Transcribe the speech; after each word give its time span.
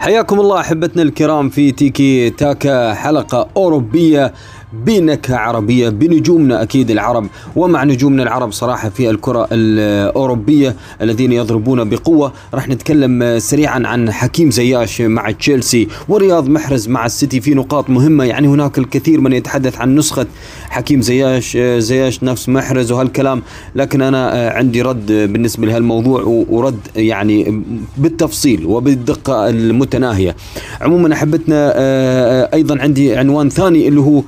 حياكم 0.00 0.40
الله 0.40 0.60
أحبتنا 0.60 1.02
الكرام 1.02 1.48
في 1.48 1.72
تيكي 1.72 2.30
تاكا 2.30 2.94
حلقة 2.94 3.48
أوروبية. 3.56 4.32
بنكهة 4.72 5.36
عربية 5.36 5.88
بنجومنا 5.88 6.62
أكيد 6.62 6.90
العرب. 6.90 7.26
ومع 7.56 7.84
نجومنا 7.84 8.22
العرب 8.22 8.52
صراحة 8.52 8.88
في 8.88 9.10
الكرة 9.10 9.48
الأوروبية 9.52 10.76
الذين 11.02 11.32
يضربون 11.32 11.88
بقوة. 11.88 12.32
راح 12.54 12.68
نتكلم 12.68 13.38
سريعا 13.38 13.82
عن 13.86 14.10
حكيم 14.10 14.50
زياش 14.50 15.00
مع 15.00 15.30
تشيلسي. 15.30 15.88
ورياض 16.08 16.48
محرز 16.48 16.88
مع 16.88 17.06
السيتي 17.06 17.40
في 17.40 17.54
نقاط 17.54 17.90
مهمة. 17.90 18.24
يعني 18.24 18.48
هناك 18.48 18.78
الكثير 18.78 19.20
من 19.20 19.32
يتحدث 19.32 19.80
عن 19.80 19.94
نسخة 19.94 20.26
حكيم 20.68 21.00
زياش 21.00 21.56
زياش 21.56 22.24
نفس 22.24 22.48
محرز 22.48 22.92
وهالكلام. 22.92 23.42
لكن 23.74 24.02
أنا 24.02 24.50
عندي 24.50 24.82
رد 24.82 25.06
بالنسبة 25.06 25.66
لهالموضوع 25.66 26.44
ورد 26.50 26.78
يعني 26.96 27.62
بالتفصيل 27.98 28.66
وبالدقة 28.66 29.48
المتناهية. 29.48 30.36
عموما 30.80 31.14
أحبتنا 31.14 31.72
أيضا 32.54 32.78
عندي 32.80 33.16
عنوان 33.16 33.48
ثاني 33.48 33.88
اللي 33.88 34.00
هو 34.00 34.22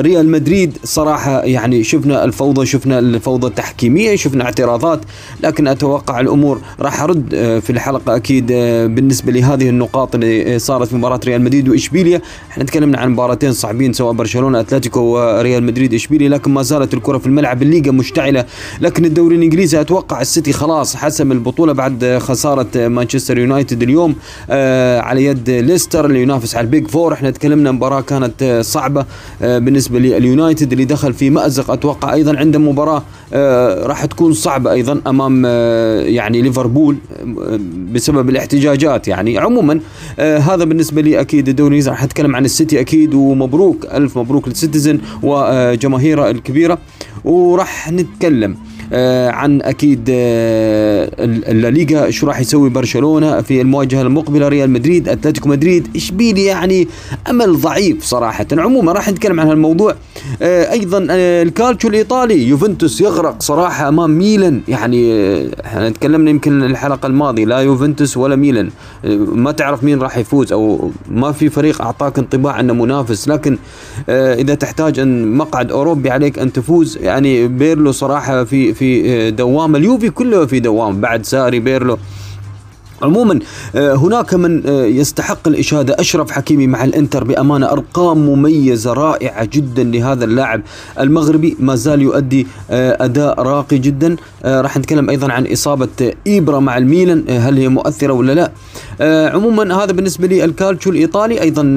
ريال 0.00 0.28
مدريد 0.28 0.78
صراحة 0.84 1.44
يعني 1.44 1.84
شفنا 1.84 2.24
الفوضى 2.24 2.66
شفنا 2.66 2.98
الفوضى 2.98 3.46
التحكيمية 3.46 4.16
شفنا 4.16 4.44
اعتراضات 4.44 5.00
لكن 5.42 5.68
أتوقع 5.68 6.20
الأمور 6.20 6.60
راح 6.80 7.02
أرد 7.02 7.28
في 7.62 7.70
الحلقة 7.70 8.16
أكيد 8.16 8.46
بالنسبة 8.94 9.32
لهذه 9.32 9.68
النقاط 9.68 10.14
اللي 10.14 10.58
صارت 10.58 10.88
في 10.88 10.96
مباراة 10.96 11.20
ريال 11.24 11.42
مدريد 11.42 11.68
وإشبيليا. 11.68 12.20
إحنا 12.50 12.64
تكلمنا 12.64 12.98
عن 12.98 13.10
مباراتين 13.10 13.52
صعبين 13.52 13.92
سواء 13.92 14.12
برشلونة 14.12 14.60
أتلتيكو 14.60 15.00
وريال 15.00 15.62
مدريد 15.62 15.94
إشبيليا 15.94 16.28
لكن 16.28 16.50
ما 16.50 16.62
زالت 16.62 16.94
الكرة 16.94 17.18
في 17.18 17.26
الملعب 17.26 17.62
الليغا 17.62 17.90
مشتعلة. 17.90 18.44
لكن 18.80 19.04
الدوري 19.04 19.36
الإنجليزي 19.36 19.80
أتوقع 19.80 20.20
السيتي 20.20 20.52
خلاص 20.52 20.96
حسم 20.96 21.32
البطولة 21.32 21.72
بعد 21.72 22.18
خسارة 22.20 22.88
مانشستر 22.88 23.38
يونايتد 23.38 23.82
اليوم 23.82 24.14
على 25.00 25.24
يد 25.24 25.50
ليستر 25.50 26.06
اللي 26.06 26.22
ينافس 26.22 26.56
على 26.56 26.64
ال 26.64 26.70
big 26.70 26.88
four. 26.88 27.12
إحنا 27.12 27.30
تكلمنا 27.30 27.72
مباراة 27.72 28.00
كانت 28.00 28.60
صعبة 28.64 29.06
بالنسبة 29.70 29.98
لليونايتد 29.98 30.72
اللي 30.72 30.84
دخل 30.84 31.12
في 31.12 31.30
مأزق 31.30 31.70
أتوقع 31.70 32.14
أيضا 32.14 32.38
عنده 32.38 32.58
مباراة 32.58 33.02
آه 33.32 33.86
راح 33.86 34.04
تكون 34.04 34.32
صعبة 34.32 34.72
أيضا 34.72 35.00
أمام 35.06 35.42
آه 35.46 36.00
يعني 36.00 36.42
ليفربول 36.42 36.96
آه 37.20 37.60
بسبب 37.92 38.28
الاحتجاجات 38.28 39.08
يعني. 39.08 39.38
عموما 39.38 39.80
هذا 40.18 40.64
بالنسبة 40.64 41.02
لي 41.02 41.20
أكيد 41.20 41.48
الدوري 41.48 41.80
راح 41.80 42.02
أتكلم 42.02 42.36
عن 42.36 42.44
السيتي 42.44 42.80
أكيد 42.80 43.14
ومبروك 43.14 43.86
ألف 43.86 44.18
مبروك 44.18 44.48
لل 44.48 44.58
Citizens 44.58 44.98
وجماهيره 45.22 46.30
الكبيرة. 46.30 46.78
وراح 47.24 47.92
نتكلم 47.92 48.56
عن 49.30 49.62
أكيد 49.62 50.08
آه 50.10 51.10
الليغا 51.20 52.10
شو 52.10 52.26
راح 52.26 52.40
يسوي 52.40 52.70
برشلونة 52.70 53.40
في 53.40 53.60
المواجهة 53.60 54.02
المقبلة 54.02 54.48
ريال 54.48 54.70
مدريد 54.70 55.08
أتلتيكو 55.08 55.48
مدريد. 55.48 55.88
اشبيلي 55.96 56.44
يعني 56.44 56.88
أمل 57.30 57.60
ضعيف 57.60 58.04
صراحة. 58.04 58.46
عموما 58.52 58.92
راح 58.92 59.08
نتكلم 59.08 59.40
عن 59.40 59.48
هالموضوع. 59.48 59.94
آه 60.42 60.72
أيضا 60.72 61.06
آه 61.10 61.42
الكالتشو 61.42 61.88
الإيطالي 61.88 62.48
يوفنتوس 62.48 63.00
يغرق 63.00 63.42
صراحة 63.42 63.88
أمام 63.88 64.18
ميلان. 64.18 64.60
يعني 64.68 65.10
إحنا 65.64 65.90
تكلمنا 65.90 66.30
يمكن 66.30 66.62
الحلقة 66.62 67.06
الماضية 67.06 67.44
لا 67.44 67.58
يوفنتوس 67.58 68.16
ولا 68.16 68.36
ميلان. 68.36 68.70
آه 69.04 69.16
ما 69.16 69.52
تعرف 69.52 69.84
مين 69.84 69.98
راح 69.98 70.18
يفوز 70.18 70.52
أو 70.52 70.90
ما 71.08 71.32
في 71.32 71.48
فريق 71.48 71.82
أعطاك 71.82 72.18
انطباع 72.18 72.60
إنه 72.60 72.74
منافس. 72.74 73.28
لكن 73.28 73.58
آه 74.08 74.34
إذا 74.34 74.54
تحتاج 74.54 74.98
إلى 74.98 75.34
مقعد 75.34 75.72
أوروبي 75.72 76.10
عليك 76.10 76.38
أن 76.38 76.52
تفوز 76.52 76.98
يعني 77.02 77.48
بيرلو 77.48 77.92
صراحة 77.92 78.44
في 78.44 78.79
في 78.80 79.30
دوامة 79.30 79.78
اليوفي 79.78 80.10
كله 80.10 80.46
في 80.46 80.60
دوامة 80.60 81.00
بعد 81.00 81.26
ساري 81.26 81.60
بيرلو. 81.60 81.98
عموما 83.02 83.38
هناك 83.74 84.34
من 84.34 84.62
يستحق 85.00 85.48
الإشادة. 85.48 85.96
أشرف 86.00 86.30
حكيمي 86.30 86.66
مع 86.66 86.84
الإنتر 86.84 87.24
بأمانة 87.24 87.72
أرقام 87.72 88.18
مميزة 88.18 88.92
رائعة 88.92 89.44
جدا 89.44 89.82
لهذا 89.82 90.24
اللاعب 90.24 90.60
المغربي. 91.00 91.56
ما 91.60 91.74
زال 91.74 92.02
يؤدي 92.02 92.46
أداء 92.70 93.42
راقي 93.42 93.78
جدا. 93.78 94.16
راح 94.44 94.76
نتكلم 94.76 95.10
أيضا 95.10 95.32
عن 95.32 95.46
إصابة 95.46 96.12
إيبرا 96.26 96.60
مع 96.60 96.78
الميلان. 96.78 97.24
هل 97.28 97.58
هي 97.58 97.68
مؤثرة 97.68 98.12
ولا 98.12 98.32
لا؟ 98.32 98.52
عموما 99.00 99.84
هذا 99.84 99.92
بالنسبة 99.92 100.26
لي 100.26 100.44
الكالتشو 100.44 100.90
الإيطالي. 100.90 101.40
أيضا 101.40 101.74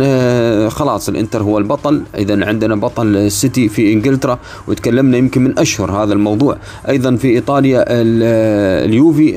خلاص 0.70 1.10
الإنتر 1.10 1.44
هو 1.44 1.58
البطل. 1.58 2.02
إذا 2.18 2.46
عندنا 2.46 2.76
بطل 2.76 3.08
السيتي 3.08 3.70
في 3.70 3.94
إنجلترا 3.94 4.40
وتكلمنا 4.68 5.18
يمكن 5.18 5.44
من 5.44 5.60
أشهر 5.60 5.92
هذا 5.92 6.14
الموضوع. 6.14 6.58
أيضا 6.90 7.16
في 7.16 7.28
إيطاليا 7.28 7.86
اليوفي 7.88 9.34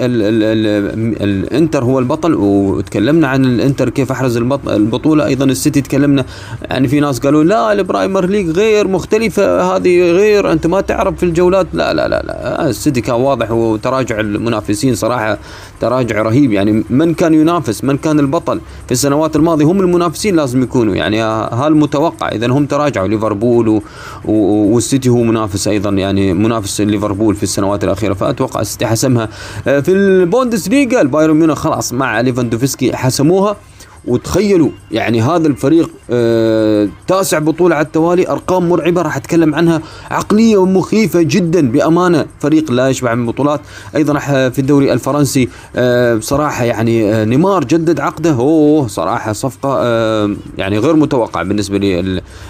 الإنتر 1.20 1.84
هو 1.84 1.98
البطل 1.98 2.34
وتكلمنا 2.34 3.28
عن 3.28 3.44
الإنتر 3.44 3.88
كيف 3.88 4.10
أحرز 4.12 4.36
البطولة. 4.36 5.26
أيضا 5.26 5.44
السيتي 5.44 5.80
تكلمنا 5.80 6.24
يعني 6.70 6.88
في 6.88 7.00
ناس 7.00 7.18
قالوا 7.18 7.44
لا 7.44 7.72
ال 7.72 7.79
Premier 7.79 8.26
League 8.26 8.50
غير 8.50 8.88
مختلفة 8.88 9.76
هذه 9.76 10.10
غير 10.10 10.52
أنت 10.52 10.66
ما 10.66 10.80
تعرف 10.80 11.16
في 11.16 11.22
الجولات. 11.22 11.66
لا 11.72 11.94
لا 11.94 12.08
لا, 12.08 12.22
لا. 12.22 12.68
السيتي 12.68 13.00
كان 13.00 13.14
واضح 13.14 13.50
وتراجع 13.50 14.20
المنافسين 14.20 14.94
صراحة 14.94 15.38
تراجع 15.80 16.22
رهيب. 16.22 16.52
يعني 16.52 16.84
من 16.90 17.14
كان 17.14 17.34
ينافس؟ 17.34 17.75
من 17.84 17.96
كان 17.96 18.20
البطل 18.20 18.60
في 18.86 18.92
السنوات 18.92 19.36
الماضية 19.36 19.64
هم 19.64 19.80
المنافسين 19.80 20.36
لازم 20.36 20.62
يكونوا. 20.62 20.94
يعني 20.94 21.20
هالمتوقع 21.20 22.28
اذا 22.28 22.46
هم 22.46 22.66
تراجعوا. 22.66 23.08
ليفربول. 23.08 23.82
والسيتي 24.24 25.08
هو 25.08 25.22
منافس 25.22 25.68
أيضا. 25.68 25.90
يعني 25.90 26.34
منافس 26.34 26.80
ليفربول 26.80 27.34
في 27.34 27.42
السنوات 27.42 27.84
الأخيرة. 27.84 28.14
فأتوقع 28.14 28.60
السيتي 28.60 28.86
حسمها. 28.86 29.28
في 29.64 29.92
البوندس 29.92 30.68
ليجا 30.68 31.00
البايرن 31.00 31.36
ميونخ 31.36 31.58
خلاص 31.58 31.92
مع 31.92 32.20
ليفاندوفسكي 32.20 32.96
حسموها. 32.96 33.56
وتخيلوا 34.06 34.70
يعني 34.92 35.22
هذا 35.22 35.48
الفريق 35.48 35.90
آه 36.10 36.88
تاسع 37.06 37.38
بطولة 37.38 37.76
على 37.76 37.86
التوالي 37.86 38.28
أرقام 38.28 38.68
مرعبة 38.68 39.02
راح 39.02 39.16
أتكلم 39.16 39.54
عنها 39.54 39.80
عقلية 40.10 40.64
مخيفة 40.64 41.22
جدا 41.22 41.70
بأمانة 41.70 42.26
فريق 42.40 42.70
لا 42.72 42.88
يشبع 42.88 43.14
من 43.14 43.26
بطولات. 43.26 43.60
أيضا 43.96 44.12
راح 44.12 44.30
في 44.30 44.58
الدوري 44.58 44.92
الفرنسي 44.92 45.48
آه 45.76 46.14
بصراحة 46.14 46.64
يعني 46.64 47.14
آه 47.14 47.24
نيمار 47.24 47.64
جدد 47.64 48.00
عقده 48.00 48.30
أوه 48.30 48.86
صراحة 48.86 49.32
صفقة 49.32 49.78
آه 49.82 50.36
يعني 50.58 50.78
غير 50.78 50.96
متوقعة 50.96 51.44
بالنسبة 51.44 51.78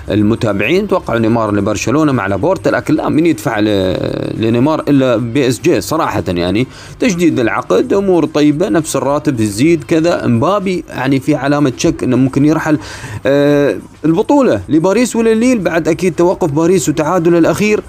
للمتابعين. 0.08 0.88
توقعوا 0.88 1.18
نيمار 1.18 1.54
لبرشلونة 1.54 2.12
مع 2.12 2.26
لابورتا 2.26 2.68
لكن 2.68 2.94
لا 2.94 3.08
من 3.08 3.26
يدفع 3.26 3.60
لنيمار 4.38 4.84
إلا 4.88 5.16
PSG 5.16 5.80
صراحة 5.80 6.24
يعني. 6.28 6.66
تجديد 7.00 7.40
العقد 7.40 7.92
أمور 7.92 8.26
طيبة 8.26 8.68
نفس 8.68 8.96
الراتب 8.96 9.40
يزيد 9.40 9.84
كذا 9.84 10.24
امبابي 10.24 10.84
يعني 10.88 11.20
في 11.20 11.36
علامة 11.46 11.72
شك 11.76 12.02
إنه 12.04 12.16
ممكن 12.16 12.44
يرحل. 12.44 12.78
آه 13.26 13.76
البطولة 14.04 14.60
لباريس 14.68 15.16
ولا 15.16 15.32
ليل 15.32 15.58
بعد 15.58 15.88
أكيد 15.88 16.14
توقف 16.14 16.50
باريس 16.50 16.88
وتعادل 16.88 17.36
الأخير. 17.36 17.82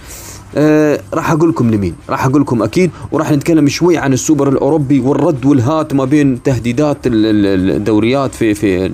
آه 0.55 0.99
راح 1.13 1.31
أقول 1.31 1.49
لكم 1.49 1.71
لمين. 1.71 1.95
راح 2.09 2.25
أقول 2.25 2.41
لكم 2.41 2.63
أكيد 2.63 2.91
وراح 3.11 3.31
نتكلم 3.31 3.67
شوي 3.67 3.97
عن 3.97 4.13
السوبر 4.13 4.49
الأوروبي 4.49 4.99
والرد 4.99 5.45
والهات 5.45 5.93
ما 5.93 6.05
بين 6.05 6.43
تهديدات 6.43 6.97
الدوريات 7.05 8.35
في 8.35 8.53
في 8.53 8.91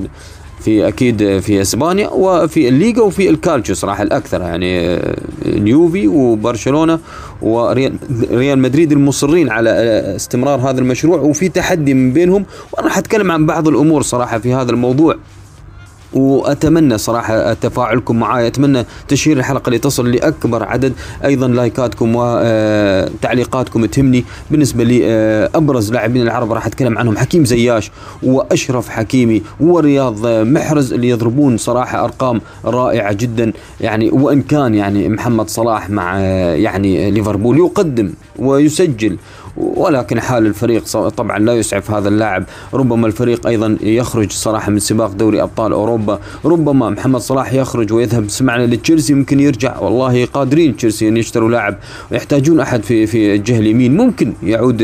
في 0.63 0.87
أكيد 0.87 1.39
في 1.39 1.61
إسبانيا 1.61 2.09
وفي 2.09 2.67
الليغا 2.67 3.01
وفي 3.01 3.29
الكالتشو 3.29 3.73
صراحة 3.73 4.03
الأكثر 4.03 4.41
يعني 4.41 4.99
اليوفي 5.45 6.07
وبرشلونة 6.07 6.99
وريال 7.41 7.97
ريال 8.31 8.59
مدريد 8.59 8.91
المصرين 8.91 9.49
على 9.49 9.69
استمرار 10.15 10.59
هذا 10.59 10.79
المشروع 10.79 11.19
وفي 11.19 11.49
تحدي 11.49 11.93
من 11.93 12.13
بينهم 12.13 12.45
وأنا 12.71 12.87
راح 12.87 12.97
أتكلم 12.97 13.31
عن 13.31 13.45
بعض 13.45 13.67
الأمور 13.67 14.01
صراحة 14.01 14.39
في 14.39 14.53
هذا 14.53 14.71
الموضوع. 14.71 15.15
وأتمنى 16.13 16.97
صراحة 16.97 17.53
تفاعلكم 17.53 18.19
معي 18.19 18.47
أتمنى 18.47 18.85
ت 19.07 19.12
share 19.12 19.37
الحلقة 19.37 19.69
لتصل 19.69 20.11
لأكبر 20.11 20.63
عدد. 20.63 20.93
أيضا 21.25 21.47
لايكاتكم 21.47 22.11
وتعليقاتكم 22.15 23.85
تهمني. 23.85 24.25
بالنسبة 24.51 24.83
لي 24.83 25.05
أبرز 25.55 25.91
لاعبين 25.91 26.21
العرب 26.21 26.51
راح 26.51 26.65
أتكلم 26.65 26.97
عنهم. 26.97 27.17
حكيم 27.17 27.45
زياش 27.45 27.91
وأشرف 28.23 28.89
حكيمي 28.89 29.41
ورياض 29.59 30.27
محرز 30.27 30.93
اللي 30.93 31.09
يضربون 31.09 31.57
صراحة 31.57 32.03
أرقام 32.03 32.41
رائعة 32.65 33.13
جدا. 33.13 33.53
يعني 33.81 34.09
وإن 34.09 34.41
كان 34.41 34.75
يعني 34.75 35.09
محمد 35.09 35.49
صلاح 35.49 35.89
مع 35.89 36.19
يعني 36.19 37.11
ليفربول 37.11 37.57
يقدم 37.57 38.13
ويسجل 38.39 39.17
ولكن 39.57 40.19
حال 40.19 40.45
الفريق 40.45 40.83
طبعا 41.09 41.39
لا 41.39 41.53
يسعف 41.53 41.91
هذا 41.91 42.09
اللاعب. 42.09 42.43
ربما 42.73 43.07
الفريق 43.07 43.47
أيضا 43.47 43.77
يخرج 43.81 44.31
صراحة 44.31 44.71
من 44.71 44.79
سباق 44.79 45.11
دوري 45.11 45.41
أبطال 45.41 45.71
أوروبا. 45.71 46.19
ربما 46.45 46.89
محمد 46.89 47.21
صلاح 47.21 47.53
يخرج 47.53 47.93
ويذهب. 47.93 48.29
سمعنا 48.29 48.65
لتشيلسي 48.65 49.13
ممكن 49.13 49.39
يرجع. 49.39 49.79
والله 49.79 50.25
قادرين 50.25 50.77
تشيلسي 50.77 51.07
أن 51.07 51.17
يشتروا 51.17 51.49
لاعب. 51.49 51.75
ويحتاجون 52.11 52.59
أحد 52.59 52.83
في 52.83 53.07
في 53.07 53.35
الجهة 53.35 53.59
اليمين. 53.59 53.97
ممكن 53.97 54.33
يعود 54.43 54.83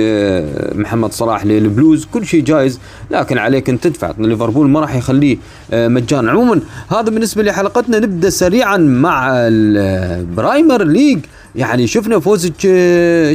محمد 0.76 1.12
صلاح 1.12 1.46
للبلوز. 1.46 2.06
كل 2.14 2.26
شيء 2.26 2.44
جائز 2.44 2.80
لكن 3.12 3.38
عليك 3.38 3.70
أن 3.70 3.80
تدفع. 3.80 4.14
ليفربول 4.18 4.70
ما 4.70 4.80
راح 4.80 4.96
يخليه 4.96 5.38
مجانا. 5.74 6.32
عموما 6.32 6.62
هذا 6.90 7.10
بالنسبة 7.10 7.44
لحلقتنا. 7.44 8.00
نبدأ 8.00 8.30
سريعا 8.30 8.78
مع 8.78 9.30
ال 9.34 9.53
Premier 9.53 10.84
League. 10.84 11.20
يعني 11.56 11.88
شفنا 11.88 12.20
فوز 12.20 12.46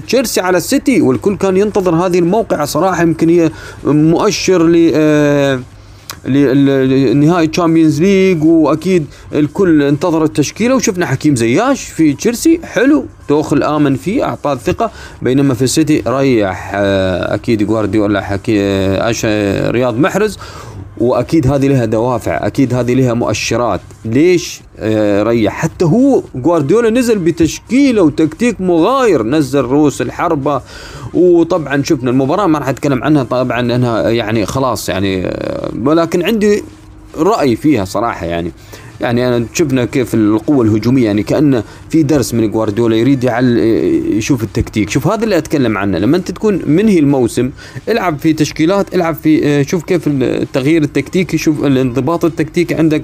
تشيلسي 0.06 0.40
على 0.40 0.56
السيتي 0.56 1.00
والكل 1.00 1.36
كان 1.36 1.56
ينتظر 1.56 1.94
هذه 1.94 2.18
الموقعة 2.18 2.64
صراحة 2.64 3.02
يمكن 3.02 3.28
هي 3.28 3.50
مؤشر 3.84 4.66
ل 4.66 5.64
لنهائي 6.26 7.46
Champions 7.46 8.00
League 8.00 8.44
وأكيد 8.44 9.06
الكل 9.32 9.82
انتظر 9.82 10.24
التشكيلة 10.24 10.74
وشفنا 10.74 11.06
حكيم 11.06 11.36
زياش 11.36 11.84
في 11.84 12.12
تشيلسي 12.12 12.60
حلو 12.64 13.06
توخيل 13.28 13.62
آمن 13.62 13.96
فيه 13.96 14.24
أعطاه 14.24 14.52
الثقة 14.52 14.90
بينما 15.22 15.54
في 15.54 15.62
السيتي 15.62 16.02
ريح 16.06 16.72
آه، 16.74 17.34
أكيد 17.34 17.62
جوارديولا 17.62 18.20
حكي 18.20 18.56
آه، 18.60 19.70
رياض 19.70 19.98
محرز 19.98 20.38
وأكيد 20.98 21.46
هذه 21.46 21.68
لها 21.68 21.84
دوافع 21.84 22.46
أكيد 22.46 22.74
هذه 22.74 22.94
لها 22.94 23.14
مؤشرات. 23.14 23.80
ليش؟ 24.04 24.60
آه 24.78 25.22
ريح. 25.22 25.52
حتى 25.52 25.84
هو 25.84 26.22
جوارديولا 26.34 26.90
نزل 26.90 27.18
بتشكيلة 27.18 28.02
وتكتيك 28.02 28.60
مغاير 28.60 29.22
نزل 29.22 29.60
روس 29.60 30.02
الحربة. 30.02 30.62
وطبعا 31.14 31.82
شفنا 31.82 32.10
المباراة 32.10 32.46
ما 32.46 32.58
راح 32.58 32.68
أتكلم 32.68 33.04
عنها 33.04 33.22
طبعا 33.22 33.60
إنها 33.60 34.10
يعني 34.10 34.46
خلاص 34.46 34.88
يعني 34.88 35.26
آه 35.26 35.70
ولكن 35.84 36.22
عندي 36.22 36.64
رأي 37.18 37.56
فيها 37.56 37.84
صراحة 37.84 38.26
يعني. 38.26 38.52
يعني 39.00 39.28
أنا 39.28 39.46
شفنا 39.52 39.84
كيف 39.84 40.14
القوة 40.14 40.64
الهجومية 40.64 41.04
يعني 41.04 41.22
كانه 41.22 41.62
في 41.90 42.02
درس 42.02 42.34
من 42.34 42.50
جوارديولا 42.50 42.96
يريد 42.96 43.24
يعل 43.24 43.58
يشوف 44.08 44.42
التكتيك. 44.42 44.90
شوف 44.90 45.06
هذا 45.06 45.24
اللي 45.24 45.38
أتكلم 45.38 45.78
عنه. 45.78 45.98
لما 45.98 46.16
أنت 46.16 46.30
تكون 46.30 46.62
منهي 46.66 46.98
الموسم 46.98 47.50
العب 47.88 48.18
في 48.18 48.32
تشكيلات 48.32 48.94
العب 48.94 49.14
في 49.14 49.46
آه، 49.46 49.62
شوف 49.62 49.84
كيف 49.84 50.02
التغيير 50.06 50.82
التكتيكي 50.82 51.38
شوف 51.38 51.64
الانضباط 51.64 52.24
التكتيكي 52.24 52.74
عندك. 52.74 53.02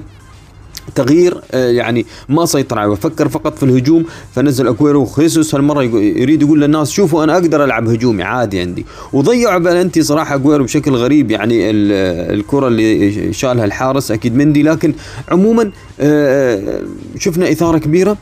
تغيير 0.95 1.41
آه، 1.51 1.69
يعني 1.69 2.05
ما 2.29 2.45
سيطر 2.45 2.79
عليه 2.79 2.95
فكر 2.95 3.29
فقط 3.29 3.57
في 3.57 3.63
الهجوم. 3.63 4.05
فنزل 4.35 4.67
أكويرو 4.67 5.01
وخيسوس 5.01 5.55
هالمرة 5.55 5.83
يريد 5.83 6.41
يقول 6.41 6.61
للناس 6.61 6.91
شوفوا 6.91 7.23
أنا 7.23 7.33
أقدر 7.33 7.63
ألعب 7.63 7.89
هجومي 7.89 8.23
عادي 8.23 8.59
عندي. 8.59 8.85
وضيعوا 9.13 9.59
بلنتي 9.59 10.01
صراحة 10.01 10.35
أكويرو 10.35 10.63
بشكل 10.63 10.91
غريب 10.91 11.31
يعني 11.31 11.71
الكرة 11.71 12.67
اللي 12.67 13.33
شالها 13.33 13.65
الحارس 13.65 14.11
أكيد 14.11 14.35
مندي. 14.35 14.63
لكن 14.63 14.93
عموما 15.29 15.71
آه، 15.99 16.81
شفنا 17.19 17.51
إثارة 17.51 17.77
كبيرة. 17.77 18.17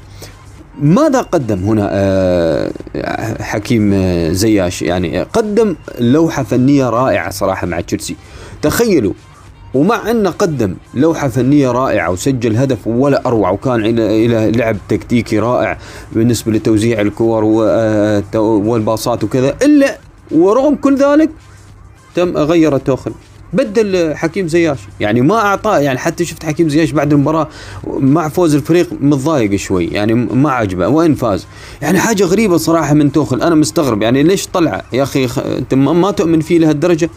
ماذا 0.82 1.22
قدم 1.22 1.60
هنا 1.64 1.90
آه، 1.92 2.72
حكيم 3.42 3.94
زياش؟ 4.34 4.82
يعني 4.82 5.22
قدم 5.22 5.76
لوحة 6.00 6.44
فنية 6.44 6.90
رائعة 6.90 7.30
صراحة 7.32 7.68
مع 7.68 7.82
تشيلسي. 7.82 8.16
تخيلوا 8.62 9.14
ومع 9.74 10.12
انه 10.12 10.30
قدم 10.30 10.76
لوحة 10.94 11.28
فنية 11.28 11.72
رائعة 11.72 12.12
وسجل 12.12 12.58
هدف 12.58 12.88
ولا 12.88 13.28
أروع 13.28 13.50
وكان 13.50 13.86
إلى 14.00 14.52
لعب 14.52 14.78
تكتيكي 14.90 15.40
رائع 15.40 15.78
بالنسبة 16.12 16.52
لتوزيع 16.52 17.02
الكور 17.02 17.66
آه، 17.70 18.24
والباصات 18.36 19.24
وكذا 19.24 19.56
إلا 19.62 19.98
ورغم 20.32 20.76
كل 20.76 20.96
ذلك 20.98 21.30
تم 22.16 22.38
غير 22.38 22.78
توخيل. 22.78 23.12
بدل 23.54 24.16
حكيم 24.16 24.48
زياش. 24.48 24.80
يعني 25.00 25.22
ما 25.22 25.36
أعطاه 25.36 25.80
يعني 25.80 26.00
حتى 26.00 26.26
شفت 26.26 26.46
حكيم 26.46 26.70
زياش 26.70 26.92
بعد 26.92 27.14
المباراة 27.14 27.48
مع 27.88 28.30
فوز 28.30 28.56
الفريق 28.56 28.90
متضايق 29.02 29.56
شوي 29.56 29.86
يعني 29.86 30.14
ما 30.14 30.52
عجبه 30.52 30.88
وين 30.88 31.16
فاز؟ 31.16 31.46
يعني 31.82 32.00
حاجة 32.00 32.24
غريبة 32.24 32.58
صراحة 32.58 32.94
من 32.94 33.12
توخيل 33.12 33.42
أنا 33.42 33.56
مستغرب 33.56 34.02
يعني 34.02 34.24
ليش 34.24 34.48
طلع؟ 34.48 34.84
يا 34.94 35.04
أخي 35.04 35.28
خ... 35.28 35.40
أنت 35.40 35.74
ما 35.74 36.12
تؤمن 36.12 36.40
فيه 36.42 36.60
لهالدرجة؟ 36.60 37.10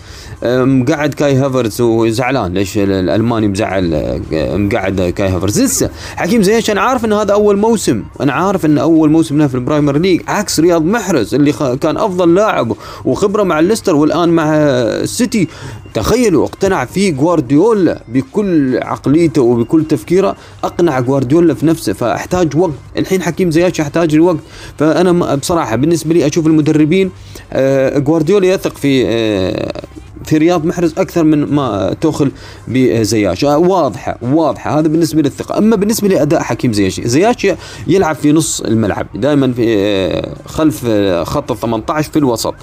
مقعد 0.44 1.14
كاي 1.14 1.34
هافرز 1.34 1.81
وزعلان 1.81 2.55
ليش 2.55 2.79
الألماني 2.79 3.49
مزعل 3.49 4.20
مقعد 4.32 5.12
كاي 5.17 5.29
هافرز 5.29 5.61
لسه 5.62 5.90
حكيم 6.17 6.43
زياش 6.43 6.70
أنا 6.70 6.81
عارف 6.81 7.05
إن 7.05 7.12
هذا 7.12 7.32
أول 7.32 7.56
موسم 7.56 8.02
أنا 8.20 8.32
عارف 8.32 8.67
إن 8.67 8.79
أول 8.79 9.11
موسم 9.11 9.38
له 9.38 9.46
في 9.46 9.55
البرايمر 9.55 9.99
ليج 9.99 10.20
عكس 10.29 10.61
رياض 10.61 10.84
محرز 10.84 11.34
اللي 11.34 11.52
خ... 11.52 11.75
كان 11.75 11.96
أفضل 11.96 12.34
لاعب 12.34 12.73
وخبرة 13.05 13.43
مع 13.43 13.58
الليستر 13.58 13.96
والآن 13.96 14.29
مع 14.29 14.55
السيتي 14.55 15.49
تخيلوا 15.94 16.44
اقتنع 16.44 16.85
فيه 16.85 17.12
جوارديولا 17.12 18.03
بكل 18.09 18.79
عقليته 18.83 19.43
وبكل 19.43 19.85
تفكيره 19.85 20.37
اقنع 20.65 21.00
جوارديولا 21.00 21.55
في 21.55 21.67
نفسه 21.67 21.93
فاحتاج 21.93 22.56
وقت. 22.56 22.73
الحين 22.99 23.23
حكيم 23.23 23.50
زياش 23.50 23.79
يحتاج 23.79 24.15
الوقت. 24.15 24.39
فأنا 24.79 25.35
بصراحة 25.35 25.77
بالنسبة 25.77 26.15
لي 26.15 26.27
أشوف 26.27 26.47
المدربين 26.47 27.11
آه، 27.53 27.99
جوارديولا 27.99 28.47
يثق 28.47 28.77
في 28.77 29.05
آه، 29.06 29.83
في 30.25 30.39
رياض 30.39 30.65
محرز 30.65 30.95
أكثر 30.99 31.25
من 31.25 31.45
ما 31.45 31.95
توخل 32.01 32.33
بزياش. 32.69 33.45
آه، 33.45 33.59
واضحة 33.59 34.19
واضحة. 34.23 34.79
هذا 34.79 34.89
بالنسبة 34.89 35.23
للثقة. 35.23 35.59
أما 35.59 35.77
بالنسبة 35.77 36.09
لأداء 36.09 36.43
حكيم 36.43 36.73
زياش 36.73 37.01
زياش 37.01 37.47
يلعب 37.87 38.17
في 38.17 38.33
نص 38.33 38.61
الملعب. 38.61 39.07
دائما 39.15 39.53
في 39.53 39.65
آه، 39.79 40.35
خلف 40.47 40.83
آه، 40.87 41.25
خط 41.25 41.53
ال 41.53 41.61
18 41.61 42.11
في 42.11 42.19
الوسط. 42.19 42.55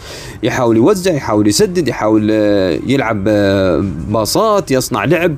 يحاول 0.44 0.78
يوزع 0.78 1.14
يحاول 1.14 1.48
يسدد 1.48 1.88
يحاول 1.88 2.30
يلعب 2.88 3.24
باصات 4.10 4.72
يصنع 4.72 5.06
لعب 5.06 5.36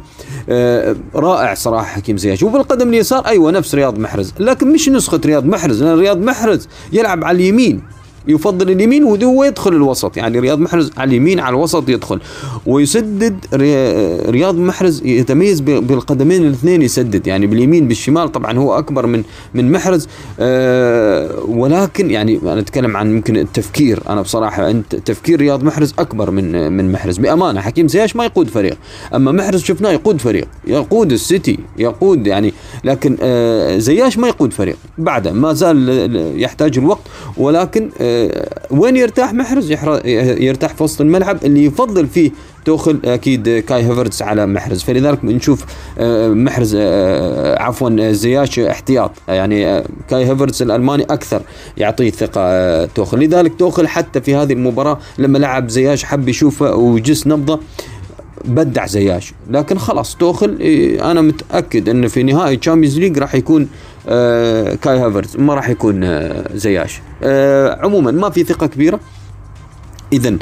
رائع 1.15 1.53
صراحة 1.53 1.85
حكيم 1.85 2.17
زياش. 2.17 2.44
وبالقدم 2.44 2.89
اليسار 2.89 3.25
أيوه 3.27 3.51
نفس 3.51 3.75
رياض 3.75 4.00
محرز. 4.00 4.33
لكن 4.39 4.74
مش 4.74 4.89
نسخة 4.89 5.21
رياض 5.25 5.45
محرز 5.45 5.83
لأن 5.83 6.00
رياض 6.00 6.17
محرز 6.17 6.67
يلعب 6.94 7.24
على 7.24 7.35
اليمين. 7.35 7.81
يفضل 8.27 8.71
اليمين 8.71 9.03
وهو 9.03 9.44
يدخل 9.44 9.73
الوسط. 9.73 10.18
يعني 10.18 10.39
رياض 10.39 10.59
محرز 10.59 10.91
على 10.97 11.09
اليمين 11.09 11.39
على 11.39 11.56
الوسط 11.56 11.89
يدخل. 11.89 12.19
ويسدد 12.65 13.45
رياض 14.29 14.56
محرز 14.56 15.06
يتميز 15.06 15.59
بالقدمين 15.59 16.45
الاثنين 16.45 16.81
يسدد. 16.81 17.27
يعني 17.27 17.47
باليمين 17.47 17.88
بالشمال 17.88 18.31
طبعا 18.31 18.57
هو 18.57 18.77
أكبر 18.77 19.07
من 19.07 19.23
من 19.53 19.71
محرز. 19.71 20.07
آه 20.39 21.39
ولكن 21.47 22.12
يعني 22.12 22.39
أنا 22.44 22.59
أتكلم 22.59 22.97
عن 22.97 23.12
يمكن 23.12 23.38
التفكير. 23.38 24.00
أنا 24.09 24.21
بصراحة 24.21 24.71
انت 24.71 24.95
تفكير 24.95 25.39
رياض 25.39 25.63
محرز 25.63 25.94
أكبر 26.00 26.31
من 26.31 26.71
من 26.71 26.91
محرز. 26.91 27.17
بأمانة 27.17 27.62
حكيم 27.62 27.88
زياش 27.88 28.15
ما 28.15 28.25
يقود 28.25 28.47
فريق. 28.47 28.77
أما 29.15 29.31
محرز 29.31 29.62
شفناه 29.63 29.91
يقود 29.91 30.21
فريق. 30.21 30.47
يقود 30.67 31.12
السيتي 31.12 31.59
يقود 31.77 32.27
يعني 32.27 32.53
لكن 32.83 33.17
آه 33.21 33.77
زياش 33.77 34.17
ما 34.17 34.27
يقود 34.27 34.53
فريق. 34.53 34.75
بعده 34.97 35.31
ما 35.31 35.53
زال 35.53 36.41
يحتاج 36.41 36.77
الوقت. 36.77 37.01
ولكن 37.38 37.89
آه 38.01 38.10
وين 38.71 38.97
يرتاح 38.97 39.33
محرز؟ 39.33 39.71
يرتاح 40.41 40.73
في 40.73 40.83
وسط 40.83 41.01
الملعب 41.01 41.45
اللي 41.45 41.65
يفضل 41.65 42.07
فيه 42.07 42.31
توخل 42.65 42.99
أكيد 43.05 43.49
كاي 43.49 43.83
هافرتس 43.83 44.21
على 44.21 44.45
محرز. 44.45 44.83
فلذلك 44.83 45.25
نشوف 45.25 45.65
آه، 45.99 46.29
محرز 46.29 46.75
آه، 46.79 47.61
عفوا 47.61 48.11
زياش 48.11 48.59
احتياط. 48.59 49.11
يعني 49.27 49.67
آه، 49.67 49.85
كاي 50.09 50.25
هافرتس 50.25 50.61
الألماني 50.61 51.03
أكثر 51.03 51.41
يعطيه 51.77 52.11
ثقة 52.11 52.85
توخل. 52.85 53.19
لذلك 53.19 53.51
توخل 53.59 53.87
حتى 53.87 54.21
في 54.21 54.35
هذه 54.35 54.53
المباراة 54.53 54.99
لما 55.17 55.37
لعب 55.37 55.69
زياش 55.69 56.03
حب 56.03 56.29
يشوفه 56.29 56.75
وجس 56.75 57.27
نبض 57.27 57.60
إبداع 58.45 58.86
زياش. 58.86 59.33
لكن 59.50 59.77
خلاص 59.77 60.15
توخل 60.15 60.57
أنا 61.01 61.21
متأكد 61.21 61.89
إنه 61.89 62.07
في 62.07 62.24
نهائي 62.24 62.57
تشامبيونز 62.57 63.00
ليج 63.00 63.17
راح 63.17 63.36
يكون 63.36 63.67
آه 64.08 64.75
كاي 64.75 65.00
هافرتس 65.00 65.38
ما 65.38 65.53
راح 65.53 65.70
يكون 65.70 66.03
آه 66.03 66.46
زياش. 66.53 67.01
آه 67.24 67.79
عموما 67.81 68.12
ما 68.12 68.29
في 68.29 68.43
ثقة 68.43 68.67
كبيرة. 68.67 69.00
اذا 70.13 70.38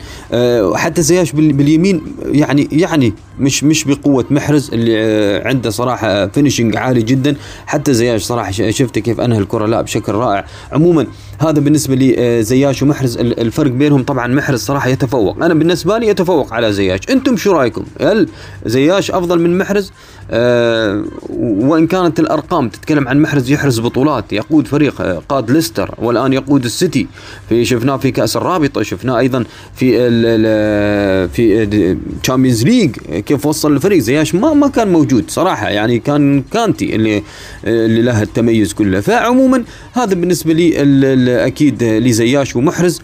حتى 0.76 1.02
زياش 1.02 1.32
باليمين 1.32 2.02
يعني 2.26 2.68
يعني 2.72 3.14
مش 3.40 3.64
مش 3.64 3.84
بقوة 3.84 4.26
محرز 4.30 4.70
اللي 4.74 5.42
عنده 5.46 5.70
صراحة 5.70 6.28
finishing 6.28 6.78
عالي 6.78 7.02
جدا. 7.02 7.36
حتى 7.66 7.94
زياش 7.94 8.24
صراحة 8.24 8.52
شفت 8.52 9.00
كيف 9.00 9.20
أنهى 9.20 9.40
الكرة 9.40 9.66
لا 9.66 9.82
بشكل 9.82 10.12
رائع. 10.12 10.46
عموما 10.72 11.08
هذا 11.40 11.60
بالنسبة 11.60 11.96
لي 11.96 12.44
زياش 12.44 12.84
ومحرز 12.84 13.18
الفرق 13.18 13.72
بينهم 13.72 14.04
طبعا 14.04 14.28
محرز 14.28 14.60
صراحة 14.60 14.90
يتفوق. 14.90 15.44
أنا 15.44 15.54
بالنسبة 15.54 15.98
لي 15.98 16.08
يتفوق 16.08 16.54
على 16.54 16.74
زياش. 16.74 17.00
أنتم 17.10 17.38
شو 17.38 17.52
رأيكم؟ 17.52 17.86
هل 18.02 18.30
زياش 18.66 19.12
أفضل 19.12 19.40
من 19.40 19.58
محرز؟ 19.58 19.92
آه 20.32 21.04
وإن 21.40 21.88
كانت 21.88 22.20
الأرقام 22.20 22.70
تتكلم 22.70 23.08
عن 23.08 23.22
محرز 23.22 23.52
يحرز 23.52 23.80
بطولات 23.80 24.34
يقود 24.34 24.68
فريق 24.68 25.02
آه 25.02 25.22
قاد 25.30 25.52
ليستر 25.52 25.96
والآن 25.98 26.34
يقود 26.34 26.66
السيتي 26.66 27.08
في 27.50 27.66
شفناه 27.66 27.98
في 27.98 28.12
كأس 28.12 28.38
الرابطة 28.38 28.84
شفناه 28.84 29.20
أيضا 29.20 29.46
في 29.76 29.98
ال 29.98 31.30
في 31.30 31.98
تشامبيونز 32.24 32.64
ليج 32.64 32.92
كيف 33.26 33.46
وصل 33.46 33.74
الفريق. 33.74 34.00
زياش 34.00 34.36
ما 34.36 34.54
ما 34.54 34.68
كان 34.68 34.92
موجود 34.92 35.24
صراحة 35.28 35.70
يعني 35.70 36.00
كان 36.00 36.44
كانتي 36.54 36.96
اللي 36.96 37.24
اللي 37.66 38.02
له 38.02 38.22
التميز 38.22 38.74
كله. 38.74 39.00
فعموما 39.00 39.64
هذا 39.94 40.14
بالنسبة 40.14 40.54
لي 40.54 41.46
أكيد 41.48 41.84
لزياش 41.84 42.56
ومحرز. 42.56 43.02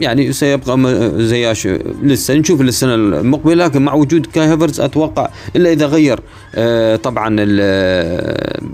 يعني 0.00 0.32
سيبقى 0.32 0.78
زياش 1.18 1.66
لسه. 2.02 2.34
نشوف 2.34 2.60
السنة 2.60 2.94
المقبلة 2.94 3.64
لكن 3.64 3.82
مع 3.82 3.94
وجود 3.94 4.26
كاي 4.26 4.44
هافرتس 4.46 4.80
أتوقع 4.80 5.28
إلا 5.56 5.72
إذا 5.72 5.86
غير 5.86 6.20
آه 6.54 6.96
طبعا 6.96 7.36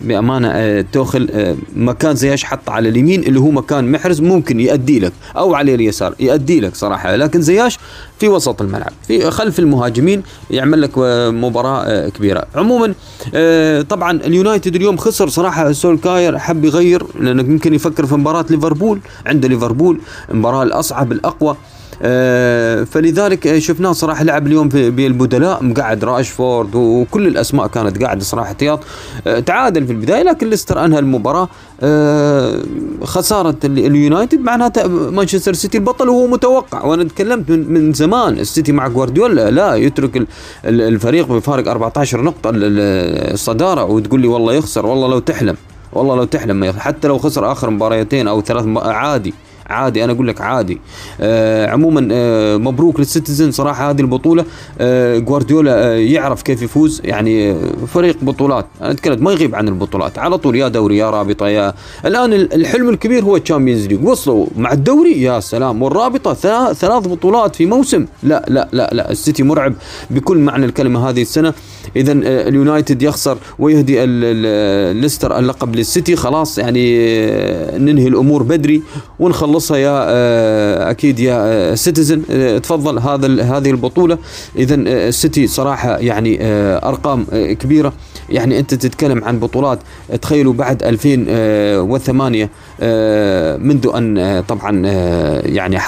بأمانة 0.05 0.49
آه 0.49 0.85
توخل 0.93 1.29
آه 1.33 1.57
مكان 1.77 2.17
زياش 2.17 2.45
حط 2.45 2.71
على 2.71 2.89
اليمين 2.89 3.23
اللي 3.23 3.41
هو 3.41 3.51
مكان 3.51 3.93
محرز 3.93 4.21
ممكن 4.21 4.61
يؤدي 4.61 4.99
لك 5.01 5.13
أو 5.37 5.55
على 5.55 5.75
اليسار 5.75 6.15
يؤدي 6.21 6.61
لك 6.61 6.75
صراحة. 6.75 7.17
لكن 7.17 7.41
زياش 7.41 7.79
في 8.19 8.29
وسط 8.29 8.63
الملعب 8.63 8.93
في 9.07 9.31
خلف 9.31 9.59
المهاجمين 9.59 10.23
يعمل 10.51 10.83
لك 10.83 10.91
مباراة 11.35 11.83
آه 11.85 12.09
كبيرة. 12.09 12.45
عموما 12.55 12.95
آه 13.35 13.83
طبعا 13.83 14.11
اليونايتد 14.13 14.77
اليوم 14.77 14.97
خسر 14.97 15.29
صراحة 15.29 15.73
سولشاير 15.73 16.39
حب 16.39 16.65
يغير 16.65 17.03
لأنه 17.21 17.43
يمكن 17.43 17.75
يفكر 17.75 18.07
في 18.07 18.15
مباراة 18.15 18.45
ليفربول 18.51 19.01
عند 19.27 19.47
ليفربول 19.47 20.01
المباراه 20.31 20.63
الأصعب 20.63 21.13
الأقوى. 21.13 21.57
فلذلك 22.85 23.59
شفناه 23.59 23.93
صراحة 23.93 24.25
لعب 24.25 24.47
اليوم 24.47 24.69
بالبدلاء 24.69 25.65
مقعد 25.65 26.05
راشفورد 26.05 26.75
وكل 26.75 27.27
الأسماء 27.27 27.67
كانت 27.67 28.03
قاعدة 28.03 28.21
صراحة 28.21 28.47
احتياط. 28.47 28.81
آه، 29.27 29.41
تعادل 29.41 29.87
في 29.87 29.93
البداية 29.93 30.23
لكن 30.23 30.51
ليستر 30.51 30.85
أنهى 30.85 30.99
المباراة. 30.99 31.49
آه، 31.81 32.63
خسارة 33.05 33.57
اليونايتد 33.65 34.41
معناتها 34.41 34.87
مانشستر 34.87 35.53
سيتي 35.53 35.79
البطل 35.79 36.09
وهو 36.09 36.27
متوقع. 36.27 36.85
وأنا 36.85 37.05
تكلمت 37.05 37.51
من, 37.51 37.73
من 37.73 37.93
زمان 37.93 38.39
السيتي 38.39 38.73
مع 38.73 38.89
جوارديولا 38.89 39.51
لا 39.51 39.75
يترك 39.75 40.27
الفريق 40.65 41.27
بفارق 41.33 41.69
14 41.69 42.23
نقطة 42.23 42.51
الصداره 42.55 43.85
وتقول 43.85 44.21
لي 44.21 44.29
والله 44.29 44.53
يخسر 44.53 44.87
والله 44.87 45.09
لو 45.09 45.19
تحلم 45.19 45.57
والله 45.93 46.17
لو 46.17 46.25
تحلم 46.25 46.73
حتى 46.73 47.09
لو 47.09 47.19
خسر 47.19 47.53
آخر 47.53 47.71
مباريتين 47.71 48.29
أو 48.29 48.41
ثلاث 48.41 48.65
عادي. 48.77 49.35
عادي 49.71 50.05
أنا 50.05 50.13
أقول 50.13 50.29
لك 50.29 50.41
عادي. 50.41 50.81
آه 51.21 51.67
عموما 51.67 52.09
آه 52.13 52.57
مبروك 52.57 53.01
للسيتيزن 53.01 53.51
صراحة 53.51 53.91
هذه 53.91 54.01
البطولة. 54.01 54.45
آه 54.81 55.19
جوارديولا 55.19 55.87
آه 55.87 55.95
يعرف 55.95 56.43
كيف 56.43 56.63
يفوز 56.63 57.03
يعني 57.05 57.57
فريق 57.87 58.17
بطولات. 58.23 58.67
أنا 58.83 58.91
أتكلم 58.91 59.25
ما 59.25 59.33
يغيب 59.33 59.55
عن 59.55 59.69
البطولات. 59.69 60.19
على 60.19 60.39
طول 60.39 60.57
يا 60.57 60.69
دوري 60.69 60.97
يا 60.97 61.11
رابطة 61.11 61.49
يا 61.49 61.75
الآن 62.05 62.33
الحلم 62.33 62.89
الكبير 62.89 63.25
هو 63.25 63.37
الشامبيونز 63.37 63.87
ليج 63.87 64.07
وصلوا 64.07 64.47
مع 64.57 64.73
الدوري 64.73 65.23
يا 65.23 65.41
سلام. 65.41 65.83
والرابطة 65.83 66.35
ثلاث 66.73 67.09
بطولات 67.09 67.57
في 67.57 67.67
موسم. 67.67 68.07
لا 68.23 68.45
لا 68.49 68.69
لا 68.73 68.91
لا 68.93 69.11
السيتي 69.11 69.43
مرعب 69.43 69.75
بكل 70.11 70.39
معنى 70.39 70.67
الكلمة 70.67 71.09
هذه 71.09 71.23
السنة. 71.23 71.55
اذا 71.97 72.13
آه، 72.13 72.49
اليونايتد 72.49 73.03
يخسر 73.03 73.39
ويهدي 73.59 74.07
ليستر 75.01 75.39
اللقب 75.39 75.77
للسيتي. 75.77 76.17
خلاص 76.17 76.59
يعني 76.59 76.97
آه، 77.01 77.79
ننهي 77.79 78.09
الأمور 78.09 78.43
بدري 78.43 78.83
ونخلصها 79.59 79.77
يا 79.77 80.05
آه، 80.09 80.91
أكيد 80.91 81.21
يا 81.21 81.75
سيتيزن 81.75 82.23
تفضل 82.63 82.99
هذا 82.99 83.43
هذه 83.43 83.71
البطولة. 83.71 84.19
اذا 84.57 84.75
السيتي 84.75 85.47
صراحة 85.47 85.99
يعني 85.99 86.39
أرقام 86.85 87.27
كبيرة. 87.33 87.93
يعني 88.31 88.59
أنت 88.59 88.75
تتكلم 88.75 89.25
عن 89.25 89.39
بطولات. 89.39 89.79
تخيلوا 90.23 90.53
بعد 90.53 90.83
2008 90.83 92.51
منذ 93.59 93.91
أن 93.97 94.45
طبعا 94.49 94.87
يعني 95.47 95.79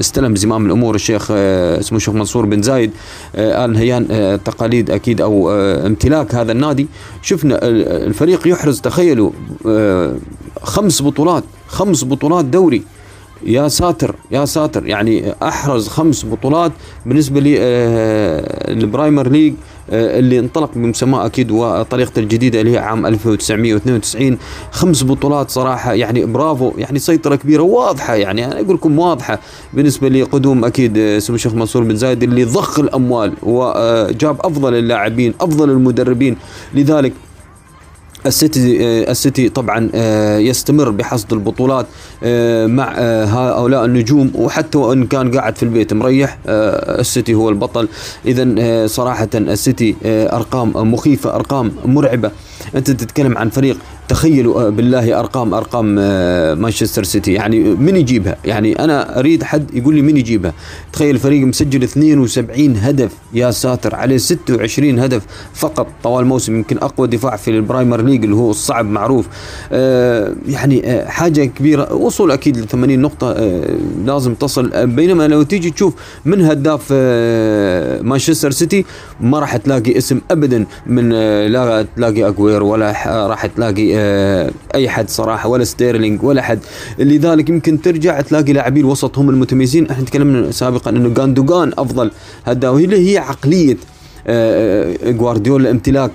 استلم 0.00 0.36
زمام 0.36 0.66
الأمور 0.66 0.94
الشيخ 0.94 1.30
اسمه 1.30 1.96
الشيخ 1.96 2.14
منصور 2.14 2.46
بن 2.46 2.62
زايد 2.62 2.90
آل 3.34 3.72
نهيان 3.72 4.38
تقاليد 4.44 4.90
أكيد 4.90 5.20
أو 5.20 5.50
آه، 5.50 5.86
امتلاك 5.86 6.34
هذا 6.34 6.52
النادي. 6.52 6.86
شفنا 7.22 7.58
الفريق 8.08 8.48
يحرز 8.48 8.80
تخيلوا 8.80 9.30
آه، 9.66 10.14
خمس 10.62 11.02
بطولات. 11.02 11.44
خمس 11.74 12.04
بطولات 12.04 12.44
دوري. 12.44 12.82
يا 13.46 13.68
ساتر 13.68 14.14
يا 14.30 14.44
ساتر. 14.44 14.86
يعني 14.86 15.34
أحرز 15.42 15.88
خمس 15.88 16.26
بطولات 16.26 16.72
بالنسبة 17.06 17.40
لي 17.40 17.56
آه، 17.60 18.72
ليج 19.22 19.54
آه، 19.90 20.18
اللي 20.18 20.38
انطلق 20.38 20.70
بمسماه 20.74 21.26
أكيد 21.26 21.50
وطريقته 21.50 22.20
الجديدة 22.20 22.60
اللي 22.60 22.72
هي 22.72 22.78
عام 22.78 23.06
1992 23.06 24.38
خمس 24.70 25.04
بطولات 25.04 25.50
صراحة 25.50 25.92
يعني 25.92 26.24
برافو 26.24 26.72
يعني 26.78 26.98
سيطرة 26.98 27.36
كبيرة 27.36 27.62
واضحة 27.62 28.14
يعني 28.14 28.44
أنا 28.44 28.60
أقول 28.60 28.74
لكم 28.74 28.98
واضحة 28.98 29.38
بالنسبة 29.72 30.08
لقدوم 30.08 30.64
أكيد 30.64 30.98
آه، 30.98 31.18
سمو 31.18 31.36
الشيخ 31.36 31.54
منصور 31.54 31.82
بن 31.82 31.96
زايد 31.96 32.22
اللي 32.22 32.44
ضخ 32.44 32.78
الأموال 32.78 33.32
وجاب 33.42 34.36
أفضل 34.40 34.74
اللاعبين 34.74 35.34
أفضل 35.40 35.70
المدربين. 35.70 36.36
لذلك 36.74 37.12
السيتي 38.26 38.84
آه، 38.84 39.10
السيتي 39.10 39.48
طبعا 39.48 39.90
آه، 39.94 40.38
يستمر 40.38 40.90
بحصد 40.90 41.32
البطولات 41.32 41.86
آه، 42.22 42.66
مع 42.66 42.92
هؤلاء 43.24 43.84
النجوم 43.84 44.32
وحتى 44.34 44.78
وإن 44.78 45.06
كان 45.06 45.30
قاعد 45.30 45.56
في 45.56 45.62
البيت 45.62 45.92
مريح 45.92 46.38
السيتي 46.46 47.34
هو 47.34 47.48
البطل. 47.48 47.88
اذا 48.26 48.86
صراحة 48.86 49.28
السيتي 49.34 49.96
أرقام 50.04 50.92
مخيفة 50.92 51.34
أرقام 51.34 51.72
مرعبة. 51.84 52.30
أنت 52.76 52.90
تتكلم 52.90 53.38
عن 53.38 53.50
فريق 53.50 53.76
تخيلوا 54.08 54.62
آه، 54.66 54.68
بالله 54.68 55.20
أرقام 55.20 55.54
أرقام 55.54 55.96
آه، 55.98 56.54
مانشستر 56.54 57.04
سيتي. 57.04 57.32
يعني 57.32 57.60
من 57.60 57.96
يجيبها؟ 57.96 58.36
يعني 58.44 58.78
أنا 58.84 59.18
أريد 59.18 59.42
حد 59.42 59.74
يقول 59.74 59.94
لي 59.94 60.02
من 60.02 60.16
يجيبها. 60.16 60.52
تخيل 60.92 61.18
فريق 61.18 61.46
مسجل 61.46 61.82
72 61.82 62.76
هدف 62.76 63.12
يا 63.34 63.50
ساتر 63.50 63.94
عليه 63.94 64.16
26 64.16 64.98
هدف 64.98 65.22
فقط 65.54 65.86
طوال 66.02 66.22
الموسم 66.22 66.56
يمكن 66.56 66.78
أقوى 66.78 67.06
دفاع 67.08 67.36
في 67.36 67.50
البرايمر 67.50 68.00
ليج 68.02 68.24
اللي 68.24 68.36
هو 68.36 68.50
الصعب 68.50 68.84
معروف. 68.86 69.26
آه، 69.72 70.32
يعني 70.48 71.04
حاجة 71.06 71.44
كبيرة. 71.44 71.92
وصول 71.94 72.30
أكيد 72.30 72.56
ل 72.56 72.68
80 72.68 72.98
نقطه 72.98 73.32
لازم 74.04 74.34
تصل. 74.34 74.86
بينما 74.86 75.28
لو 75.28 75.42
تيجي 75.42 75.70
تشوف 75.70 75.94
من 76.24 76.40
هداف 76.44 76.92
مانشستر 78.02 78.50
سيتي 78.50 78.84
ما 79.20 79.38
راح 79.38 79.56
تلاقي 79.56 79.98
اسم 79.98 80.20
ابدا 80.30 80.66
من 80.86 81.08
لا 81.46 81.86
تلاقي 81.96 82.28
اجويرو 82.28 82.62
ولا 82.62 82.86
راح 83.26 83.46
تلاقي 83.46 83.93
آه، 83.93 83.93
أي 84.74 84.88
حد 84.88 85.10
صراحة 85.10 85.48
ولا 85.48 85.64
ستيرلينج 85.64 86.22
ولا 86.22 86.42
حد. 86.42 86.58
لذلك 86.98 87.48
يمكن 87.48 87.80
ترجع 87.82 88.20
تلاقي 88.20 88.52
لاعبين 88.52 88.84
وسط 88.84 89.18
هم 89.18 89.30
المتميزين. 89.30 89.90
إحنا 89.90 90.04
تكلمنا 90.04 90.50
سابقا 90.50 90.90
إنه 90.90 91.08
جاندوجان 91.08 91.72
أفضل 91.78 92.10
هداف 92.44 92.74
اللي 92.76 93.12
هي 93.12 93.18
عقلية 93.18 93.76
آه، 94.26 94.96
آه، 95.04 95.10
جوارديولا 95.10 95.70
امتلاك 95.70 96.12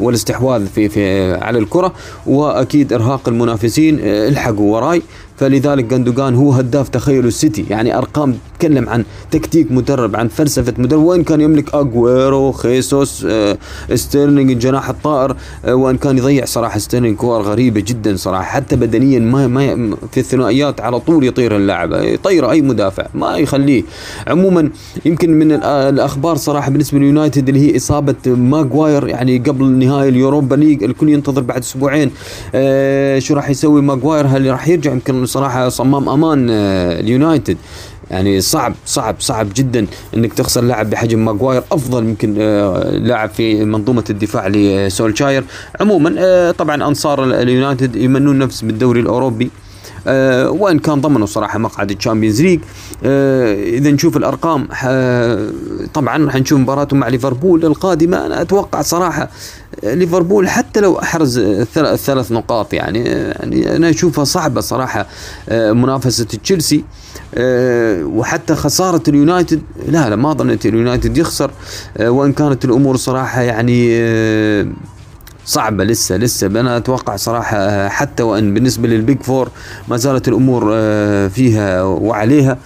والاستحواذ 0.00 0.66
في 0.66 0.88
في 0.88 1.34
على 1.34 1.58
الكرة 1.58 1.92
وأكيد 2.26 2.92
إرهاق 2.92 3.28
المنافسين 3.28 3.98
الحقوا 4.02 4.76
وراي. 4.76 5.02
فلذلك 5.36 5.84
جندوجان 5.84 6.34
هو 6.34 6.52
هداف 6.52 6.88
تخيل 6.88 7.26
السيتي 7.26 7.64
يعني 7.70 7.98
أرقام 7.98 8.38
تتكلم 8.58 8.88
عن 8.88 9.04
تكتيك 9.30 9.72
مدرب 9.72 10.16
عن 10.16 10.28
فلسفة 10.28 10.74
مدرب 10.78 11.02
وين 11.02 11.24
كان 11.24 11.40
يملك 11.40 11.74
اجويرو 11.74 12.52
خيسوس 12.52 13.26
آه 13.28 13.58
ستيرلينج 13.94 14.50
الجناح 14.50 14.88
الطائر 14.88 15.36
آه 15.64 15.74
وإن 15.74 15.96
كان 15.96 16.18
يضيع 16.18 16.44
صراحة 16.44 16.78
ستيرلينج 16.78 17.16
كور 17.16 17.42
غريبة 17.42 17.80
جدا 17.86 18.16
صراحة 18.16 18.42
حتى 18.44 18.76
بدنيا 18.76 19.18
ما 19.18 19.46
ما 19.46 19.96
في 20.12 20.20
الثنائيات 20.20 20.80
على 20.80 21.00
طول 21.00 21.24
يطير 21.26 21.56
اللاعب 21.56 21.92
يطير 21.92 22.50
أي 22.50 22.62
مدافع 22.62 23.06
ما 23.14 23.36
يخليه. 23.36 23.82
عموما 24.26 24.70
يمكن 25.04 25.30
من 25.30 25.52
الأخبار 25.62 26.36
صراحة 26.36 26.70
بالنسبة 26.70 26.98
لليونايتد 26.98 27.48
اللي 27.48 27.60
هي 27.72 27.76
إصابة 27.76 28.14
ماجواير 28.26 29.08
يعني 29.08 29.38
قبل 29.38 29.64
نهائي 29.64 30.08
اليوروبا 30.08 30.54
ليج 30.54 30.84
الكل 30.84 31.08
ينتظر 31.08 31.42
بعد 31.42 31.58
أسبوعين 31.62 32.10
آه 32.54 33.18
شو 33.18 33.34
راح 33.34 33.50
يسوي 33.50 33.82
ماجواير 33.82 34.26
هل 34.26 34.50
راح 34.50 34.68
يرجع؟ 34.68 34.92
يمكن 34.92 35.26
صراحة 35.26 35.68
صمام 35.68 36.08
أمان 36.08 36.48
آه، 36.50 37.00
اليونايتد 37.00 37.56
يعني 38.10 38.40
صعب 38.40 38.74
صعب 38.86 39.16
صعب 39.18 39.48
جدا 39.54 39.86
إنك 40.16 40.32
تخسر 40.32 40.60
لاعب 40.60 40.90
بحجم 40.90 41.24
ماجواير 41.24 41.62
أفضل 41.72 42.04
يمكن 42.04 42.34
آه، 42.38 42.90
لاعب 42.90 43.30
في 43.30 43.64
منظومة 43.64 44.04
الدفاع 44.10 44.48
لسولشاير. 44.48 45.44
عموما 45.80 46.14
آه، 46.18 46.50
طبعا 46.50 46.88
أنصار 46.88 47.24
اليونايتد 47.24 47.96
يمنون 47.96 48.38
النفس 48.38 48.62
بالدوري 48.62 49.00
الأوروبي. 49.00 49.50
أه 50.06 50.50
وإن 50.50 50.78
كان 50.78 51.00
ضمنوا 51.00 51.26
صراحة 51.26 51.58
مقعد 51.58 51.90
الشامبيونز 51.90 52.42
ليج 52.42 52.60
أه 53.04 53.54
إذا 53.54 53.90
نشوف 53.90 54.16
الأرقام 54.16 54.68
طبعا 55.94 56.24
راح 56.24 56.36
نشوف 56.36 56.58
مباراتهم 56.58 57.00
مع 57.00 57.08
ليفربول 57.08 57.64
القادمة. 57.64 58.26
أنا 58.26 58.42
أتوقع 58.42 58.82
صراحة 58.82 59.30
ليفربول 59.82 60.48
حتى 60.48 60.80
لو 60.80 60.98
أحرز 60.98 61.40
ثلاث 61.96 62.32
نقاط 62.32 62.72
يعني 62.72 63.04
يعني 63.04 63.76
أنا 63.76 63.90
أشوفها 63.90 64.24
صعبة 64.24 64.60
صراحة 64.60 65.06
آه، 65.48 65.72
منافسة 65.72 66.24
تشيلسي 66.24 66.84
آه، 67.34 68.04
وحتى 68.04 68.54
خسارة 68.54 69.02
اليونايتد. 69.08 69.62
لا 69.88 70.10
لا 70.10 70.16
ما 70.16 70.32
ظنيت 70.32 70.66
اليونايتد 70.66 71.18
يخسر 71.18 71.50
آه، 71.96 72.10
وإن 72.10 72.32
كانت 72.32 72.64
الأمور 72.64 72.96
صراحة 72.96 73.40
يعني 73.42 73.98
صعبة 75.46 75.84
لسه 75.84 76.16
لسه. 76.16 76.46
أنا 76.46 76.76
أتوقع 76.76 77.16
صراحة 77.16 77.88
حتى 77.88 78.22
وإن 78.22 78.54
بالنسبة 78.54 78.88
للبيج 78.88 79.22
فور 79.22 79.48
ما 79.88 79.96
زالت 79.96 80.28
الأمور 80.28 80.64
فيها 81.28 81.82
وعليها 81.82 82.58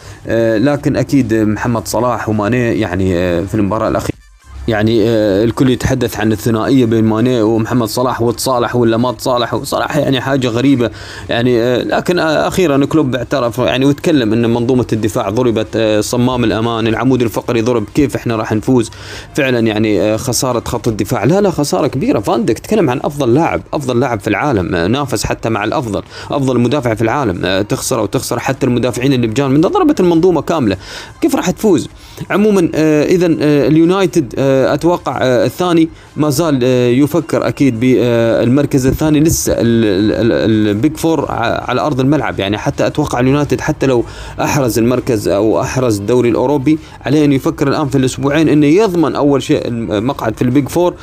لكن 0.59 0.97
أكيد 0.97 1.35
محمد 1.35 1.88
صلاح 1.88 2.28
وماني 2.28 2.81
يعني 2.81 3.07
في 3.47 3.54
المباراة 3.54 3.88
الأخيرة. 3.88 4.22
يعني 4.69 5.09
آه، 5.09 5.45
الكل 5.45 5.71
يتحدث 5.71 6.21
عن 6.21 6.33
الثنائية 6.33 6.85
بين 6.85 7.04
ماني 7.04 7.42
ومحمد 7.42 7.88
صلاح 7.88 8.23
وتصالح 8.23 8.76
ولا 8.76 8.97
ما 8.97 9.12
تصالح. 9.12 9.57
صراحة 9.57 10.00
يعني 10.00 10.21
حاجة 10.21 10.49
غريبة. 10.49 10.90
يعني 11.28 11.61
آه، 11.61 11.83
لكن 11.83 12.19
آه، 12.19 12.49
أخيرا 12.49 12.85
كلوب 12.85 13.14
اعترف 13.14 13.59
يعني 13.59 13.85
وتكلم 13.85 14.33
إن 14.33 14.50
منظومة 14.50 14.87
الدفاع 14.92 15.31
ضربت 15.31 15.99
صمام 16.00 16.45
الأمان. 16.45 16.87
العمود 16.87 17.23
الفقري 17.23 17.61
ضرب. 17.61 17.85
كيف 17.95 18.16
إحنا 18.16 18.37
راح 18.37 18.52
نفوز؟ 18.52 18.90
فعلا 19.35 19.59
يعني 19.59 20.19
خسارة 20.19 20.62
خط 20.66 20.88
الدفاع. 20.88 21.25
لا 21.25 21.40
لا 21.40 21.50
خسارة 21.50 21.87
كبيرة. 21.87 22.21
فان 22.21 22.36
دايك 22.36 22.59
تكلم 22.59 22.90
عن 22.90 23.00
أفضل 23.04 23.35
لاعب 23.35 23.62
أفضل 23.73 24.00
لاعب 24.00 24.21
في 24.21 24.28
العالم 24.28 24.76
نافس 24.76 25.25
حتى 25.25 25.49
مع 25.49 25.64
الأفضل 25.64 26.02
أفضل 26.31 26.61
مدافع 26.61 26.95
في 26.95 27.02
العالم 27.02 27.62
تخسر 27.62 27.99
أو 27.99 28.07
تخسر 28.07 28.38
حتى 28.38 28.66
المدافعين 28.66 29.12
اللي 29.12 29.26
بجانب. 29.26 29.52
من 29.52 29.61
ضربت 29.61 30.00
المنظومة 30.00 30.42
كاملة 30.42 30.76
كيف 31.21 31.37
راح 31.37 31.50
تفوز؟ 31.50 31.88
عموما 32.31 32.71
اذا 33.04 33.26
اليونايتد 33.40 34.35
أتوقع 34.38 35.19
الثاني. 35.23 35.88
ما 36.16 36.31
زال 36.31 36.62
يفكر 37.02 37.49
أكيد 37.49 37.81
بالمركز 37.81 38.87
الثاني. 38.87 39.21
لسه 39.21 39.54
ال 39.59 39.93
big 39.93 40.97
four 40.97 41.26
على 41.31 41.81
أرض 41.81 42.00
الملعب. 42.00 42.40
يعني 42.40 42.59
حتى 42.59 42.87
أتوقع 42.87 43.21
اليونايتد 43.21 43.61
حتى 43.61 43.87
لو 43.87 44.04
أحرز 44.40 44.78
المركز 44.78 45.28
أو 45.28 45.61
أحرز 45.61 46.00
الدوري 46.00 46.28
الأوروبي 46.28 46.78
عليه 47.00 47.25
انه 47.25 47.35
يفكر 47.35 47.69
الآن 47.69 47.88
في 47.88 47.99
الأسبوعين 47.99 48.49
إنه 48.49 48.66
يضمن 48.66 49.16
أول 49.16 49.42
شيء 49.42 49.69
المقعد 49.69 50.37
في 50.37 50.42
ال 50.42 50.49
big 50.49 50.68
four. 50.68 50.94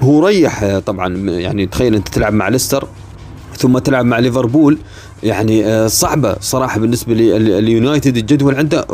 هو 0.00 0.26
ريح 0.26 0.78
طبعا 0.86 1.16
يعني 1.30 1.66
تخيل 1.66 1.94
أنت 1.94 2.08
تلعب 2.08 2.32
مع 2.32 2.48
ليستر 2.48 2.88
ثم 3.56 3.78
تلعب 3.78 4.04
مع 4.04 4.18
ليفربول. 4.18 4.78
يعني 5.22 5.66
آه، 5.66 5.86
صعبة 5.86 6.36
صراحة 6.40 6.80
بالنسبة 6.80 7.14
لليونايتد 7.14 8.16
الجدول 8.16 8.54
عنده. 8.54 8.86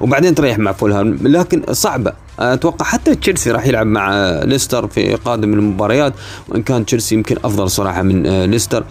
وبعدين 0.00 0.34
تريح 0.34 0.58
مع 0.58 0.72
فولهام 0.72 1.18
لكن 1.22 1.62
صعبه 1.72 2.12
أتوقع 2.38 2.84
حتى 2.86 3.14
تشيلسي 3.14 3.50
راح 3.50 3.66
يلعب 3.66 3.86
مع 3.86 4.28
ليستر 4.44 4.86
في 4.86 5.14
قادم 5.14 5.52
المباريات 5.52 6.12
وإن 6.48 6.62
كان 6.62 6.86
تشيلسي 6.86 7.14
يمكن 7.14 7.36
أفضل 7.44 7.70
صراحة 7.70 8.02
من 8.02 8.26
آه، 8.26 8.46
ليستر. 8.46 8.84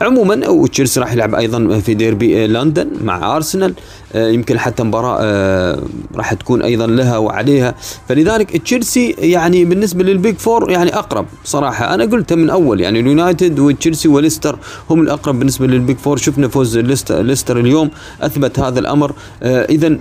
عموما 0.00 0.48
وتشيلسي 0.48 1.00
راح 1.00 1.12
يلعب 1.12 1.34
أيضا 1.34 1.78
في 1.78 1.94
ديربي 1.94 2.46
لندن 2.46 2.88
مع 3.04 3.36
أرسنال. 3.36 3.70
آه، 3.70 3.74
يمكن 4.14 4.58
حتى 4.58 4.82
مباراة 4.82 5.18
آه، 5.20 5.82
راح 6.14 6.34
تكون 6.34 6.62
أيضا 6.62 6.86
لها 6.86 7.18
وعليها. 7.18 7.74
فلذلك 8.08 8.56
تشيلسي 8.56 9.10
يعني 9.18 9.64
بالنسبة 9.64 10.04
لل 10.04 10.17
big 10.17 10.36
four 10.36 10.70
يعني 10.70 10.94
أقرب 10.94 11.26
صراحة. 11.44 11.94
أنا 11.94 12.04
قلت 12.04 12.32
من 12.32 12.50
أول 12.50 12.80
يعني 12.80 13.00
اليونايتد 13.00 13.58
وتشيلسي 13.58 14.08
وليستر 14.08 14.58
هم 14.90 15.00
الأقرب 15.00 15.38
بالنسبة 15.38 15.66
لل 15.66 15.78
big 15.78 15.96
four. 15.96 16.16
شفنا 16.16 16.48
فوز 16.48 16.78
ليستر, 16.78 17.60
اليوم 17.60 17.90
أثبت 18.20 18.58
هذا 18.58 18.78
الأمر. 18.78 19.14
اذا 19.42 19.98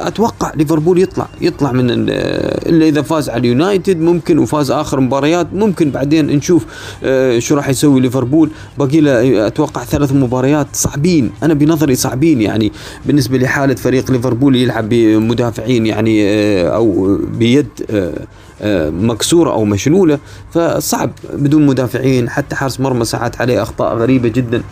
أتوقع 0.00 0.52
ليفربول 0.56 0.98
يطلع 0.98 1.28
يطلع 1.40 1.72
من 1.72 1.86
إلا 1.90 2.86
إذا 2.88 3.02
فاز 3.02 3.28
على 3.28 3.40
اليونايتد 3.40 4.00
ممكن 4.00 4.38
وفاز 4.38 4.70
آخر 4.70 5.00
مباريات. 5.00 5.46
ممكن 5.54 5.90
بعدين 5.90 6.26
نشوف 6.26 6.66
آه، 7.04 7.38
شو 7.38 7.54
راح 7.54 7.68
يسوي 7.68 8.00
ليفربول. 8.00 8.50
باقي 8.78 9.00
له 9.00 9.46
أتوقع 9.46 9.84
ثلاث 9.84 10.12
مباريات 10.12 10.66
صعبين. 10.72 11.30
أنا 11.42 11.54
بنظري 11.54 11.94
صعبين 11.94 12.42
يعني 12.42 12.72
لحالة 13.40 13.74
فريق 13.74 14.10
ليفربول 14.10 14.56
يلعب 14.56 14.88
بمدافعين 14.88 15.86
يعني 15.86 16.28
آه، 16.28 16.68
أو 16.68 17.18
بيد 17.38 17.68
آه، 17.90 18.90
مكسورة 18.90 19.50
أو 19.50 19.64
مشلولة 19.64 20.18
فصعب 20.52 21.10
بدون 21.32 21.66
مدافعين. 21.66 22.30
حتى 22.30 22.56
حارس 22.56 22.80
مرمى 22.80 23.04
ساعات 23.04 23.40
عليه 23.40 23.62
أخطاء 23.62 23.96
غريبة 23.96 24.28
جدا. 24.28 24.62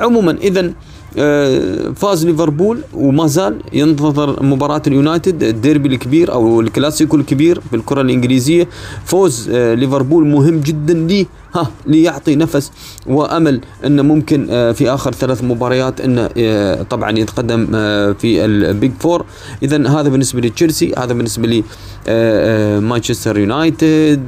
عموما 0.00 0.36
اذا 0.42 0.72
آه، 1.16 1.92
فاز 1.96 2.26
ليفربول 2.26 2.80
وما 2.94 3.26
زال 3.26 3.60
ينتظر 3.72 4.42
مباراة 4.42 4.82
اليونايتد 4.86 5.42
الديربي 5.42 5.88
الكبير 5.88 6.32
أو 6.32 6.60
الكلاسيكو 6.60 7.16
الكبير 7.16 7.60
في 7.70 7.76
الكرة 7.76 8.00
الإنجليزية. 8.00 8.68
فوز 9.04 9.50
آه، 9.50 9.74
ليفربول 9.74 10.26
مهم 10.26 10.60
جدا 10.60 10.94
ليه؟ 10.94 11.26
ها 11.54 11.70
ليعطي 11.86 12.36
نفس 12.36 12.72
وأمل 13.06 13.60
انه 13.86 14.02
ممكن 14.02 14.46
آه، 14.50 14.72
في 14.72 14.90
آخر 14.90 15.12
ثلاث 15.12 15.44
مباريات 15.44 16.00
انه 16.00 16.30
آه، 16.38 16.82
طبعا 16.82 17.18
يتقدم 17.18 17.68
آه، 17.74 18.12
في 18.12 18.44
ال 18.44 18.56
big 18.56 18.92
four. 19.00 19.26
اذا 19.62 19.88
هذا 19.88 20.08
بالنسبة 20.08 20.40
لتشيلسي 20.40 20.92
هذا 20.98 21.12
بالنسبة 21.12 21.46
لمانشستر 21.46 23.38
يونايتد 23.38 24.26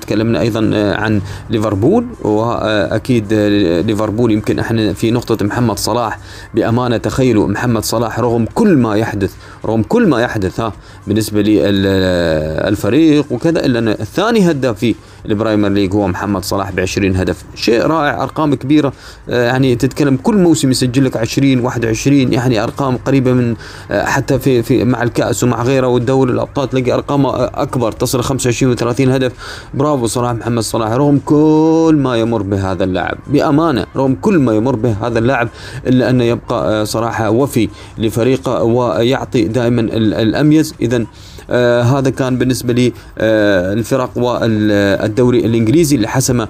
تكلمنا 0.00 0.40
أيضا 0.40 0.60
عن 0.94 1.20
ليفربول. 1.50 2.06
وأكيد 2.22 3.32
ليفربول 3.86 4.32
يمكن 4.32 4.58
إحنا 4.58 4.92
في 4.92 5.10
نقطة 5.10 5.46
محمد 5.46 5.78
صلاح 5.78 6.18
بأمانة 6.54 6.96
تخيلوا 6.96 7.48
محمد 7.48 7.84
صلاح 7.84 8.20
رغم 8.20 8.46
كل 8.54 8.76
ما 8.76 8.96
يحدث 8.96 9.34
رغم 9.64 9.82
كل 9.82 10.06
ما 10.06 10.20
يحدث 10.20 10.60
ها 10.60 10.72
بالنسبة 11.06 11.42
للفريق 11.42 13.32
وكذا 13.32 13.64
إلا 13.66 13.78
الثاني 14.00 14.50
هداف 14.50 14.78
في 14.78 14.94
البريمير 15.26 15.68
ليج 15.68 15.92
هو 15.94 16.08
محمد 16.08 16.44
صلاح 16.44 16.72
ب 16.72 16.80
20 16.80 17.16
هدف. 17.16 17.44
شيء 17.54 17.86
رائع 17.86 18.22
أرقام 18.22 18.54
كبيرة 18.54 18.92
آه، 19.28 19.44
يعني 19.46 19.76
تتكلم 19.76 20.16
كل 20.16 20.36
موسم 20.36 20.70
يسجل 20.70 21.04
لك 21.04 21.16
20 21.16 21.60
21 21.60 22.32
يعني 22.32 22.62
أرقام 22.62 22.96
قريبة 22.96 23.32
من 23.32 23.54
آه، 23.90 24.04
حتى 24.04 24.38
في 24.38 24.62
في 24.62 24.84
مع 24.84 25.02
الكأس 25.02 25.44
ومع 25.44 25.62
غيره 25.62 25.86
والدوري 25.86 26.32
الأبطال 26.32 26.68
تلاقي 26.70 26.92
أرقام 26.92 27.26
أكبر 27.26 27.92
تصل 27.92 28.22
25 28.22 28.76
و30 28.76 29.00
هدف. 29.00 29.32
برافو 29.74 30.06
صلاح 30.06 30.32
محمد 30.32 30.62
صلاح 30.62 30.92
رغم 30.92 31.20
كل 31.24 31.94
ما 31.98 32.16
يمر 32.16 32.42
به 32.42 32.72
هذا 32.72 32.84
اللاعب. 32.84 33.18
بأمانة 33.26 33.86
رغم 33.96 34.14
كل 34.14 34.38
ما 34.38 34.54
يمر 34.54 34.76
به 34.76 34.96
هذا 35.02 35.18
اللاعب 35.18 35.48
إلا 35.86 36.10
انه 36.10 36.24
يبقى 36.24 36.80
آه، 36.80 36.84
صراحة 36.84 37.30
وفي 37.30 37.68
لفريقه 37.98 38.62
ويعطي 38.62 39.48
دائما 39.54 39.80
الأميز. 40.24 40.74
اذا 40.80 41.04
آه 41.50 41.82
هذا 41.82 42.10
كان 42.10 42.38
بالنسبة 42.38 42.72
لي 42.72 42.92
آه 43.18 43.84
والدوري 44.16 45.38
الإنجليزي 45.46 45.96
اللي 45.96 46.08
حسم 46.08 46.40
آه 46.40 46.48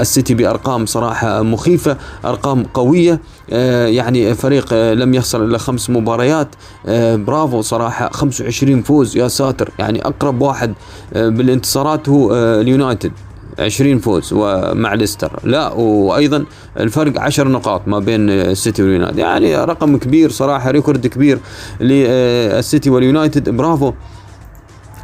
السيتي 0.00 0.34
بأرقام 0.34 0.86
صراحة 0.86 1.42
مخيفة 1.42 1.96
أرقام 2.24 2.62
قوية. 2.74 3.20
آه 3.52 3.86
يعني 3.86 4.34
فريق 4.34 4.66
آه 4.72 4.94
لم 4.94 5.14
يخسر 5.14 5.44
إلا 5.44 5.58
خمس 5.58 5.90
مباريات. 5.90 6.48
آه 6.86 7.16
برافو 7.16 7.60
صراحة 7.60 8.10
25 8.12 8.82
فوز. 8.82 9.16
يا 9.16 9.28
ساتر 9.28 9.70
يعني 9.78 10.06
أقرب 10.06 10.40
واحد 10.40 10.72
بالانتصارات 11.12 12.08
هو 12.08 12.34
اليونايتد. 12.34 13.12
20 13.58 13.98
فوز 13.98 14.32
ومع 14.32 14.94
ليستر. 14.94 15.40
لا 15.44 15.72
وأيضا 15.72 16.44
الفرق 16.80 17.20
10 17.20 17.48
نقاط 17.48 17.88
ما 17.88 17.98
بين 17.98 18.30
السيتي 18.30 18.82
واليونايتد. 18.82 19.18
يعني 19.18 19.56
رقم 19.56 19.96
كبير 19.96 20.30
صراحة 20.30 20.70
record 20.70 21.06
كبير 21.06 21.38
للسيتي 21.80 22.90
واليونايتد. 22.90 23.48
برافو. 23.50 23.92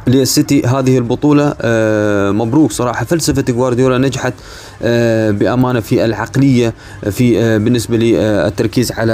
للسيتي 0.09 0.65
هذه 0.65 0.97
البطولة 0.97 1.53
آه، 1.61 2.31
مبروك 2.31 2.71
صراحة. 2.71 3.05
فلسفة 3.05 3.41
جوارديولا 3.41 3.97
نجحت 3.97 4.33
آه، 4.81 5.31
بأمانة 5.31 5.79
في 5.79 6.05
العقلية 6.05 6.73
في 7.11 7.39
آه، 7.39 7.57
بالنسبة 7.57 7.97
لي 7.97 8.19
التركيز 8.47 8.91
على 8.91 9.13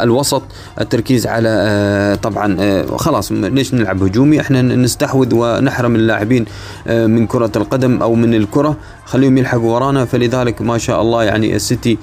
الوسط 0.00 0.42
التركيز 0.80 1.26
على 1.26 2.18
طبعا 2.22 2.56
خلاص 2.96 3.32
ليش 3.32 3.74
نلعب 3.74 4.02
هجومي؟ 4.02 4.40
إحنا 4.40 4.62
نستحوذ 4.62 5.34
ونحرم 5.34 5.94
اللاعبين 5.94 6.44
من 6.86 7.26
كرة 7.26 7.52
القدم 7.56 8.02
أو 8.02 8.14
من 8.14 8.34
الكرة. 8.34 8.76
خليهم 9.04 9.38
يلحقوا 9.38 9.74
ورانا. 9.74 10.04
فلذلك 10.04 10.62
ما 10.62 10.78
شاء 10.78 11.02
الله 11.02 11.24
يعني 11.24 11.56
السيتي 11.56 11.98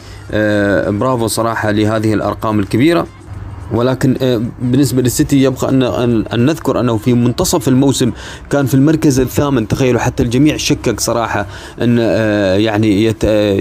برافو 0.99 1.27
صراحة 1.27 1.71
لهذه 1.71 2.13
الأرقام 2.13 2.59
الكبيرة. 2.59 3.07
ولكن 3.71 4.15
آه، 4.21 4.41
بالنسبة 4.61 5.01
للسيتي 5.01 5.43
يبقى 5.43 5.69
أن, 5.69 5.83
أن 6.33 6.45
نذكر 6.45 6.79
أنه 6.79 6.97
في 6.97 7.13
منتصف 7.13 7.67
الموسم 7.67 8.11
كان 8.49 8.65
في 8.65 8.73
المركز 8.73 9.19
الثامن 9.19 9.67
تخيلوا 9.67 9.99
حتى 9.99 10.23
الجميع 10.23 10.57
شكك 10.57 10.99
صراحة 10.99 11.45
أن 11.81 11.97
آه، 11.99 12.55
يعني 12.55 13.15
آه، 13.23 13.53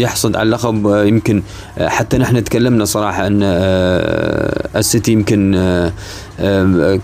يحصد 0.00 0.36
على 0.36 0.46
اللقب. 0.46 0.86
يمكن 1.06 1.42
حتى 1.78 2.18
نحن 2.18 2.44
تكلمنا 2.44 2.84
صراحة 2.84 3.26
أن 3.26 3.42
السيتي 4.76 5.12
يمكن 5.12 5.52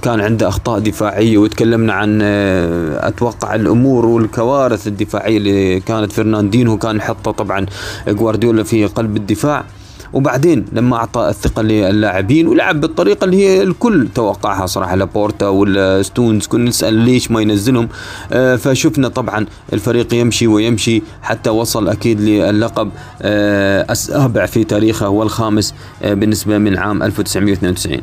كان 0.03 0.21
عنده 0.21 0.49
أخطاء 0.49 0.79
دفاعية 0.79 1.39
وتكلمنا 1.39 1.93
عن 1.93 2.23
أتوقع 2.23 3.55
الأمور 3.55 4.07
والكوارث 4.07 4.87
الدفاعية 4.87 5.37
اللي 5.37 5.81
كانت. 5.81 6.13
فرناندينو 6.13 6.79
كان 6.79 6.97
يحطها 6.97 7.33
طبعا 7.33 7.67
جوارديولا 8.09 8.63
في 8.63 8.87
قلب 8.87 9.17
الدفاع. 9.17 9.65
وبعدين 10.13 10.65
لما 10.73 10.97
أعطى 10.97 11.29
الثقة 11.29 11.63
للاعبين 11.63 12.47
ولعب 12.47 12.81
بالطريقة 12.81 13.25
اللي 13.25 13.37
هي 13.37 13.63
الكل 13.63 14.09
توقعها 14.15 14.67
صراحة 14.67 14.95
لابورتا 14.95 15.49
ولا 15.49 16.03
ستونز 16.03 16.47
كنا 16.47 16.69
نسأل 16.69 16.95
ليش 16.95 17.31
ما 17.31 17.41
ينزلهم. 17.41 17.89
آه 18.33 18.57
فشفنا 18.57 19.09
طبعا 19.09 19.47
الفريق 19.73 20.15
يمشي 20.15 20.47
ويمشي 20.47 21.03
حتى 21.23 21.51
وصل 21.51 21.89
أكيد 21.89 22.21
للقب 22.21 22.91
آه 23.23 23.87
السابع 23.91 24.47
في 24.47 24.65
تاريخه 24.65 25.09
والخامس 25.09 25.75
آه 26.03 26.15
بالنسبة 26.15 26.59
من 26.59 26.79
عام 26.79 27.03
1992 27.03 28.01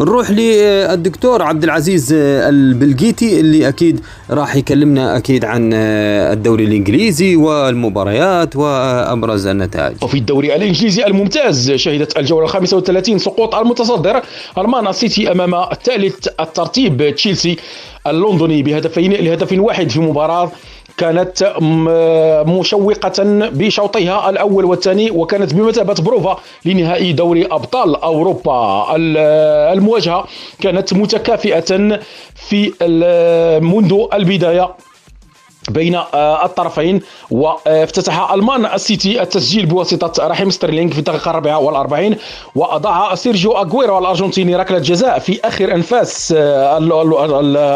نروح 0.00 0.30
للدكتور 0.30 1.42
عبد 1.42 1.64
العزيز 1.64 2.12
البلقيتي 2.12 3.40
اللي 3.40 3.68
أكيد 3.68 4.00
راح 4.30 4.56
يكلمنا 4.56 5.16
أكيد 5.16 5.44
عن 5.44 5.72
الدوري 5.72 6.64
الإنجليزي 6.64 7.36
والمباريات 7.36 8.56
وأبرز 8.56 9.46
النتائج. 9.46 9.96
وفي 10.02 10.18
الدوري 10.18 10.56
الإنجليزي 10.56 11.06
الممتاز 11.06 11.72
شهدت 11.72 12.18
الجولة 12.18 12.44
الخامسة 12.44 12.76
والثلاثين 12.76 13.18
سقوط 13.18 13.54
المتصدر 13.54 14.22
ألمان 14.58 14.92
سيتي 14.92 15.32
أمام 15.32 15.54
الثالث 15.54 16.28
الترتيب 16.40 17.14
تشيلسي 17.14 17.56
اللندني 18.06 18.62
بهدفين 18.62 19.12
لهدف 19.12 19.52
واحد 19.52 19.90
في 19.90 20.00
مباراة 20.00 20.52
كانت 20.96 21.54
مشوقة 22.46 23.22
بشوطيها 23.48 24.30
الأول 24.30 24.64
والثاني 24.64 25.10
وكانت 25.10 25.54
بمثابة 25.54 25.94
بروفا 25.94 26.36
لنهائي 26.64 27.12
دوري 27.12 27.46
أبطال 27.46 27.96
أوروبا. 27.96 28.86
المواجهة 29.72 30.24
كانت 30.60 30.94
متكافئة 30.94 31.98
في 32.34 32.72
منذ 33.62 34.06
البداية. 34.14 34.74
بين 35.68 35.94
آه، 35.94 36.44
الطرفين 36.44 37.00
وافتتح 37.30 38.32
المان 38.32 38.66
سيتي 38.66 39.22
التسجيل 39.22 39.66
بواسطة 39.66 40.26
رحيم 40.26 40.50
سترلينغ 40.50 40.92
في 40.92 40.98
الدقيقة 40.98 41.30
الرابعة 41.30 41.58
والأربعين 41.58 42.16
وأضاع 42.54 43.14
سيرجيو 43.14 43.52
أغويرو 43.52 43.98
الأرجنتيني 43.98 44.56
ركلة 44.56 44.78
جزاء 44.78 45.18
في 45.18 45.40
آخر 45.44 45.74
أنفاس 45.74 46.34
آه، 46.36 46.78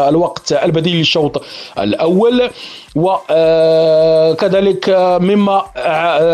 الوقت 0.09 0.53
البديل 0.53 0.95
للشوط 0.95 1.41
الأول. 1.79 2.49
وكذلك 2.95 4.89
آه، 4.89 5.17
مما 5.17 5.65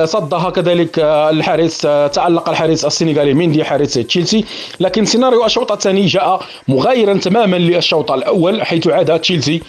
صدها 0.05 0.49
كذلك 0.49 0.99
الحارس 0.99 1.81
تألق 2.13 2.49
الحارس 2.49 2.85
السنغالي 2.85 3.33
ميندي 3.33 3.63
حارس 3.63 3.93
تشيلسي. 3.93 4.45
لكن 4.79 5.05
سيناريو 5.05 5.45
الشوط 5.45 5.71
الثاني 5.71 6.05
جاء 6.05 6.41
مغايرا 6.67 7.13
تماما 7.13 7.55
للشوط 7.57 8.11
الأول 8.11 8.65
حيث 8.65 8.87
عاد 8.87 9.19
تشيلسي 9.19 9.61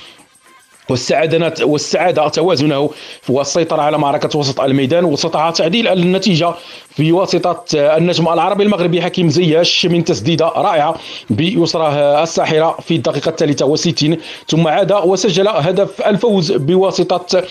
والسعادة 0.92 1.66
والسعادة 1.66 2.28
توازنه 2.28 2.90
والسيطرة 3.28 3.83
على 3.83 3.98
معركة 3.98 4.38
وسط 4.38 4.61
الميدان 4.61 5.05
واستطاع 5.05 5.50
تعديل 5.50 5.88
النتيجة 5.88 6.55
بواسطة 6.98 7.64
النجم 7.74 8.28
العربي 8.28 8.62
المغربي 8.62 9.02
حكيم 9.02 9.28
زياش 9.28 9.87
من 9.87 10.05
تسديدة 10.05 10.46
رائعة 10.46 10.94
بيسراه 11.31 12.22
الساحرة 12.22 12.76
في 12.87 12.94
الدقيقة 12.94 13.28
الثالثة 13.28 13.66
والستين 13.66 14.18
ثم 14.48 14.68
عاد 14.68 14.92
وسجل 14.92 15.48
هدف 15.48 16.02
الفوز 16.07 16.52
بواسطة 16.52 17.42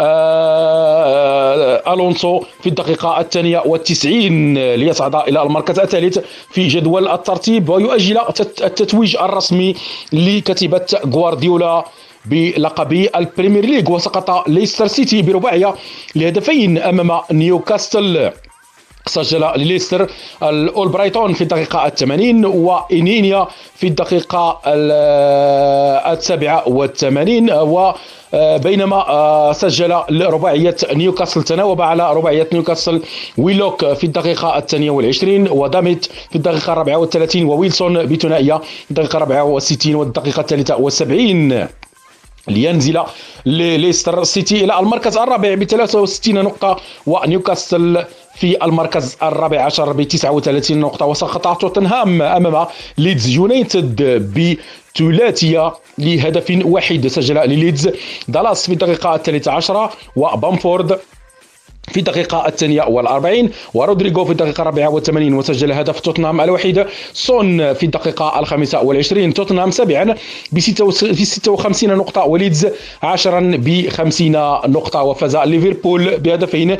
آه، 0.00 1.94
ألونسو 1.94 2.42
في 2.60 2.68
الدقيقة 2.68 3.20
الثانية 3.20 3.62
والتسعين 3.66 4.58
ليصعد 4.74 5.14
إلى 5.14 5.42
المركز 5.42 5.78
الثالث 5.78 6.18
في 6.50 6.68
جدول 6.68 7.08
الترتيب 7.08 7.68
ويؤجل 7.68 8.18
التتويج 8.62 9.16
الرسمي 9.16 9.74
لكتيبة 10.12 10.86
غوارديولا. 11.06 11.84
بلقب 12.30 13.08
البريمير 13.16 13.64
ليج 13.64 13.88
وسقط 13.88 14.48
ليستر 14.48 14.86
سيتي 14.86 15.22
برباعية 15.22 15.74
لهدفين 16.14 16.78
أمام 16.78 17.20
نيوكاسل. 17.32 18.30
سجل 19.06 19.50
ليستر 19.56 20.10
الأول 20.42 20.88
أولبرايتون 20.88 21.32
في 21.32 21.40
الدقيقة 21.40 21.86
الثمانين 21.86 22.44
وإهيناتشو 22.44 23.48
في 23.74 23.86
الدقيقة 23.86 24.60
السابعة 26.12 26.68
والثمانين 26.68 27.50
و 27.50 27.92
بينما 28.34 29.52
سجل 29.54 30.02
رباعية 30.10 30.76
نيوكاسل 30.92 31.42
تناوب 31.42 31.80
على 31.82 32.12
رباعية 32.12 32.48
نيوكاسل 32.52 33.02
ويلوك 33.38 33.92
في 33.92 34.04
الدقيقة 34.04 34.58
الثانية 34.58 34.90
والعشرين 34.90 35.48
ودوميت 35.50 36.04
في 36.04 36.36
الدقيقة 36.36 36.72
الرابعة 36.72 36.96
والثلاثين 36.96 37.44
وويلسون 37.44 38.06
بثنائية 38.06 38.54
في 38.56 38.90
الدقيقة 38.90 39.16
الرابعة 39.16 39.44
والستين 39.44 39.94
والدقيقة 39.94 40.40
الثالثة 40.40 40.76
والسبعين. 40.76 41.68
لينزل 42.50 43.02
ليستر 43.46 44.24
سيتي 44.24 44.64
إلى 44.64 44.78
المركز 44.80 45.16
الرابع 45.16 45.54
ب 45.54 45.64
63 45.64 46.34
نقطة 46.34 46.80
ونيوكاسل 47.06 48.04
في 48.34 48.64
المركز 48.64 49.16
الرابع 49.22 49.64
عشر 49.64 49.92
ب 49.92 50.02
39 50.02 50.80
نقطة. 50.80 51.06
وسقط 51.06 51.60
توتنهام 51.60 52.22
أمام 52.22 52.66
ليدز 52.98 53.28
يونايتد 53.28 54.02
بثلاثية 54.96 55.72
لهدف 55.98 56.62
واحد 56.64 57.06
سجل 57.06 57.34
لليدز 57.34 57.90
دالاس 58.28 58.66
في 58.66 58.72
الدقيقة 58.72 59.14
الثالثة 59.14 59.52
عشرة 59.52 59.92
وبامفورد 60.16 60.98
في 61.88 61.96
الدقيقة 62.00 62.46
الثانية 62.48 62.82
والأربعين 62.82 63.50
ورودريغو 63.74 64.24
في 64.24 64.32
الدقيقة 64.32 64.60
الرابعة 64.62 64.88
والثمانين 64.88 65.34
وسجل 65.34 65.72
هدف 65.72 66.00
توتنهام 66.00 66.40
الوحيد. 66.40 66.84
سون 67.12 67.72
في 67.74 67.86
الدقيقة 67.86 68.38
الخامسة 68.38 68.82
والعشرين 68.82 69.34
توتنهام 69.34 69.70
سابعا 69.70 70.14
ب 70.52 70.58
56 70.60 71.90
نقطة 71.94 72.24
وليدز 72.24 72.68
عاشرا 73.02 73.40
ب 73.40 73.88
50 73.88 74.32
نقطة 74.70 75.02
وفاز 75.02 75.36
ليفربول 75.36 76.16
بهدفين 76.16 76.76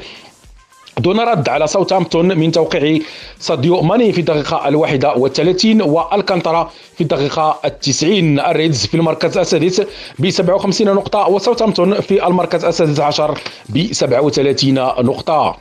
دون 0.99 1.21
رد 1.21 1.49
على 1.49 1.67
ساوثهامبتون 1.67 2.39
من 2.39 2.53
توقيع 2.53 2.99
ساديو 3.39 3.83
ماني 3.83 4.13
في 4.13 4.21
الدقيقة 4.21 4.69
الواحدة 4.69 5.15
والثلاثين 5.15 5.83
وألكانتارا 5.83 6.71
في 6.97 7.01
الدقيقة 7.01 7.59
التسعين. 7.65 8.41
ال 8.41 8.50
Reds 8.50 8.87
في 8.87 8.97
المركز 8.97 9.39
السادس 9.39 9.83
ب 10.19 10.31
57 10.31 10.95
نقطة 10.95 11.29
وساوثهامبتون 11.29 12.01
في 12.01 12.27
المركز 12.27 12.65
السادس 12.65 13.01
عشر 13.01 13.39
ب 13.69 13.93
37 13.93 14.75
نقطة. 14.75 15.57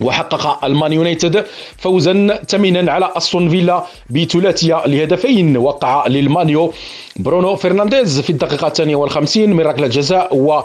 وحقق 0.00 0.64
المان 0.64 0.92
يونايتد 0.92 1.46
فوزا 1.78 2.40
ثمينا 2.48 2.92
على 2.92 3.12
أستون 3.16 3.48
فيلا 3.48 3.84
بثلاثية 4.10 4.86
لهدفين. 4.86 5.56
وقع 5.56 6.06
للمان 6.06 6.50
يو 6.50 6.72
برونو 7.16 7.56
فرنانديز 7.56 8.20
في 8.20 8.30
الدقيقة 8.30 8.66
الثانية 8.66 8.96
والخمسين 8.96 9.52
من 9.52 9.60
ركلة 9.60 9.86
جزاء 9.86 10.36
و 10.36 10.62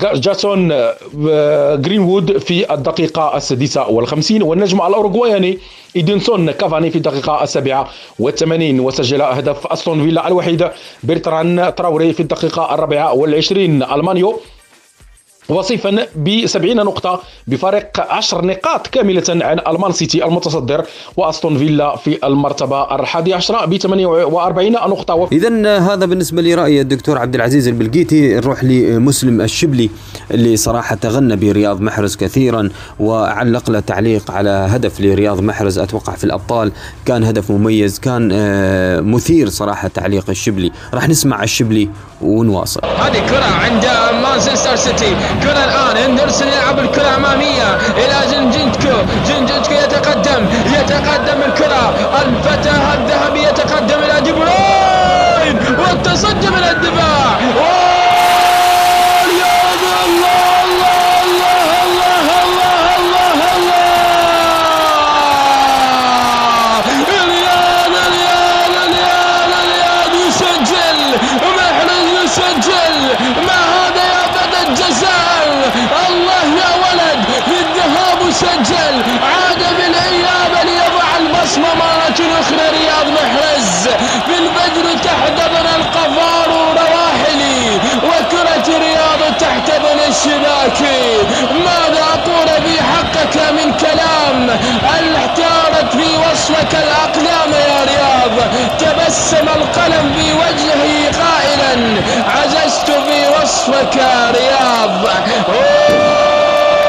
ماسون 0.00 0.72
آه، 0.72 1.74
جرينوود 1.74 2.38
في 2.38 2.74
الدقيقة 2.74 3.36
السادسة 3.36 3.88
والخمسين 3.88 4.42
والنجم 4.42 4.76
الأوروغواياني 4.76 5.58
إدينسون 5.96 6.50
كافاني 6.50 6.90
في 6.90 6.96
الدقيقة 6.96 7.42
السابعة 7.42 7.88
والثمانين 8.18 8.80
وسجل 8.80 9.22
هدف 9.22 9.66
أستون 9.66 10.04
فيلا 10.04 10.28
الوحيد 10.28 10.68
برتران 11.02 11.74
تراوري 11.76 12.12
في 12.12 12.20
الدقيقة 12.20 12.74
الرابعة 12.74 13.12
والعشرين 13.14 13.82
المان 13.82 14.11
يو. 14.11 14.40
وصيفا 15.52 16.06
ب 16.16 16.46
70 16.46 16.76
نقطة 16.76 17.20
بفارق 17.46 18.06
10 18.10 18.44
نقاط 18.44 18.86
كاملة 18.86 19.22
عن 19.28 19.58
المان 19.68 19.92
سيتي 19.92 20.24
المتصدر 20.24 20.84
وأستون 21.16 21.58
فيلا 21.58 21.96
في 21.96 22.26
المرتبة 22.26 22.94
الحادية 22.94 23.34
عشرة 23.34 23.64
ب 23.64 23.76
48 23.76 24.72
نقطة. 24.72 25.28
إذا 25.32 25.78
هذا 25.78 26.06
بالنسبة 26.06 26.42
لرأي 26.42 26.80
الدكتور 26.80 27.18
عبد 27.18 27.34
العزيز 27.34 27.68
البلقيتي 27.68 28.34
نروح 28.34 28.64
لمسلم 28.64 29.40
الشبلي 29.40 29.90
اللي 30.30 30.56
صراحة 30.56 30.96
تغنى 30.96 31.36
برياض 31.36 31.80
محرز 31.80 32.16
كثيرا 32.16 32.68
وعلق 33.00 33.70
له 33.70 33.80
تعليق 33.80 34.30
على 34.30 34.50
هدف 34.70 35.00
لرياض 35.00 35.40
محرز 35.40 35.78
أتوقع 35.78 36.14
في 36.14 36.24
الأبطال 36.24 36.72
كان 37.06 37.24
هدف 37.24 37.50
مميز 37.50 37.98
كان 37.98 38.30
آه، 38.32 39.00
مثير 39.00 39.48
صراحة 39.48 39.88
تعليق 39.88 40.30
الشبلي. 40.30 40.72
راح 40.94 41.08
نسمع 41.08 41.42
الشبلي 41.42 41.88
ونواصل. 42.22 42.80
هذه 43.04 43.18
كرة 43.30 43.50
عند 43.64 43.86
مانشستر 44.22 44.76
سيتي. 44.76 45.16
كرة 45.42 45.64
الآن 45.64 45.96
هندرسون 45.96 46.48
يلعب 46.48 46.78
الكرة 46.78 47.16
أمامية. 47.16 47.78
إلى 47.96 48.16
جنجنتكو 48.32 48.96
جنجنتكو 49.28 49.72
يتقدم. 49.72 50.46
يتقدم 50.66 51.42
الكرة. 51.46 51.94
الفتى 52.22 52.70
الذهبي 52.70 53.42
يتقدم 53.42 53.98
إلى 53.98 54.20
دي 54.20 54.32
بروين. 54.32 55.56
والتصدي 55.78 56.46
من 56.46 56.64
الدفاع. 56.70 57.91
وصفك 96.42 96.74
الأقلام 96.74 97.50
يا 97.52 97.78
رياض. 97.90 98.36
تبسم 98.78 99.46
القلم 99.48 100.12
في 100.16 100.32
وجهه 100.32 101.10
قائلا. 101.22 101.74
عززت 102.36 102.88
في 102.90 103.18
وصفك 103.42 103.96
يا 103.96 104.30
رياض. 104.30 105.06
أوه 105.48 106.82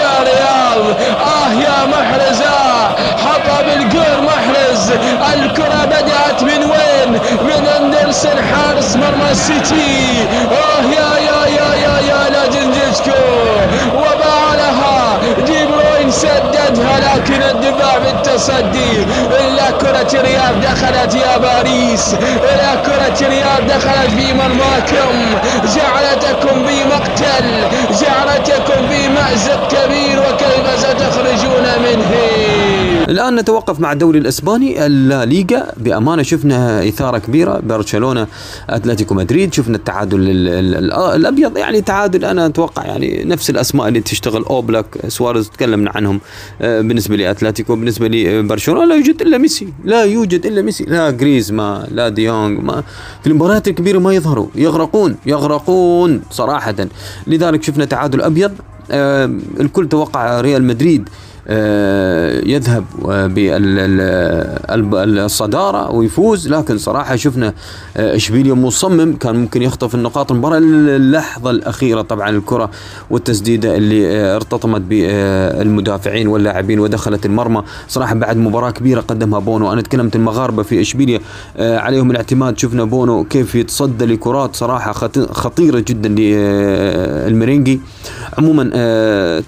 يا 0.00 0.14
رياض. 0.22 0.84
آه 1.20 1.52
يا 1.52 1.86
محرز. 1.86 2.40
آه 2.42 2.88
حطب 3.24 3.66
القر 3.76 4.20
محرز. 4.20 4.92
الكرة 5.34 5.84
بدأت 5.84 6.42
من 6.42 6.64
وين؟ 6.70 7.10
من 7.42 7.68
اندرسن 7.80 8.36
حارس 8.52 8.96
مرمى 8.96 9.30
السيتي. 9.30 10.26
آه 10.50 10.82
يا 10.82 11.10
يا 11.18 11.46
يا 11.46 11.74
يا 11.74 12.00
يا 12.08 12.30
لا 12.30 12.46
جنجسكو 12.46 13.22
وباع 13.94 14.54
لها 14.54 15.18
دي 15.46 15.66
بروين 15.66 16.07
سددها 16.18 17.00
لكن 17.00 17.42
الدفاع 17.42 17.98
بالتصدي 17.98 18.92
إلا 19.40 19.70
كرة 19.70 20.20
رياض 20.20 20.60
دخلت 20.62 21.14
يا 21.14 21.38
باريس. 21.38 22.14
إلا 22.52 22.74
كرة 22.86 23.28
رياض 23.28 23.66
دخلت 23.68 24.10
في 24.18 24.32
مرماكم 24.32 25.14
جعلتكم 25.76 26.66
في 26.66 26.84
مقتل. 26.84 27.48
جعلتكم 28.00 28.88
في 28.88 29.08
مأزق 29.08 29.68
كبير 29.68 30.18
وكيف 30.20 30.80
ستخرجون 30.80 31.66
منه؟ 31.84 32.14
الآن 33.08 33.36
نتوقف 33.36 33.80
مع 33.80 33.92
الدوري 33.92 34.18
الإسباني 34.18 34.86
الليغا 34.86 35.72
بأمانة. 35.76 36.22
شفنا 36.22 36.88
إثارة 36.88 37.18
كبيرة 37.18 37.60
برشلونه 37.60 38.26
أتلتيكو 38.70 39.14
مدريد. 39.14 39.54
شفنا 39.54 39.76
التعادل 39.76 40.18
الأبيض 41.14 41.56
يعني 41.56 41.80
تعادل. 41.80 42.24
أنا 42.24 42.46
أتوقع 42.46 42.84
يعني 42.84 43.24
نفس 43.24 43.50
الأسماء 43.50 43.88
اللي 43.88 44.00
تشتغل. 44.00 44.42
أوبلاك 44.42 44.86
سواريز 45.08 45.50
تكلمنا 45.50 45.92
عنهم 45.94 46.20
آه، 46.62 46.80
بالنسبة 46.80 47.16
لأتلتيكو 47.16 47.76
بالنسبة 47.76 48.08
لبرشلونه 48.08 48.84
لا 48.84 48.94
يوجد 48.94 49.22
إلا 49.22 49.38
ميسي 49.38 49.68
لا 49.84 50.04
يوجد 50.04 50.46
إلا 50.46 50.62
ميسي. 50.62 50.84
لا 50.84 51.10
جريزمان 51.10 51.86
لا 51.90 52.08
ديونغ 52.08 52.60
ما 52.60 52.82
في 53.22 53.26
المباريات 53.26 53.68
الكبيرة 53.68 53.98
ما 53.98 54.14
يظهروا. 54.14 54.46
يغرقون 54.54 55.16
يغرقون 55.26 56.22
صراحة. 56.30 56.76
لذلك 57.26 57.62
شفنا 57.62 57.84
تعادل 57.84 58.22
أبيض. 58.22 58.52
آه، 58.90 59.30
الكل 59.60 59.88
توقع 59.88 60.40
ريال 60.40 60.64
مدريد 60.64 61.08
آه، 61.08 61.08
يذهب 61.48 62.84
بالصدارة 64.90 65.90
ويفوز. 65.90 66.48
لكن 66.48 66.78
صراحة 66.78 67.16
شفنا 67.16 67.54
آه، 67.96 68.16
إشبيليا 68.16 68.54
مصمم 68.54 69.16
كان 69.16 69.36
ممكن 69.36 69.62
يخطف 69.62 69.94
النقاط 69.94 70.32
المباراة 70.32 70.58
اللحظة 70.58 71.50
الأخيرة. 71.50 72.02
طبعا 72.02 72.30
الكرة 72.30 72.70
والتسديدة 73.10 73.76
اللي 73.76 74.16
آه، 74.16 74.36
ارتطمت 74.36 74.80
بالمدافعين 74.80 76.28
واللاعبين 76.28 76.80
ودخلت 76.80 77.26
المرمى. 77.26 77.62
صراحة 77.88 78.14
بعد 78.14 78.36
مباراة 78.36 78.70
كبيرة 78.70 79.00
قدمها 79.00 79.38
بونو. 79.38 79.72
أنا 79.72 79.82
تكلمت 79.82 80.16
المغاربة 80.16 80.62
في 80.62 80.80
إشبيليا 80.80 81.20
عليهم 81.58 82.10
الاعتماد. 82.10 82.58
شفنا 82.58 82.84
بونو 82.84 83.24
كيف 83.24 83.54
يتصدى 83.54 84.04
لكرات 84.04 84.56
صراحة 84.56 84.92
خطيرة 85.32 85.84
جدا 85.88 86.08
للميرينجي 86.08 87.80
عموما 88.38 88.62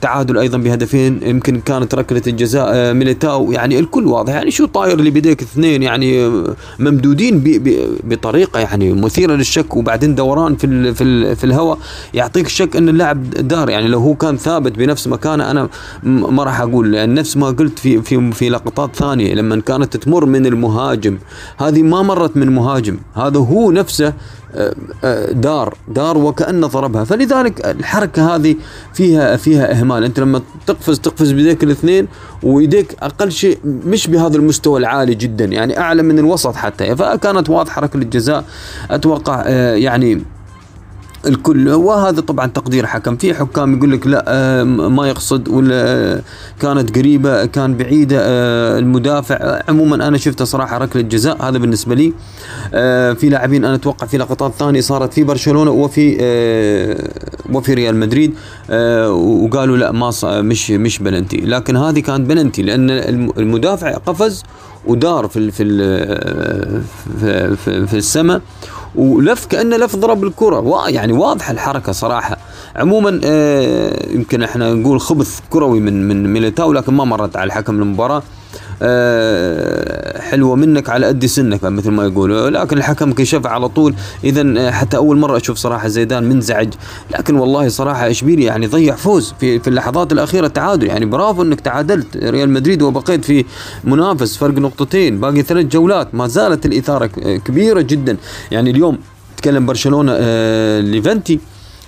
تعادل 0.01 0.39
أيضا 0.39 0.59
بهدفين 0.59 1.21
يمكن 1.23 1.61
كانت 1.61 1.90
كانت 1.91 1.95
ركله 1.95 2.23
الجزاء 2.27 2.67
آه، 2.75 2.93
ميليتاو. 2.93 3.53
يعني 3.53 3.79
الكل 3.79 4.07
واضح. 4.07 4.33
يعني 4.33 4.51
شو 4.51 4.67
طاير 4.67 4.99
اللي 4.99 5.11
بيديك 5.11 5.43
اثنين 5.43 5.83
يعني 5.83 6.25
آه، 6.25 6.55
ممدودين 6.79 7.41
بي 7.41 7.59
بي 7.59 7.87
بطريقة 8.05 8.61
يعني 8.61 8.93
مثيرة 8.93 9.35
للشك 9.35 9.77
وبعدين 9.77 10.15
دوران 10.15 10.57
في 10.57 10.67
ال 10.67 10.95
في 10.95 11.05
ال 11.05 11.37
في 11.37 11.45
الهواء. 11.45 11.79
يعطيك 12.15 12.47
الشك 12.47 12.77
إن 12.77 12.89
اللاعب 12.89 13.31
دار. 13.31 13.71
يعني 13.71 13.89
لو 13.89 13.99
هو 13.99 14.15
كان 14.15 14.37
ثابت 14.37 14.79
بنفس 14.79 15.07
مكانه 15.09 15.51
أنا 15.51 15.69
ما 16.05 16.45
راح 16.45 16.61
أقول. 16.61 16.93
لأن 16.93 17.15
نفس 17.15 17.37
ما 17.37 17.47
قلت 17.47 17.79
في 17.79 18.03
في 18.03 18.33
في 18.33 18.49
لقطات 18.49 18.97
ثانية 18.97 19.35
لما 19.35 19.61
كانت 19.61 19.97
تمر 19.97 20.25
من 20.27 20.47
المهاجم. 20.47 21.19
هذه 21.59 21.83
ما 21.83 22.03
مرت 22.03 22.37
من 22.37 22.49
مهاجم. 22.53 22.97
هذا 23.15 23.39
هو 23.39 23.71
نفسه 23.71 24.13
دار 25.33 25.77
دار 25.89 26.19
وكأنه 26.19 26.67
ضربها. 26.67 27.05
فلذلك 27.05 27.67
الحركة 27.67 28.35
هذه 28.37 28.57
فيها 28.95 29.37
فيها 29.37 29.81
إهمال. 29.81 30.05
أنت 30.05 30.21
لما 30.21 30.43
تقفز 30.67 31.01
تقفز 31.01 31.33
بيديك 31.33 31.65
الاثنين 31.65 32.09
ويديك 32.43 32.97
أقل 33.03 33.33
شيء 33.33 33.59
مش 33.65 34.07
بهذا 34.07 34.37
المستوى 34.37 34.81
العالي 34.81 35.15
جدا 35.15 35.45
يعني 35.45 35.79
أعلى 35.79 36.03
من 36.03 36.19
الوسط 36.19 36.55
حتى. 36.55 36.97
فكانت 36.97 37.51
واضحة 37.51 37.81
ركلة 37.81 38.03
الجزاء 38.03 38.45
أتوقع 38.91 39.43
آه، 39.47 39.75
يعني 39.75 40.23
الكل. 41.27 41.69
وهذا 41.69 42.21
طبعا 42.21 42.47
تقدير 42.47 42.87
حكم. 42.87 43.17
في 43.17 43.35
حكام 43.35 43.77
يقول 43.77 43.93
لك 43.93 44.07
لا 44.07 44.25
آه، 44.29 44.65
ما 44.65 45.09
يقصد 45.09 45.49
ولا 45.49 45.75
آه، 45.75 46.23
كانت 46.61 46.99
قريبة 46.99 47.45
كان 47.47 47.77
بعيدة 47.77 48.17
آه، 48.21 48.79
المدافع. 48.79 49.63
عموما 49.69 50.09
أنا 50.09 50.19
شفته 50.19 50.45
صراحة 50.45 50.79
ركلة 50.79 51.03
جزاء 51.03 51.43
هذا 51.43 51.59
بالنسبة 51.59 51.95
لي. 51.95 52.13
في 53.15 53.29
لاعبين 53.29 53.65
أنا 53.65 53.75
أتوقع 53.75 54.07
في 54.07 54.19
لقطات 54.19 54.53
ثانية 54.59 54.81
صارت 54.81 55.13
في 55.13 55.25
برشلونة 55.25 55.71
وفي 55.71 56.17
وفي 57.53 57.75
ريال 57.75 57.97
مدريد. 57.97 58.35
وقالوا 59.11 59.77
لا 59.77 59.93
ما 59.93 60.13
مش 60.25 60.71
مش 60.71 60.99
بلنتي 60.99 61.37
لكن 61.37 61.77
هذه 61.77 62.01
كانت 62.01 62.29
بلنتي 62.29 62.63
لأن 62.63 62.91
المدافع 63.39 63.95
قفز 63.95 64.45
ودار 64.87 65.29
في 65.29 65.51
في 65.51 65.65
في, 67.57 67.87
في, 67.87 67.97
السماء 67.97 68.41
ولف 68.95 69.47
كأنه 69.47 69.77
لف 69.77 69.97
ضرب 69.97 70.25
الكرة. 70.25 70.89
يعني 70.89 71.13
واضحة 71.13 71.53
الحركة 71.53 71.93
صراحة. 71.93 72.37
عموما 72.77 73.21
آه 73.25 74.13
يمكن 74.13 74.43
إحنا 74.43 74.75
نقول 74.75 75.01
خبث 75.01 75.41
كروي 75.51 75.81
من 75.81 76.09
من 76.09 76.33
ميليتاو 76.33 76.73
لكن 76.73 76.95
ما 76.95 77.05
مرت 77.05 77.37
على 77.37 77.47
الحكم 77.47 77.83
المباراة. 77.83 78.23
حلوة 80.21 80.57
منك 80.57 80.89
على 80.89 81.07
قد 81.07 81.27
سنك 81.27 81.65
مثل 81.65 81.91
ما 81.91 82.05
يقولوا. 82.05 82.51
لكن 82.51 82.79
الحكم 82.79 83.13
كشف 83.13 83.47
على 83.47 83.69
طول. 83.69 83.95
اذا 84.25 84.55
آه، 84.59 84.71
حتى 84.71 84.97
أول 84.97 85.19
مرة 85.19 85.37
أشوف 85.37 85.59
صراحة 85.59 85.89
زيدان 85.89 86.25
منزعج. 86.25 86.69
لكن 87.11 87.37
والله 87.37 87.69
صراحة 87.69 88.11
اشبيلي 88.11 88.45
يعني 88.45 88.67
ضيع 88.67 88.95
فوز 88.97 89.35
في 89.41 89.59
في 89.59 89.69
اللحظات 89.69 90.13
الأخيرة 90.13 90.47
تعادل 90.47 90.87
يعني 90.87 91.07
برافو 91.07 91.43
إنك 91.43 91.61
تعادلت. 91.61 92.17
ريال 92.17 92.51
مدريد 92.51 92.83
وبقيت 92.83 93.25
في 93.25 93.45
منافس. 93.85 94.37
فرق 94.37 94.55
نقطتين. 94.59 95.21
باقي 95.21 95.43
ثلاث 95.43 95.67
جولات. 95.67 96.15
ما 96.15 96.27
زالت 96.27 96.67
الإثارة 96.67 97.07
كبيرة 97.45 97.81
جدا. 97.81 98.17
يعني 98.51 98.71
اليوم 98.71 98.99
تكلم 99.37 99.67
برشلونة 99.67 100.13
آه 100.15 100.81
ليفنتي. 100.81 101.41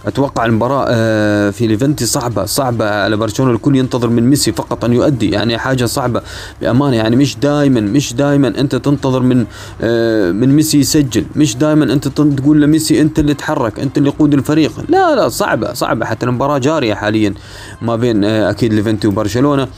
أتوقع 0.06 0.44
المباراة 0.44 0.86
آه، 0.88 1.50
في 1.50 1.66
ليفنتي 1.66 2.06
صعبة 2.06 2.44
صعبة 2.44 2.90
على 2.90 3.16
برشلونة 3.16 3.52
الكل 3.52 3.76
ينتظر 3.76 4.08
من 4.08 4.30
ميسي 4.30 4.52
فقط 4.52 4.84
أن 4.84 4.92
يؤدي 4.92 5.30
يعني 5.30 5.58
حاجة 5.58 5.84
صعبة 5.84 6.22
بأمانة 6.60 6.96
يعني 6.96 7.16
مش 7.16 7.36
دائما 7.36 7.80
مش 7.80 8.14
دائما 8.14 8.48
أنت 8.48 8.74
تنتظر 8.74 9.20
من 9.20 9.46
آه، 9.82 10.30
من 10.32 10.56
ميسي 10.56 10.78
يسجل 10.78 11.24
مش 11.36 11.56
دائما 11.56 11.84
أنت 11.84 12.08
تقول 12.08 12.62
لميسي 12.62 13.00
أنت 13.00 13.18
اللي 13.18 13.34
تحرك 13.34 13.80
أنت 13.80 13.98
اللي 13.98 14.10
قود 14.10 14.34
الفريق 14.34 14.72
لا 14.88 15.14
لا 15.16 15.28
صعبة 15.28 15.72
صعبة 15.72 16.06
حتى 16.06 16.26
المباراة 16.26 16.58
جارية 16.58 16.94
حاليا 16.94 17.34
ما 17.82 17.96
بين 17.96 18.24
آه، 18.24 18.50
أكيد 18.50 18.72
ليفنتي 18.72 19.08
وبرشلونة 19.08 19.68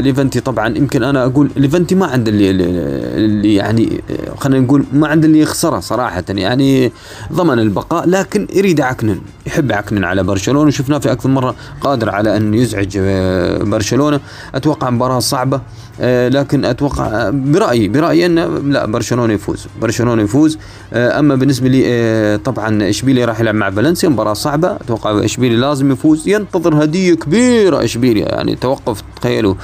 ليفنتي 0.00 0.40
طبعا 0.40 0.76
يمكن 0.78 1.02
أنا 1.02 1.24
أقول 1.24 1.50
ليفنتي 1.56 1.94
ما 1.94 2.06
عنده 2.06 2.30
اللي, 2.30 2.50
اللي 2.50 3.54
يعني 3.54 4.02
خلينا 4.38 4.64
نقول 4.64 4.84
ما 4.92 5.08
عنده 5.08 5.26
اللي 5.26 5.40
يخسره 5.40 5.80
صراحة 5.80 6.24
يعني 6.28 6.92
ضمن 7.32 7.58
البقاء 7.58 8.08
لكن 8.08 8.48
يريد 8.54 8.80
عكننة. 8.80 9.09
عكنن 9.10 9.20
يحب 9.46 9.72
عكنن 9.72 10.04
على 10.04 10.22
برشلونة 10.22 10.68
وشفناه 10.68 10.98
في 10.98 11.12
أكثر 11.12 11.28
مرة 11.28 11.54
قادر 11.80 12.10
على 12.10 12.36
أن 12.36 12.54
يزعج 12.54 12.98
آه، 13.00 13.62
برشلونة. 13.62 14.20
أتوقع 14.54 14.90
مباراة 14.90 15.18
صعبة 15.18 15.60
آه، 16.00 16.28
لكن 16.28 16.64
أتوقع 16.64 17.06
آه، 17.06 17.30
برأيي 17.30 17.88
برأيي 17.88 18.26
أن 18.26 18.38
لا 18.72 18.86
برشلونة 18.86 19.32
يفوز 19.32 19.66
برشلونة 19.80 20.22
يفوز. 20.22 20.58
أما 20.92 21.34
بالنسبة 21.34 21.68
لي 21.68 22.40
طبعا 22.44 22.88
اشبيليا 22.88 23.26
راح 23.26 23.40
يلعب 23.40 23.54
مع 23.54 23.70
فالنسيا 23.70 24.08
مباراة 24.08 24.32
صعبة. 24.32 24.76
أتوقع 24.76 25.24
اشبيليا 25.24 25.56
لازم 25.58 25.92
يفوز. 25.92 26.28
ينتظر 26.28 26.84
هدية 26.84 27.14
كبيرة 27.14 27.84
اشبيليا 27.84 28.28
يعني 28.28 28.56
توقف 28.56 29.02
تخيلوا 29.20 29.54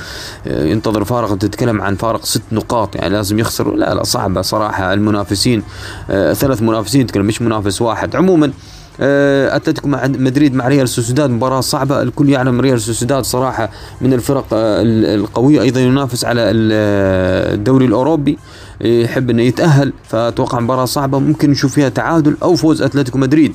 ينتظر 0.46 1.04
فارق 1.04 1.38
تتكلم 1.38 1.82
عن 1.82 1.94
فارق 1.96 2.24
ست 2.24 2.42
نقاط 2.52 2.96
يعني 2.96 3.08
لازم 3.08 3.38
يخسر 3.38 3.74
لا 3.74 3.94
لا 3.94 4.02
صعبة 4.02 4.42
صراحة. 4.42 4.92
المنافسين 4.92 5.62
ثلاث 6.08 6.62
منافسين 6.62 7.06
تتكلم 7.06 7.26
مش 7.26 7.42
منافس 7.42 7.82
واحد. 7.82 8.16
عموما 8.16 8.52
أتلتيكو 9.00 9.88
مع 9.88 10.06
مدريد 10.06 10.54
مع 10.54 10.68
ريال 10.68 10.88
سوسيداد 10.88 11.30
مباراة 11.30 11.60
صعبة 11.60 12.02
الكل 12.02 12.28
يعلم 12.30 12.60
ريال 12.60 12.80
سوسيداد 12.80 13.24
صراحة 13.24 13.70
من 14.00 14.12
الفرق 14.12 14.46
آه، 14.52 14.82
القوية 15.14 15.62
أيضا 15.62 15.80
ينافس 15.80 16.24
على 16.24 16.40
آه، 16.72 17.54
الدوري 17.54 17.86
الأوروبي 17.86 18.38
يحب 18.80 19.30
إنه 19.30 19.42
يتأهل 19.42 19.92
فأتوقع 20.08 20.60
مباراة 20.60 20.84
صعبة 20.84 21.18
ممكن 21.18 21.50
نشوف 21.50 21.74
فيها 21.74 21.88
تعادل 21.88 22.36
أو 22.42 22.54
فوز 22.54 22.82
أتلتيكو 22.82 23.18
مدريد. 23.18 23.54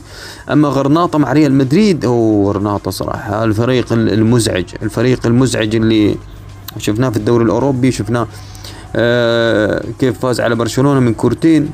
أما 0.51 0.67
غرناطة 0.67 1.19
مع 1.19 1.33
ريال 1.33 1.53
مدريد 1.53 2.05
أو 2.05 2.47
غرناطة 2.47 2.91
صراحة 2.91 3.43
الفريق 3.43 3.93
المزعج 3.93 4.65
الفريق 4.83 5.25
المزعج 5.25 5.75
اللي 5.75 6.15
شفناه 6.77 7.09
في 7.09 7.17
الدوري 7.17 7.43
الأوروبي 7.45 7.91
شفناه 7.91 8.27
كيف 9.99 10.19
فاز 10.19 10.41
على 10.41 10.55
برشلونة 10.55 10.99
من 10.99 11.13
كورتين. 11.13 11.69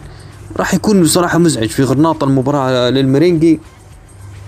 راح 0.57 0.73
يكون 0.73 1.03
بصراحة 1.03 1.37
مزعج 1.37 1.69
في 1.69 1.83
غرناطة 1.83 2.25
المباراة 2.25 2.89
للمرينجي. 2.89 3.59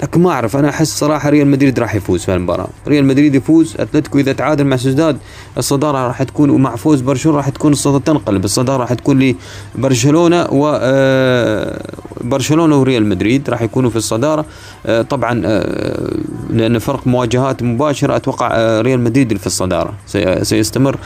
لكن 0.04 0.22
ما 0.22 0.32
أعرف 0.32 0.58
أنا 0.58 0.70
أحس 0.70 1.00
صراحة 1.00 1.30
ريال 1.30 1.48
مدريد 1.48 1.80
راح 1.80 1.96
يفوز 1.96 2.24
في 2.24 2.36
المباراه 2.36 2.68
ريال 2.88 3.06
مدريد 3.06 3.36
يفوز 3.36 3.76
أتلتيكو 3.80 4.20
إذا 4.20 4.34
تعادل 4.34 4.64
مع 4.64 4.78
سوسداد 4.78 5.18
الصدارة 5.58 6.08
راح 6.08 6.24
تكون 6.24 6.50
ومع 6.50 6.76
فوز 6.76 7.02
برشلونة 7.02 7.38
راح 7.38 7.50
تكون 7.50 7.72
الصدارة 7.72 8.02
تنقلب. 8.04 8.46
الصدارة 8.46 8.82
راح 8.82 8.94
تكون 8.94 9.36
لبرشلونة 9.76 10.48
و 10.52 10.80
آه، 10.82 11.82
برشلونة 12.22 12.76
وريال 12.82 13.06
مدريد 13.06 13.50
راح 13.50 13.62
يكونوا 13.62 13.90
في 13.90 13.96
الصدارة. 13.96 14.46
آه، 14.86 15.02
طبعا 15.02 15.42
آه، 15.46 16.12
لأن 16.50 16.80
فرق 16.80 17.08
مواجهات 17.08 17.64
مباشرة 17.64 18.16
أتوقع 18.16 18.82
ريال 18.82 19.00
مدريد 19.00 19.38
في 19.38 19.48
الصدارة. 19.48 19.94
سيستمر 20.42 20.98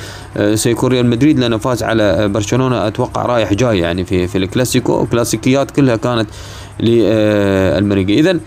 سيكون 0.55 0.91
ريال 0.91 1.05
مدريد 1.05 1.39
لأنه 1.39 1.57
فاز 1.57 1.83
على 1.83 2.27
برشلونة 2.27 2.87
أتوقع 2.87 3.25
رايح 3.25 3.53
جاي 3.53 3.79
يعني 3.79 4.05
في 4.05 4.27
في 4.27 4.37
الكلاسيكو. 4.37 5.03
الكلاسيكيات 5.03 5.71
كلها 5.71 5.95
كانت 5.95 6.29
للميرينجي 6.79 8.19
اذا 8.19 8.39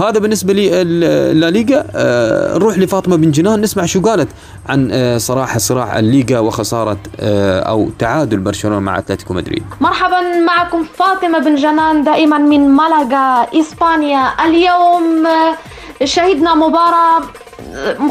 هذا 0.00 0.18
بالنسبة 0.18 0.52
لي 0.52 0.82
الليغا 0.82 1.84
آه، 1.94 2.54
نروح 2.58 2.78
لفاطمة 2.78 3.16
بن 3.16 3.30
جنان. 3.30 3.60
نسمع 3.60 3.86
شو 3.86 4.00
قالت 4.00 4.28
عن 4.68 4.88
آه، 4.92 5.18
صراحة 5.18 5.58
صراع 5.58 5.98
الليغا 5.98 6.38
وخسارة 6.38 6.98
آه، 7.20 7.60
أو 7.60 7.88
تعادل 7.98 8.36
برشلونة 8.36 8.78
مع 8.80 8.98
أتلتيكو 8.98 9.34
مدريد. 9.34 9.62
مرحبا 9.80 10.20
معكم 10.46 10.84
فاطمة 10.98 11.38
بن 11.38 11.54
جنان 11.54 12.04
دائما 12.04 12.38
من 12.38 12.68
مالاغا 12.68 13.46
إسبانيا. 13.60 14.28
اليوم 14.46 15.28
شهدنا 16.04 16.54
مباراة 16.54 17.22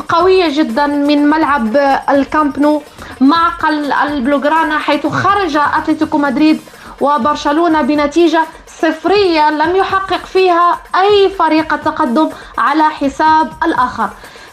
قوية 0.09 0.57
جدا 0.57 0.87
من 0.87 1.29
ملعب 1.29 1.77
الكامب 2.09 2.59
نو 2.59 2.81
معقل 3.21 3.91
البلوغرانا 3.91 4.77
حيث 4.77 5.07
خرج 5.07 5.57
أتلتيكو 5.77 6.17
مدريد 6.17 6.59
وبرشلونة 7.01 7.81
بنتيجة 7.81 8.41
صفرية 8.81 9.49
لم 9.49 9.75
يحقق 9.75 10.25
فيها 10.25 10.79
أي 10.95 11.29
فريق 11.29 11.73
التقدم 11.73 12.29
على 12.57 12.83
حساب 12.89 13.53
الآخر. 13.63 14.09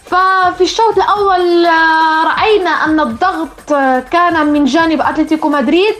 ففي 0.06 0.60
الشوط 0.64 0.96
الأول 0.96 1.66
آه، 1.66 2.24
رأينا 2.24 2.70
أن 2.70 3.00
الضغط 3.00 3.72
آه، 3.72 4.00
كان 4.00 4.46
من 4.46 4.64
جانب 4.64 5.00
أتلتيكو 5.00 5.48
مدريد 5.48 5.94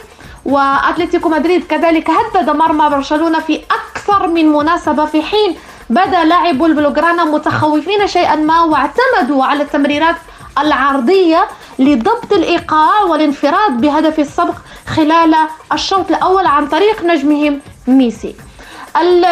وأتلتيكو 0.44 1.28
مدريد 1.28 1.66
كذلك 1.66 2.10
هدد 2.10 2.50
مرمى 2.50 2.90
برشلونة 2.90 3.40
في 3.40 3.60
أكثر 3.70 4.26
من 4.26 4.52
مناسبة 4.52 5.04
في 5.04 5.22
حين 5.22 5.56
بدا 5.90 6.24
لاعبو 6.24 6.66
البلوغرانا 6.66 7.24
متخوفين 7.24 8.06
شيئا 8.06 8.36
ما 8.36 8.60
واعتمدوا 8.60 9.44
على 9.44 9.62
التمريرات 9.62 10.16
العرضية 10.58 11.48
لضبط 11.78 12.32
الإيقاع 12.32 13.02
والانفراد 13.02 13.80
بهدف 13.80 14.18
السبق 14.18 14.54
خلال 14.86 15.34
الشوط 15.72 16.10
الأول 16.10 16.46
عن 16.46 16.66
طريق 16.66 17.04
نجمهم 17.04 17.60
ميسي. 17.86 18.34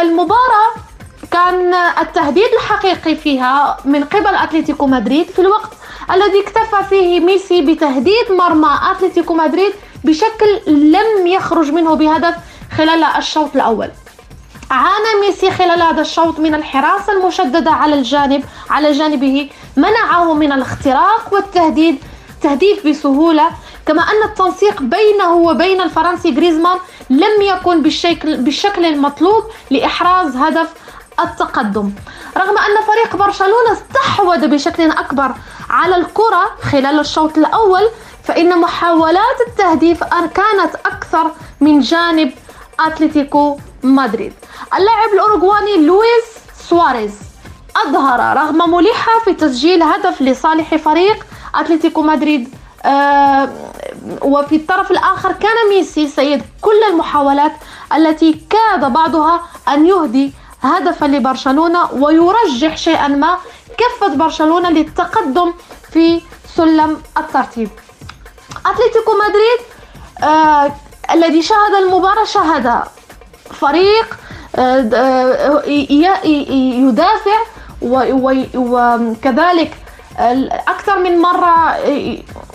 المباراة 0.03 0.71
كان 1.31 1.75
التهديد 1.75 2.49
الحقيقي 2.55 3.17
فيها 3.17 3.77
من 3.85 4.05
قبل 4.05 4.35
أتلتيكو 4.35 4.87
مدريد 4.87 5.27
في 5.27 5.39
الوقت 5.39 5.71
الذي 6.11 6.41
اكتفى 6.41 6.89
فيه 6.89 7.21
ميسي 7.21 7.63
بتهديد 7.63 8.33
مرمى 8.39 8.79
أتلتيكو 8.91 9.35
مدريد 9.35 9.73
بشكل 10.05 10.61
لم 10.67 11.27
يخرج 11.27 11.71
منه 11.73 11.95
بهدف 11.95 12.35
خلال 12.77 13.05
الشوط 13.05 13.55
الأول. 13.55 13.91
عانى 14.71 15.21
ميسي 15.27 15.51
خلال 15.51 15.83
هذا 15.83 16.01
الشوط 16.01 16.39
من 16.39 16.55
الحراسة 16.55 17.13
المشددة 17.13 17.71
على 17.71 17.95
الجانب 17.95 18.45
على 18.71 18.93
جانبه 18.93 19.51
منعه 19.77 20.35
من 20.35 20.53
الاختراق 20.53 21.29
والتهديد 21.33 21.99
تهديف 22.43 22.87
بسهولة 22.87 23.51
كما 23.87 24.03
أن 24.03 24.23
التنسيق 24.25 24.83
بينه 24.83 25.35
وبين 25.35 25.81
الفرنسي 25.81 26.35
غريزمان 26.37 26.79
لم 27.11 27.43
يكن 27.43 27.83
بالشكل, 27.83 28.37
بالشكل 28.37 28.85
المطلوب 28.85 29.45
لإحراز 29.71 30.37
هدف 30.37 30.69
التقدم. 31.21 31.93
رغم 32.37 32.59
أن 32.59 32.85
فريق 32.87 33.17
برشلونة 33.17 33.73
استحوذ 33.73 34.49
بشكل 34.49 34.91
أكبر 34.91 35.35
على 35.71 35.97
الكرة 35.97 36.51
خلال 36.73 37.01
الشوط 37.01 37.39
الأول 37.39 37.89
فإن 38.25 38.59
محاولات 38.59 39.41
التهديف 39.49 40.05
كانت 40.05 40.75
أكثر 40.87 41.31
من 41.61 41.81
جانب 41.81 42.33
أتلتيكو 42.81 43.59
مدريد. 43.83 44.33
اللاعب 44.79 45.09
الأوروغواني 45.15 45.77
لويس 45.77 46.25
سواريز 46.69 47.15
أظهر 47.87 48.37
رغبة 48.37 48.75
ملحة 48.75 49.21
في 49.25 49.35
تسجيل 49.35 49.83
هدف 49.83 50.23
لصالح 50.23 50.77
فريق 50.77 51.27
أتلتيكو 51.55 52.03
مدريد 52.03 52.55
آه 52.85 53.49
وفي 54.23 54.57
الطرف 54.57 54.91
الآخر 54.91 55.33
كان 55.33 55.69
ميسي 55.71 56.09
سيد 56.09 56.43
كل 56.61 56.83
المحاولات 56.91 57.53
التي 57.97 58.33
كاد 58.51 58.93
بعضها 58.93 59.41
أن 59.69 59.87
يهدي 59.87 60.33
هدفا 60.63 61.07
لبرشلونة 61.07 61.93
ويرجح 61.93 62.77
شيئا 62.77 63.09
ما 63.09 63.39
كفة 63.79 64.15
برشلونة 64.15 64.71
للتقدم 64.71 65.53
في 65.93 66.21
سلم 66.57 67.03
الترتيب. 67.19 67.69
أتلتيكو 68.67 69.13
مدريد 69.29 69.61
آه 70.31 70.73
الذي 71.13 71.43
شاهد 71.43 71.75
المباراة 71.83 72.25
شاهد 72.25 72.83
فريق 73.51 74.19
آه, 74.57 74.91
آه، 74.95 75.63
يدافع 75.67 77.39
وكذلك 78.55 79.77
أكثر 80.69 80.99
من 80.99 81.19
مرة 81.19 81.77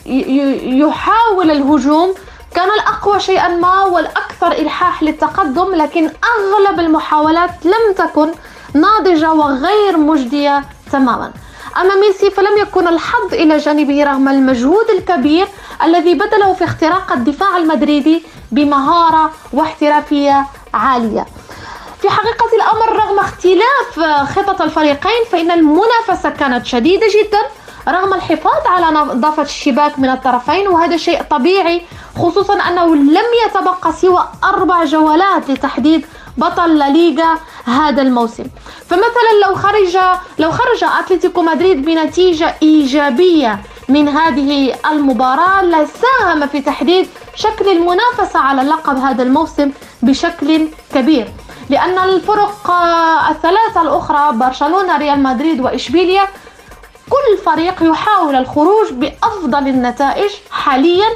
يحاول 0.06 1.52
الهجوم. 1.52 2.14
كان 2.56 2.70
الأقوى 2.72 3.20
شيئا 3.20 3.48
ما 3.48 3.84
والأكثر 3.84 4.52
إلحاح 4.52 5.04
للتقدم 5.04 5.76
لكن 5.76 6.10
أغلب 6.38 6.80
المحاولات 6.80 7.66
لم 7.66 7.94
تكن 7.98 8.32
ناضجة 8.74 9.34
وغير 9.34 9.98
مجدية 9.98 10.64
تماما. 10.92 11.32
أما 11.82 11.96
ميسي 11.96 12.32
فلم 12.32 12.58
يكن 12.58 12.88
الحظ 12.88 13.34
إلى 13.34 13.58
جانبه 13.58 14.04
رغم 14.04 14.30
المجهود 14.30 14.90
الكبير 14.90 15.48
الذي 15.84 16.16
بذله 16.16 16.54
في 16.54 16.64
اختراق 16.64 17.12
الدفاع 17.12 17.58
المدريدي 17.58 18.24
بمهارة 18.52 19.32
واحترافية 19.54 20.46
عالية. 20.74 21.26
في 22.06 22.12
حقيقة 22.12 22.50
الأمر 22.56 23.04
رغم 23.04 23.20
اختلاف 23.20 24.00
خطط 24.30 24.62
الفريقين 24.62 25.26
فإن 25.32 25.52
المنافسة 25.52 26.30
كانت 26.30 26.66
شديدة 26.66 27.08
جدا 27.08 27.40
رغم 27.88 28.14
الحفاظ 28.14 28.68
على 28.68 28.86
نظافة 28.96 29.42
الشباك 29.44 30.00
من 30.00 30.10
الطرفين 30.10 30.68
وهذا 30.68 30.98
شيء 30.98 31.22
طبيعي 31.22 31.82
خصوصا 32.20 32.54
أنه 32.54 32.96
لم 32.96 33.26
يتبقى 33.46 33.94
سوى 33.94 34.28
أربع 34.44 34.84
جولات 34.84 35.50
لتحديد 35.50 36.06
بطل 36.38 36.70
لليغا 36.70 37.38
هذا 37.66 38.02
الموسم. 38.02 38.46
فمثلا 38.90 39.48
لو 39.48 39.56
خرج 39.56 39.98
لو 40.40 40.52
خرج 40.52 40.84
أتلتيكو 41.00 41.42
مدريد 41.42 41.86
بنتيجة 41.86 42.56
إيجابية 42.64 43.60
من 43.90 44.10
هذه 44.10 44.76
المباراة 44.92 45.64
لساهم 45.64 46.48
في 46.48 46.62
تحديد 46.62 47.08
شكل 47.36 47.70
المنافسة 47.70 48.40
على 48.40 48.62
اللقب 48.62 48.98
هذا 48.98 49.24
الموسم 49.24 49.72
بشكل 50.02 50.68
كبير. 50.94 51.32
لأن 51.70 52.00
الفرق 52.00 52.72
الثلاثة 53.30 53.82
الأخرى 53.82 54.38
برشلونة 54.38 54.98
ريال 54.98 55.24
مدريد 55.24 55.62
وإشبيليا 55.62 56.28
كل 57.10 57.38
فريق 57.46 57.84
يحاول 57.84 58.36
الخروج 58.36 58.92
بأفضل 58.92 59.68
النتائج 59.68 60.32
حاليا 60.52 61.08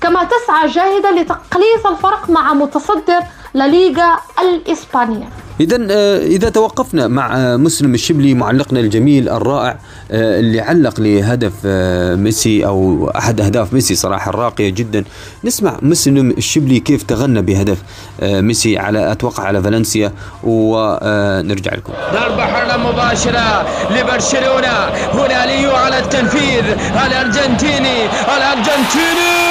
كما 0.00 0.24
تسعى 0.24 0.68
جاهده 0.68 1.10
لتقليص 1.10 1.86
الفرق 1.86 2.30
مع 2.30 2.54
متصدر 2.54 3.20
لليغا 3.54 4.18
الإسبانية. 4.40 5.28
إذا 5.60 5.86
آه، 5.90 6.18
إذا 6.18 6.48
توقفنا 6.48 7.08
مع 7.08 7.36
آه، 7.36 7.56
مسلم 7.56 7.94
الشبلي 7.94 8.34
معلقنا 8.34 8.80
الجميل 8.80 9.28
الرائع 9.28 9.78
آه، 10.10 10.40
اللي 10.40 10.60
علق 10.60 11.00
لهدف 11.00 11.52
ميسي 12.16 12.66
أو 12.66 13.10
أحد 13.16 13.40
أهداف 13.40 13.72
ميسي 13.72 13.94
صراحة 13.94 14.30
الراقية 14.30 14.68
جدا. 14.68 15.04
نسمع 15.44 15.76
مسلم 15.82 16.30
الشبلي 16.30 16.80
كيف 16.80 17.02
تغنى 17.02 17.42
بهدف 17.42 17.82
ميسي 18.22 18.78
على 18.78 19.12
أتوقع 19.12 19.42
على 19.42 19.62
فالنسيا 19.62 20.12
ونرجع 20.44 21.74
لكم. 21.74 21.92
ضربة 22.12 22.46
حرة 22.46 22.76
مباشرة 22.76 23.66
لبرشلونة. 23.90 24.76
هنا 25.12 25.46
ليو 25.46 25.70
على 25.70 25.98
التنفيذ 25.98 26.64
الأرجنتيني 27.06 28.04
الأرجنتيني! 28.36 29.43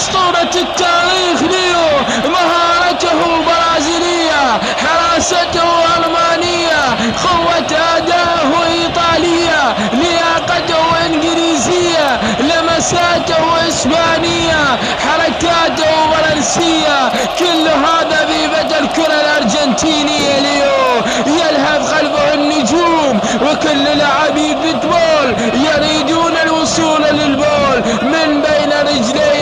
أسطورة 0.00 0.62
التاريخ 0.62 1.42
ليو 1.42 1.86
مهارته 2.32 3.20
برازيلية 3.46 4.60
حراسته 4.82 5.68
ألمانية 5.96 6.82
قوة 7.24 7.78
أداءه 7.96 8.52
إيطالية 8.72 9.74
لياقته 9.92 11.06
إنجليزية 11.06 12.20
لمساته 12.40 13.68
إسبانية 13.68 14.64
حركاته 15.04 15.92
فرنسية 16.12 17.08
كل 17.38 17.68
هذا 17.68 18.26
في 18.26 18.46
بدء 18.46 18.78
الكرة 18.80 19.20
الأرجنتينية 19.20 20.38
ليو 20.40 21.02
يلهف 21.26 21.94
خلفه 21.94 22.34
النجوم 22.34 23.20
وكل 23.42 23.84
لاعبي 23.98 24.56
فوتبول 24.62 25.34
يريدون 25.54 26.32
الوصول 26.44 27.02
للبول 27.02 27.82
من 28.02 28.42
بين 28.42 28.72
رجليهم 28.82 29.39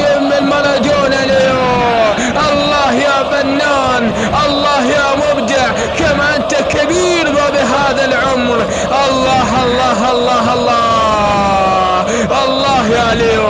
فنان 3.42 4.04
الله 4.46 4.84
يا 4.86 5.08
مبدع 5.16 5.66
كما 5.98 6.36
أنت 6.36 6.54
كبير 6.54 7.24
بهذا 7.52 8.04
العمر. 8.04 8.58
الله 9.08 9.64
الله 9.64 10.10
الله 10.12 10.54
الله. 10.54 12.02
الله 12.44 12.86
يا 12.88 13.14
ليو. 13.14 13.48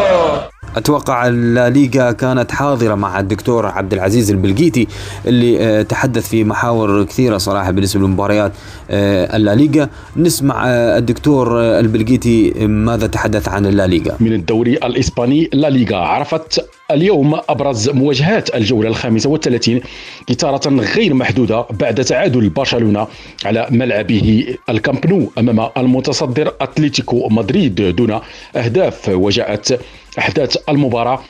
أتوقع 0.77 1.27
الليغا 1.27 2.13
كانت 2.13 2.53
حاضرة 2.53 2.95
مع 2.95 3.21
الدكتور 3.21 3.67
عبد 3.67 3.93
العزيز 3.93 4.31
البلقيتي 4.31 4.89
اللي 5.27 5.61
آه، 5.61 5.83
تحدث 5.83 6.29
في 6.29 6.45
محاور 6.45 7.05
كثيرة 7.05 7.39
صراحة 7.39 7.71
بالنسبة 7.71 8.01
لمباريات 8.01 8.53
آه، 8.91 9.37
الليغا 9.37 9.89
نسمع 10.17 10.65
آه، 10.67 10.99
الدكتور 10.99 11.61
البلقيتي 11.61 12.51
ماذا 12.67 13.07
تحدث 13.07 13.49
عن 13.49 13.67
الليغا 13.67 14.17
من 14.21 14.33
الدوري 14.33 14.75
الإسباني 14.75 15.51
الليغا 15.55 15.97
عرفت 15.97 16.69
اليوم 16.91 17.41
أبرز 17.49 17.89
مواجهات 17.89 18.55
الجولة 18.55 18.89
الخامسة 18.89 19.31
والثلاثين 19.31 19.81
إثارة 20.31 20.69
غير 20.69 21.15
محدودة 21.15 21.67
بعد 21.71 22.05
تعادل 22.05 22.49
برشلونة 22.49 23.07
على 23.45 23.67
ملعبه 23.71 24.57
الكامب 24.69 25.07
نو 25.07 25.31
أمام 25.39 25.71
المتصدر 25.77 26.55
أتلتيكو 26.61 27.29
مدريد 27.29 27.75
دون 27.97 28.21
أهداف 28.57 29.09
وجاءت 29.09 29.81
أحداث 30.19 30.57
المباراة 30.69 31.21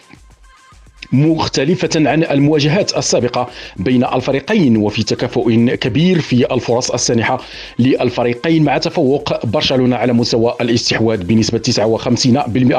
مختلفة 1.12 1.90
عن 1.96 2.24
المواجهات 2.24 2.96
السابقة 2.96 3.48
بين 3.76 4.04
الفريقين 4.04 4.76
وفي 4.76 5.02
تكافؤ 5.02 5.50
كبير 5.74 6.20
في 6.20 6.54
الفرص 6.54 6.90
السانحة 6.90 7.38
للفريقين 7.78 8.64
مع 8.64 8.78
تفوق 8.78 9.46
برشلونة 9.46 9.96
على 9.96 10.12
مستوى 10.12 10.54
الاستحواذ 10.60 11.24
بنسبة 11.24 11.62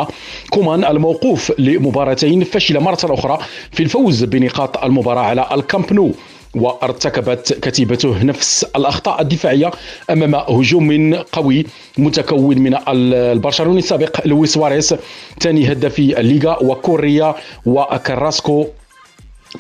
59% 0.08 0.50
كومان 0.50 0.86
الموقوف 0.86 1.52
لمباراتين 1.60 2.44
فشل 2.44 2.80
مرة 2.80 2.98
أخرى 3.04 3.40
في 3.72 3.84
الفوز 3.84 4.24
بنقاط 4.24 4.84
المباراة 4.84 5.22
على 5.22 5.46
الكامب 5.54 5.94
نو. 5.94 6.12
وارتكبت 6.56 7.54
كتيبته 7.62 8.24
نفس 8.24 8.64
الأخطاء 8.76 9.22
الدفاعية 9.22 9.72
أمام 10.10 10.36
هجوم 10.36 11.16
قوي 11.16 11.66
متكون 11.98 12.60
من 12.60 12.78
البرشلوني 12.88 13.80
السابق 13.80 14.28
لويس 14.28 14.54
سواريز 14.54 14.96
ثاني 15.40 15.72
هداف 15.72 16.00
الليغا 16.00 16.64
وكوريا 16.64 17.36
وكراسكو. 17.66 18.68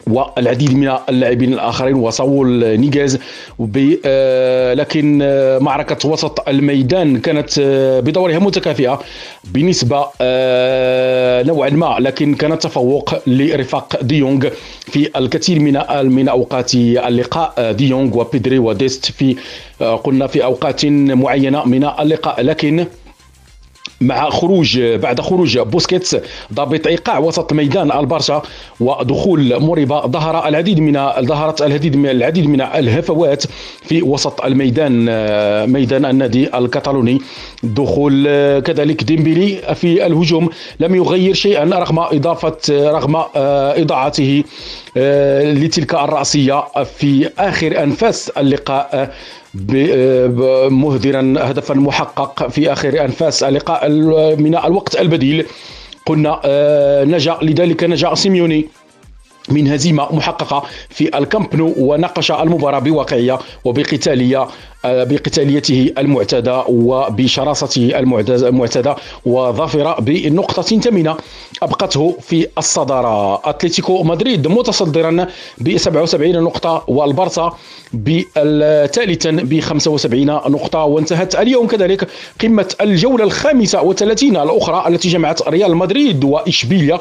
والعديد 0.08 0.78
من 0.78 0.98
اللاعبين 1.10 1.54
الآخرين 1.54 1.96
وساؤول 1.96 2.78
نيغيز 2.80 3.20
آه، 4.06 4.74
لكن 4.74 5.20
آه، 5.22 5.60
معركة 5.60 6.10
وسط 6.10 6.50
الميدان 6.50 7.20
كانت 7.20 7.60
آه، 7.60 8.00
بدورها 8.00 8.40
متكافئة 8.40 9.00
بنسبة 9.44 10.00
نوعا 11.44 11.70
ما 11.70 11.98
لكن 12.00 12.36
كان 12.36 12.60
تفوق 12.60 13.28
لرفاق 13.28 14.04
ديونغ 14.04 14.50
في 14.80 15.10
الكثير 15.16 15.60
من 15.60 15.80
من 16.12 16.30
أوقات 16.30 16.76
اللقاء. 16.76 17.72
ديونغ 17.72 18.18
وبيدري 18.18 18.60
وديست 18.60 19.06
في 19.06 19.36
قلنا 20.04 20.28
في 20.28 20.44
أوقات 20.44 20.86
معينة 20.86 21.66
من 21.66 21.90
اللقاء 22.00 22.42
لكن 22.42 22.86
مع 24.02 24.30
خروج 24.30 24.80
بعد 24.80 25.22
خروج 25.22 25.60
بوسكيتس 25.60 26.18
ضابط 26.54 26.88
إيقاع 26.88 27.18
وسط 27.20 27.54
ميدان 27.54 27.92
البرشا 27.92 28.42
ودخول 28.80 29.60
موريبا 29.60 30.08
ظهر 30.08 30.48
العديد 30.48 30.80
من 30.80 30.94
ظهرت 31.22 31.62
العديد 31.62 31.96
من 31.96 32.10
العديد 32.10 32.48
من 32.48 32.62
الهفوات 32.62 33.44
في 33.84 34.02
وسط 34.02 34.42
الميدان 34.42 35.06
ميدان 35.74 36.06
النادي 36.06 36.58
الكتالوني. 36.58 37.22
دخول 37.64 38.24
كذلك 38.60 39.04
ديمبلي 39.04 39.76
في 39.76 40.06
الهجوم 40.06 40.50
لم 40.80 40.96
يغير 40.96 41.34
شيئا 41.34 41.64
رغم 41.64 42.00
إضافة 42.00 42.58
رغم 42.70 43.24
إضاعته 43.36 44.44
لتلك 45.46 45.94
الرأسية 45.94 46.64
في 46.84 47.30
آخر 47.40 47.84
أنفاس 47.84 48.30
اللقاء. 48.30 49.14
مهدرا 50.70 51.36
هدفا 51.38 51.74
محقق 51.74 52.48
في 52.50 52.72
آخر 52.74 53.06
أنفاس 53.06 53.44
اللقاء 53.44 53.90
من 54.36 54.56
الوقت 54.56 55.02
البديل. 55.02 55.46
قلنا 56.06 56.42
آه، 56.46 57.04
نجا 57.04 57.38
لذلك 57.42 57.84
نجا 57.84 58.16
سيميوني 58.16 58.66
من 59.50 59.68
هزيمة 59.68 60.16
محققة 60.16 60.64
في 60.90 61.18
الكامب 61.18 61.56
نو 61.56 61.74
وناقش 61.78 62.32
المباراة 62.32 62.80
بواقعية 62.80 63.40
وبقتالية. 63.66 64.48
بقتاليته 64.84 65.94
المعتادة 65.98 66.64
وبشراسته 66.68 68.00
المعتادة 68.00 68.96
وظافر 69.26 70.00
بنقطة 70.00 70.62
ثمينة 70.62 71.16
أبقته 71.64 72.16
في 72.22 72.48
الصدارة. 72.58 73.42
أتلتيكو 73.50 74.04
مدريد 74.04 74.48
متصدرا 74.48 75.28
ب 75.58 75.78
77 75.78 76.44
نقطة 76.44 76.84
والبارسا 76.88 77.54
ثالثا 78.94 79.32
ب 79.32 79.60
75 79.60 80.26
نقطة. 80.26 80.84
وانتهت 80.84 81.36
اليوم 81.36 81.68
كذلك 81.68 82.08
قمة 82.42 82.76
الجولة 82.82 83.24
الخامسة 83.24 83.82
والثلاثين 83.82 84.38
الأخرى 84.38 84.84
التي 84.88 85.10
جمعت 85.10 85.48
ريال 85.48 85.76
مدريد 85.78 86.24
وإشبيليا 86.24 87.00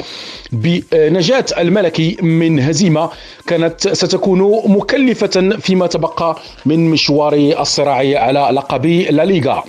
بنجاة 0.53 1.45
الملكي 1.59 2.17
من 2.23 2.61
هزيمة 2.61 3.11
كانت 3.47 3.89
ستكون 3.89 4.63
مكلفة 4.67 5.57
فيما 5.61 5.87
تبقى 5.87 6.37
من 6.67 6.91
مشوار 6.91 7.55
الصراع 7.69 7.97
على 7.97 8.49
لقب 8.53 8.87
لا 8.87 9.25
ليغا. 9.25 9.65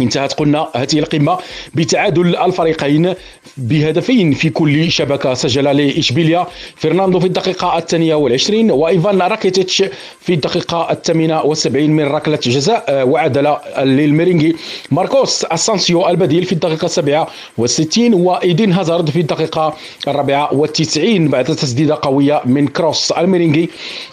انتهت 0.00 0.32
قلنا 0.32 0.68
هذه 0.74 0.98
القمة 0.98 1.38
بتعادل 1.74 2.36
الفريقين 2.36 3.14
بهدفين 3.56 4.32
في 4.32 4.50
كل 4.50 4.90
شبكة 4.90 5.34
سجل 5.34 5.64
لإشبيليا. 5.64 6.46
فرناندو 6.76 7.20
في 7.20 7.26
الدقيقة 7.26 7.78
الثانية 7.78 8.14
والعشرين 8.14 8.70
وإيفان 8.70 9.22
راكيتيتش 9.22 9.84
في 10.20 10.34
الدقيقة 10.34 10.90
الثامنة 10.90 11.42
والسبعين 11.42 11.90
من 11.90 12.04
ركلة 12.04 12.38
جزاء 12.42 13.08
وعدل 13.08 13.56
للميرينجي 13.78 14.56
ماركوس 14.90 15.44
أسانسيو 15.44 16.08
البديل 16.08 16.44
في 16.44 16.52
الدقيقة 16.52 16.84
السابعة 16.86 17.28
والستين 17.58 18.14
وإيدين 18.14 18.72
هازارد 18.72 19.10
في 19.10 19.20
الدقيقة 19.20 19.74
الرابعة 20.08 20.54
والتسعين 20.54 21.28
بعد 21.28 21.44
تسديدة 21.44 21.98
قوية 22.02 22.40
من 22.44 22.68
كروس 22.68 23.12
الميرينجي 23.12 23.70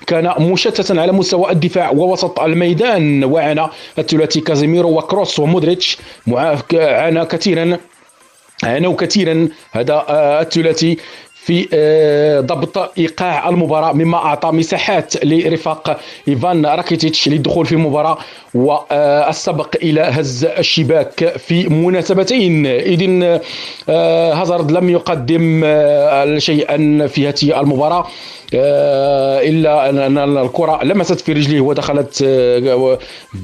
كان 0.07 0.33
مشتتا 0.39 0.93
على 0.93 1.11
مستوى 1.11 1.51
الدفاع 1.51 1.91
ووسط 1.91 2.39
الميدان 2.39 3.23
وعانى 3.23 3.67
الثلاثي 3.99 4.39
كازيميرو 4.41 4.97
وكروس 4.97 5.39
ومودريتش 5.39 5.72
مودريتش 5.73 5.97
عانى 6.73 7.25
كثيرا 7.25 7.77
عانوا 8.63 8.95
كثيرا 8.95 9.49
هذا 9.71 10.05
الثلاثي 10.41 10.97
في 11.45 11.67
آه، 11.73 12.39
ضبط 12.39 12.97
إيقاع 12.97 13.49
المباراة 13.49 13.93
مما 13.93 14.17
أعطى 14.17 14.51
مساحات 14.51 15.25
لرفاق 15.25 15.99
إيفان 16.27 16.65
راكيتيتش 16.65 17.29
للدخول 17.29 17.65
في 17.65 17.71
المباراة 17.71 18.17
والسبق 18.53 19.75
إلى 19.83 20.01
هز 20.01 20.45
الشباك 20.45 21.37
في 21.37 21.67
مناسبتين. 21.67 22.65
إذن 22.65 23.39
آه، 23.89 24.33
هازارد 24.33 24.71
لم 24.71 24.89
يقدم 24.89 25.61
شيئا 26.37 27.07
في 27.07 27.27
هذه 27.27 27.59
المباراة 27.59 28.07
إلا 28.53 29.89
ان 29.89 30.37
الكرة 30.37 30.83
لمست 30.83 31.21
في 31.21 31.33
رجله 31.33 31.61
ودخلت 31.61 32.23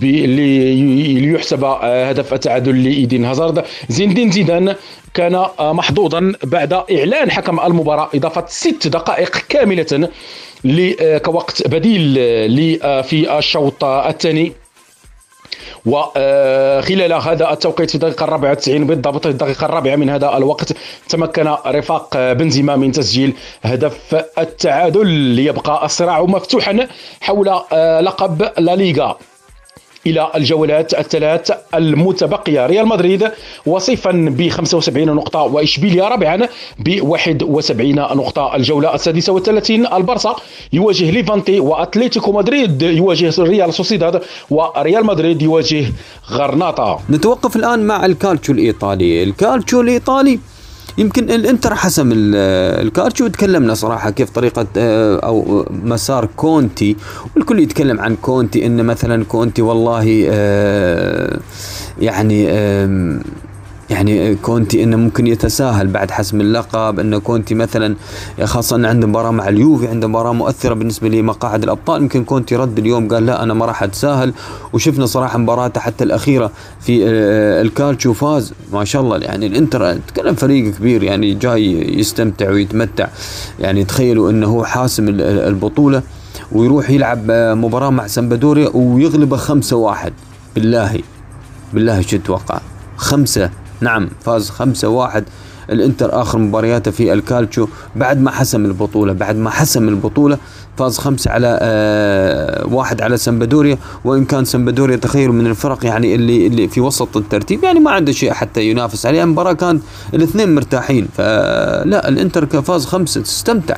ليحسب 0.02 1.64
هدف 1.84 2.34
التعادل 2.34 2.84
لإيدين 2.84 3.26
هازارد. 3.26 3.64
زين 3.90 4.32
زيدان 4.32 4.76
كان 5.14 5.46
محظوظا 5.60 6.34
بعد 6.44 6.74
إعلان 6.74 7.32
حكم 7.32 7.60
المباراة 7.60 8.10
إضافة 8.16 8.44
ست 8.48 8.88
دقائق 8.88 9.38
كاملة 9.50 10.10
كوقت 11.26 11.68
بديل 11.68 12.14
في 13.04 13.38
الشوط 13.38 13.84
الثاني. 13.84 14.54
وخلال 15.86 17.14
هذا 17.14 17.52
التوقيت 17.54 17.90
في 17.90 17.96
الدقيقة 17.96 18.24
الرابعة 18.24 18.54
90 18.54 18.84
بالضبط 18.88 19.28
الدقيقة 19.28 19.66
الرابعة 19.66 19.96
من 19.96 20.10
هذا 20.10 20.38
الوقت 20.38 20.74
تمكن 21.10 21.48
رفاق 21.68 22.32
بنزيما 22.34 22.76
من 22.76 22.92
تسجيل 22.92 23.34
هدف 23.64 24.26
التعادل 24.38 25.08
ليبقى 25.08 25.86
الصراع 25.86 26.22
مفتوحا 26.22 26.88
حول 27.22 27.46
لقب 28.06 28.52
لا 28.58 28.76
ليغا. 28.76 29.18
إلى 30.08 30.32
الجولات 30.36 30.94
الثلاث 30.94 31.52
المتبقية. 31.76 32.66
ريال 32.66 32.88
مدريد 32.88 33.32
وصيفا 33.66 34.12
ب 34.12 34.50
75 34.50 35.06
نقطة 35.16 35.42
واشبيليا 35.42 36.08
رابعا 36.08 36.48
ب 36.80 37.00
71 37.02 37.96
نقطة. 37.96 38.56
الجولة 38.56 38.96
السادسة 38.96 39.34
والثلاثين 39.34 39.94
البارسا 39.94 40.36
يواجه 40.74 41.12
ليفانتي 41.12 41.60
وأتلتيكو 41.60 42.32
مدريد 42.32 42.82
يواجه 42.82 43.34
ريال 43.40 43.74
سوسيداد 43.74 44.22
وريال 44.50 45.06
مدريد 45.06 45.42
يواجه 45.42 45.86
غرناطة. 46.32 47.00
نتوقف 47.10 47.56
الآن 47.56 47.80
مع 47.80 48.06
الكالتشو 48.06 48.54
الإيطالي. 48.54 49.24
الكالتشو 49.24 49.82
الإيطالي 49.82 50.40
يمكن 51.00 51.30
الانتر 51.30 51.76
حسم 51.76 52.10
الكالتشو 52.14 53.26
وتكلمنا 53.26 53.74
صراحة 53.74 54.10
كيف 54.10 54.30
طريقة 54.30 54.68
آه، 54.78 55.20
أو 55.20 55.66
مسار 55.84 56.26
كونتي. 56.26 56.96
والكل 57.36 57.60
يتكلم 57.60 58.00
عن 58.00 58.16
كونتي 58.16 58.66
إن 58.66 58.86
مثلا 58.86 59.26
كونتي 59.26 59.62
والله 59.62 60.26
آه، 60.30 61.40
يعني 62.00 62.48
يعني 63.90 64.36
كونتي 64.36 64.84
إنه 64.84 64.98
ممكن 64.98 65.28
يتساهل 65.28 65.88
بعد 65.88 66.12
حسم 66.12 66.42
اللقب 66.42 67.00
إنه 67.00 67.20
كونتي 67.20 67.56
مثلا 67.56 67.96
خاصة 68.44 68.76
انه 68.76 68.88
عنده 68.88 69.08
مباراة 69.08 69.32
مع 69.32 69.50
اليوفي 69.50 69.88
عنده 69.88 70.08
مباراة 70.08 70.34
مؤثرة 70.34 70.74
بالنسبة 70.74 71.10
لمقاعد 71.10 71.64
الأبطال 71.64 72.02
يمكن 72.02 72.24
كونتي 72.24 72.56
رد 72.56 72.80
اليوم 72.80 73.08
قال 73.08 73.26
لا 73.26 73.44
أنا 73.44 73.54
ما 73.54 73.66
راح 73.66 73.84
أتساهل. 73.84 74.34
وشفنا 74.74 75.06
صراحة 75.06 75.38
مباراته 75.38 75.82
حتى 75.82 76.04
الأخيرة 76.04 76.52
في 76.82 77.04
آه، 77.08 77.62
الكالتشو 77.62 78.14
فاز. 78.14 78.54
ما 78.74 78.86
شاء 78.86 79.02
الله 79.02 79.18
يعني 79.18 79.48
الإنتر 79.48 79.98
تكلم 79.98 80.36
فريق 80.36 80.74
كبير 80.74 81.04
يعني 81.04 81.34
جاي 81.34 82.00
يستمتع 82.00 82.50
ويتمتع. 82.50 83.08
يعني 83.60 83.84
تخيلوا 83.84 84.32
إنه 84.32 84.48
هو 84.48 84.64
حاسم 84.64 85.08
البطولة 85.20 86.02
ويروح 86.52 86.90
يلعب 86.90 87.26
آه، 87.30 87.54
مباراة 87.54 87.90
مع 87.90 88.08
سمبادوريا 88.08 88.70
ويغلبه 88.74 89.38
خمسة 89.38 89.76
واحد. 89.76 90.14
بالله 90.56 91.00
بالله 91.74 92.02
شو 92.02 92.18
تتوقع؟ 92.18 92.60
خمسة 92.98 93.50
نعم 93.82 94.10
فاز 94.26 94.50
خمسة 94.50 94.88
واحد. 94.88 95.24
الانتر 95.70 96.22
آخر 96.22 96.40
مبارياته 96.40 96.92
في 96.92 97.14
الكالتشو. 97.14 97.68
بعد 97.96 98.22
ما 98.22 98.32
حسم 98.32 98.66
البطولة 98.66 99.14
بعد 99.14 99.36
ما 99.36 99.50
حسم 99.50 99.90
البطولة 99.90 100.38
فاز 100.78 100.98
خمسة 100.98 101.32
على 101.32 101.60
آه 101.62 102.66
واحد 102.68 103.02
على 103.02 103.18
سمبدوريا 103.18 103.78
وإن 104.06 104.26
كان 104.26 104.46
سمبدوريا 104.46 104.96
تخيلوا 104.96 105.34
من 105.34 105.48
الفرق 105.48 105.86
يعني 105.86 106.16
اللي 106.16 106.48
اللي 106.48 106.68
في 106.68 106.82
وسط 106.82 107.18
الترتيب 107.18 107.64
يعني 107.64 107.80
ما 107.80 107.92
عنده 107.92 108.12
شيء 108.12 108.32
حتى 108.34 108.70
ينافس 108.70 109.06
عليه. 109.06 109.24
المباراة 109.24 109.54
كان 109.54 109.80
الاثنين 110.14 110.56
مرتاحين. 110.56 111.08
فلا 111.18 112.08
الانتر 112.10 112.62
فاز 112.62 112.86
خمسة 112.86 113.22
استمتع 113.22 113.76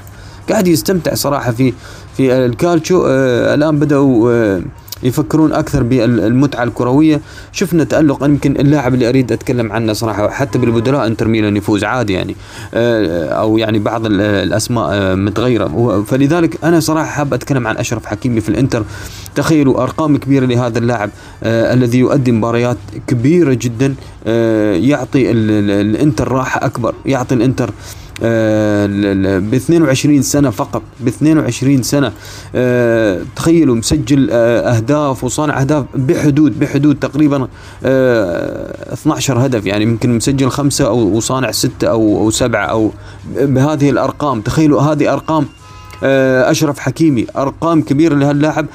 قاعد 0.49 0.67
يستمتع 0.67 1.13
صراحة 1.13 1.51
في 1.51 1.73
في 2.17 2.45
الكالتشو. 2.45 3.03
آه 3.07 3.53
الآن 3.53 3.79
بدأوا 3.79 4.31
آه 4.31 4.61
يفكرون 5.03 5.53
أكثر 5.53 5.83
بالمتعة 5.83 6.63
الكروية. 6.63 7.21
شفنا 7.51 7.83
تألق 7.83 8.23
يمكن 8.23 8.51
اللاعب 8.51 8.93
اللي 8.93 9.09
أريد 9.09 9.31
أتكلم 9.31 9.71
عنه 9.71 9.93
صراحة 9.93 10.29
حتى 10.29 10.59
بالبدلاء 10.59 11.07
إنتر 11.07 11.27
ميلان 11.27 11.57
يفوز 11.57 11.83
عادي 11.83 12.13
يعني. 12.13 12.35
آه، 12.73 13.29
أو 13.29 13.57
يعني 13.57 13.79
بعض 13.79 14.05
الأسماء 14.05 14.89
آه، 14.91 15.15
متغيرة. 15.15 16.03
فلذلك 16.07 16.63
أنا 16.63 16.79
صراحة 16.79 17.11
حاب 17.11 17.33
أتكلم 17.33 17.67
عن 17.67 17.77
أشرف 17.77 18.05
حكيمي 18.05 18.41
في 18.41 18.49
الإنتر. 18.49 18.83
تخيلوا 19.35 19.83
أرقام 19.83 20.17
كبيرة 20.17 20.45
لهذا 20.45 20.79
اللاعب 20.79 21.09
آه، 21.43 21.73
الذي 21.73 21.99
يؤدي 21.99 22.31
مباريات 22.31 22.77
كبيرة 23.07 23.53
جدا 23.61 23.95
يعطي 24.75 25.31
الإنتر 25.31 26.31
راحة 26.31 26.65
أكبر 26.65 26.93
يعطي 27.05 27.35
الإنتر 27.35 27.73
ب 28.21 29.53
22 29.53 30.21
سنة 30.21 30.49
فقط. 30.49 30.81
ب 30.99 31.07
22 31.07 31.83
سنة. 31.83 32.11
آه، 32.55 33.21
تخيلوا 33.35 33.75
مسجل 33.75 34.29
آه، 34.31 34.75
أهداف 34.75 35.23
وصانع 35.23 35.61
أهداف 35.61 35.85
بحدود 35.95 36.59
بحدود 36.59 36.95
تقريبا 36.99 37.47
12 37.83 39.37
آه، 39.37 39.43
هدف. 39.43 39.65
يعني 39.65 39.83
يمكن 39.83 40.15
مسجل 40.15 40.49
خمسة 40.49 40.87
أو 40.87 40.97
وصانع 40.97 41.51
ستة 41.51 41.87
أو 41.87 42.17
أو 42.17 42.31
سبعة 42.31 42.65
أو 42.65 42.91
بهذه 43.35 43.89
الأرقام. 43.89 44.41
تخيلوا 44.41 44.81
هذه 44.81 45.13
أرقام 45.13 45.45
أشرف 46.03 46.79
حكيمي. 46.79 47.25
أرقام 47.35 47.81
كبيرة 47.81 48.15
لهاللاعب. 48.15 48.65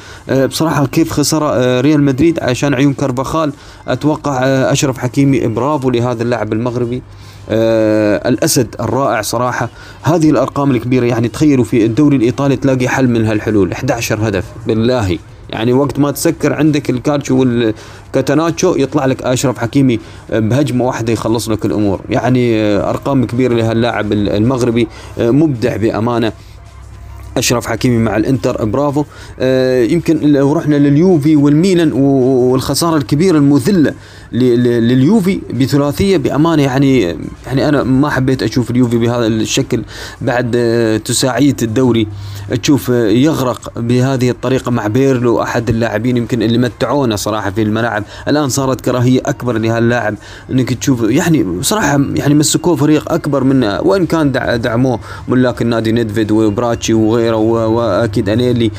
بصراحة 0.49 0.87
كيف 0.87 1.13
خسر 1.13 1.43
ريال 1.81 2.03
مدريد 2.03 2.41
عشان 2.41 2.75
عيون 2.75 2.95
كربخال 2.95 3.53
أتوقع 3.89 4.45
أشرف 4.73 4.99
حكيمي 4.99 5.47
برافو 5.47 5.91
لهذا 5.91 6.23
اللاعب 6.23 6.53
المغربي. 6.53 7.03
آه 7.51 8.29
الأسد 8.29 8.75
الرائع 8.81 9.23
صراحة. 9.23 9.69
هذه 10.03 10.31
الأرقام 10.31 10.71
الكبيرة 10.71 11.05
يعني 11.05 11.29
تخيلوا 11.29 11.65
في 11.65 11.85
الدوري 11.85 12.17
الإيطالي 12.17 12.57
تلاقي 12.57 12.89
حل 12.89 13.09
من 13.09 13.27
هالحلول. 13.27 13.73
11 13.73 14.29
هدف. 14.29 14.45
بالله. 14.67 15.19
يعني 15.51 15.73
وقت 15.73 15.99
ما 15.99 16.11
تسكر 16.11 16.53
عندك 16.53 16.91
الكالتشو 16.91 17.41
والكاتاناتشو 17.41 18.75
يطلع 18.77 19.07
لك 19.07 19.23
أشرف 19.23 19.59
حكيمي 19.59 20.01
بهجمة 20.31 20.85
واحدة 20.85 21.13
يخلص 21.13 21.49
لك 21.49 21.65
الأمور. 21.65 22.01
يعني 22.11 22.57
آه، 22.57 22.91
أرقام 22.91 23.25
كبيرة 23.27 23.55
لهاللاعب 23.55 24.13
المغربي 24.13 24.89
آه، 25.19 25.31
مبدع 25.31 25.77
بأمانة. 25.77 26.33
أشرف 27.37 27.67
حكيمي 27.67 27.99
مع 27.99 28.17
الإنتر 28.17 28.65
برافو. 28.65 29.05
آه 29.41 29.83
يمكن 29.85 30.33
لو 30.33 30.53
رحنا 30.53 30.77
لليوفي 30.77 31.37
والميلان 31.37 31.93
والخسارة 31.93 32.97
الكبيرة 32.97 33.37
المذلة 33.39 33.95
لليوفي 34.33 35.41
بثلاثية 35.55 36.17
بأمانة. 36.17 36.63
يعني 36.63 37.01
يعني 37.47 37.69
أنا 37.69 37.83
ما 37.83 38.11
حبيت 38.11 38.43
أشوف 38.43 38.71
اليوفي 38.71 38.99
بهذا 38.99 39.27
الشكل 39.27 39.83
بعد 40.21 40.53
آه، 40.57 40.97
تساعية 40.97 41.57
الدوري. 41.63 42.07
تشوف 42.63 42.91
آه، 42.91 43.09
يغرق 43.09 43.73
بهذه 43.77 44.31
الطريقة 44.31 44.71
مع 44.71 44.87
بيرلو 44.87 45.43
أحد 45.43 45.69
اللاعبين 45.69 46.17
يمكن 46.17 46.43
اللي 46.43 46.59
متعونا 46.59 47.17
صراحة 47.17 47.51
في 47.51 47.63
الملاعب 47.63 48.05
الآن 48.29 48.49
صارت 48.49 48.81
كراهية 48.81 49.21
أكبر 49.27 49.59
لهاللاعب 49.59 50.15
إنك 50.51 50.73
تشوف 50.73 51.03
يعني 51.03 51.47
صراحة 51.63 52.01
يعني 52.15 52.35
مسكوه 52.35 52.77
فريق 52.77 53.13
أكبر 53.13 53.45
منه 53.45 53.81
وإن 53.81 54.07
كان 54.07 54.33
دعموه. 54.63 55.01
ملاك 55.29 55.63
النادي 55.63 55.93
ندفيد 55.93 56.31
وبراتشي 56.31 56.95
وغيره. 56.95 57.26
وأكيد 57.35 58.29
انيلي 58.29 58.71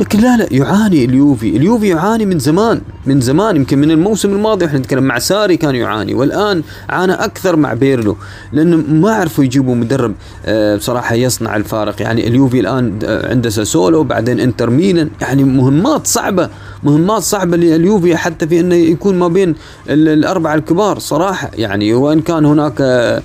لكن 0.00 0.20
لا 0.20 0.36
لا 0.36 0.46
يعاني 0.50 1.04
اليوفي. 1.04 1.56
اليوفي 1.56 1.88
يعاني 1.88 2.26
من 2.26 2.38
زمان 2.38 2.80
من 3.06 3.20
زمان 3.20 3.56
يمكن 3.56 3.78
من 3.78 3.90
الموسم 3.90 4.32
الماضي 4.32 4.66
إحنا 4.66 4.78
نتكلم 4.78 5.02
مع 5.04 5.18
ساري 5.18 5.56
كان 5.56 5.74
يعاني 5.74 6.14
والآن 6.14 6.62
عانى 6.88 7.12
أكثر 7.12 7.56
مع 7.56 7.74
بيرلو 7.74 8.16
لأنه 8.52 8.76
ما 8.76 9.10
عرفوا 9.14 9.44
يجيبوا 9.44 9.74
مدرب 9.74 10.14
آه، 10.46 10.76
بصراحة 10.76 11.14
يصنع 11.14 11.56
الفارق. 11.56 12.02
يعني 12.02 12.28
اليوفي 12.28 12.60
الآن 12.60 12.98
آه، 13.04 13.30
عنده 13.30 13.50
ساسولو 13.50 14.04
بعدين 14.04 14.40
إنتر 14.40 14.70
ميلان. 14.70 15.10
يعني 15.20 15.44
مهمات 15.44 16.06
صعبة 16.06 16.48
مهمات 16.82 17.22
صعبة 17.22 17.56
لليوفي 17.56 18.16
حتى 18.16 18.46
في 18.46 18.60
إنه 18.60 18.74
يكون 18.74 19.18
ما 19.18 19.28
بين 19.28 19.54
الأربعة 19.88 20.54
الكبار 20.54 20.98
صراحة. 20.98 21.50
يعني 21.54 21.94
وإن 21.94 22.20
كان 22.20 22.44
هناك 22.44 22.74
آه، 22.80 23.22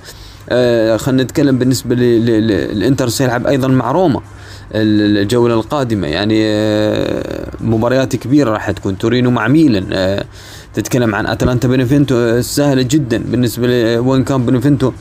خلينا 0.96 1.22
نتكلم 1.22 1.58
بالنسبة 1.58 1.94
للإنتر 1.94 3.08
سيلعب 3.08 3.46
أيضا 3.46 3.68
مع 3.68 3.92
روما 3.92 4.20
الجولة 4.74 5.54
القادمة. 5.54 6.06
يعني 6.06 6.42
آه، 6.44 7.48
مباريات 7.60 8.16
كبيرة 8.16 8.50
راح 8.50 8.70
تكون. 8.70 8.98
تورينو 8.98 9.30
مع 9.30 9.48
ميلان 9.48 9.86
آه، 9.92 10.24
تتكلم 10.74 11.14
عن 11.14 11.26
أتلانتا 11.26 11.68
بنفنتو 11.68 12.14
آه، 12.16 12.40
سهلة 12.40 12.82
جدا 12.82 13.18
بالنسبة 13.18 14.00
وين 14.00 14.24
كان 14.24 14.46
بنفنتو 14.46 14.92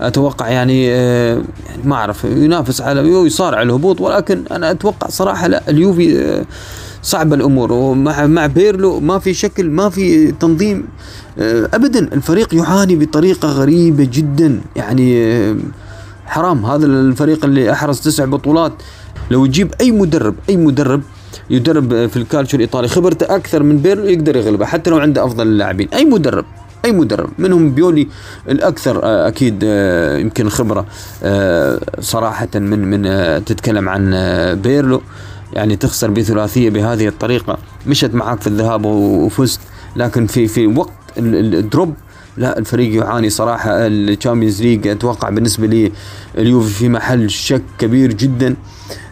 أتوقع 0.00 0.48
يعني 0.48 0.86
يعني 0.86 1.42
ما 1.84 1.94
أعرف 1.94 2.24
ينافس 2.24 2.80
على 2.80 3.08
يصارع 3.08 3.62
الهبوط 3.62 4.00
ولكن 4.00 4.44
أنا 4.50 4.70
أتوقع 4.70 5.08
صراحة 5.08 5.46
لا. 5.46 5.62
اليوفي 5.68 6.44
صعبه 7.02 7.36
الأمور 7.36 7.72
ومع 7.72 8.26
مع 8.26 8.46
بيرلو 8.46 9.00
ما 9.00 9.18
في 9.18 9.34
شكل 9.34 9.70
ما 9.70 9.88
في 9.88 10.32
تنظيم 10.32 10.84
ابدا 11.38 11.98
الفريق 12.14 12.54
يعاني 12.54 12.96
بطريقة 12.96 13.48
غريبة 13.48 14.08
جدا. 14.12 14.60
يعني 14.76 15.36
حرام. 16.26 16.66
هذا 16.66 16.86
الفريق 16.86 17.44
اللي 17.44 17.72
أحرز 17.72 18.00
تسع 18.00 18.24
بطولات. 18.24 18.72
لو 19.30 19.46
تجيب 19.46 19.74
أي 19.80 19.90
مدرب 19.90 20.34
أي 20.48 20.56
مدرب 20.56 21.02
يدرب 21.50 22.06
في 22.06 22.16
الكالتشو 22.16 22.56
الإيطالي 22.56 22.88
خبرته 22.88 23.36
أكثر 23.36 23.62
من 23.62 23.78
بيرلو 23.78 24.06
يقدر 24.06 24.36
يغلبه 24.36 24.66
حتى 24.66 24.90
لو 24.90 24.98
عنده 24.98 25.24
أفضل 25.24 25.46
اللاعبين. 25.46 25.88
أي 25.88 26.04
مدرب 26.04 26.44
أي 26.84 26.92
مدرب 26.92 27.30
منهم 27.38 27.74
بيولي 27.74 28.08
الأكثر 28.48 29.04
آه، 29.04 29.28
أكيد 29.28 29.60
آه، 29.64 30.18
يمكن 30.18 30.48
خبرة 30.48 30.86
آه، 31.22 31.80
صراحة 32.00 32.48
من 32.54 32.90
من 32.90 33.44
تتكلم 33.44 33.88
عن 33.88 34.10
بيرلو. 34.62 35.02
يعني 35.52 35.76
تخسر 35.76 36.10
بثلاثية 36.10 36.70
بهذه 36.70 37.08
الطريقة. 37.08 37.58
مشت 37.86 38.14
معاك 38.14 38.40
في 38.40 38.46
الذهاب 38.46 38.84
وفزت 38.84 39.60
لكن 39.96 40.26
في 40.26 40.48
في 40.48 40.66
وقت 40.66 40.90
ال 41.18 41.33
drop 41.33 41.94
لا 42.36 42.58
الفريق 42.58 42.94
يعاني 43.02 43.30
صراحة. 43.30 43.70
ال 43.70 43.79
Champions 43.79 44.62
League 44.62 44.88
أتوقع 44.88 45.28
بالنسبة 45.28 45.66
لي 45.66 45.92
اليوفي 46.38 46.74
في 46.74 46.88
محل 46.88 47.30
شك 47.30 47.62
كبير 47.78 48.12
جدا. 48.12 48.56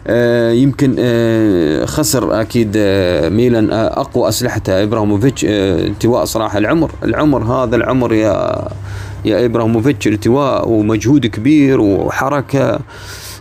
آه 0.07 0.51
يمكن 0.51 0.95
آه 0.99 1.85
خسر 1.85 2.41
أكيد 2.41 2.73
آه 2.75 3.29
ميلان 3.29 3.71
أقوى 3.71 4.29
اسلحته 4.29 4.83
إبراهيموفيتش. 4.83 5.45
التواء 5.47 6.25
صراحة 6.25 6.57
العمر 6.57 6.91
العمر 7.03 7.43
هذا 7.43 7.75
العمر 7.75 8.13
يا 8.13 8.67
يا 9.25 9.45
إبراهيموفيتش 9.45 10.07
التواء 10.07 10.69
ومجهود 10.69 11.25
كبير 11.25 11.81
وحركة 11.81 12.79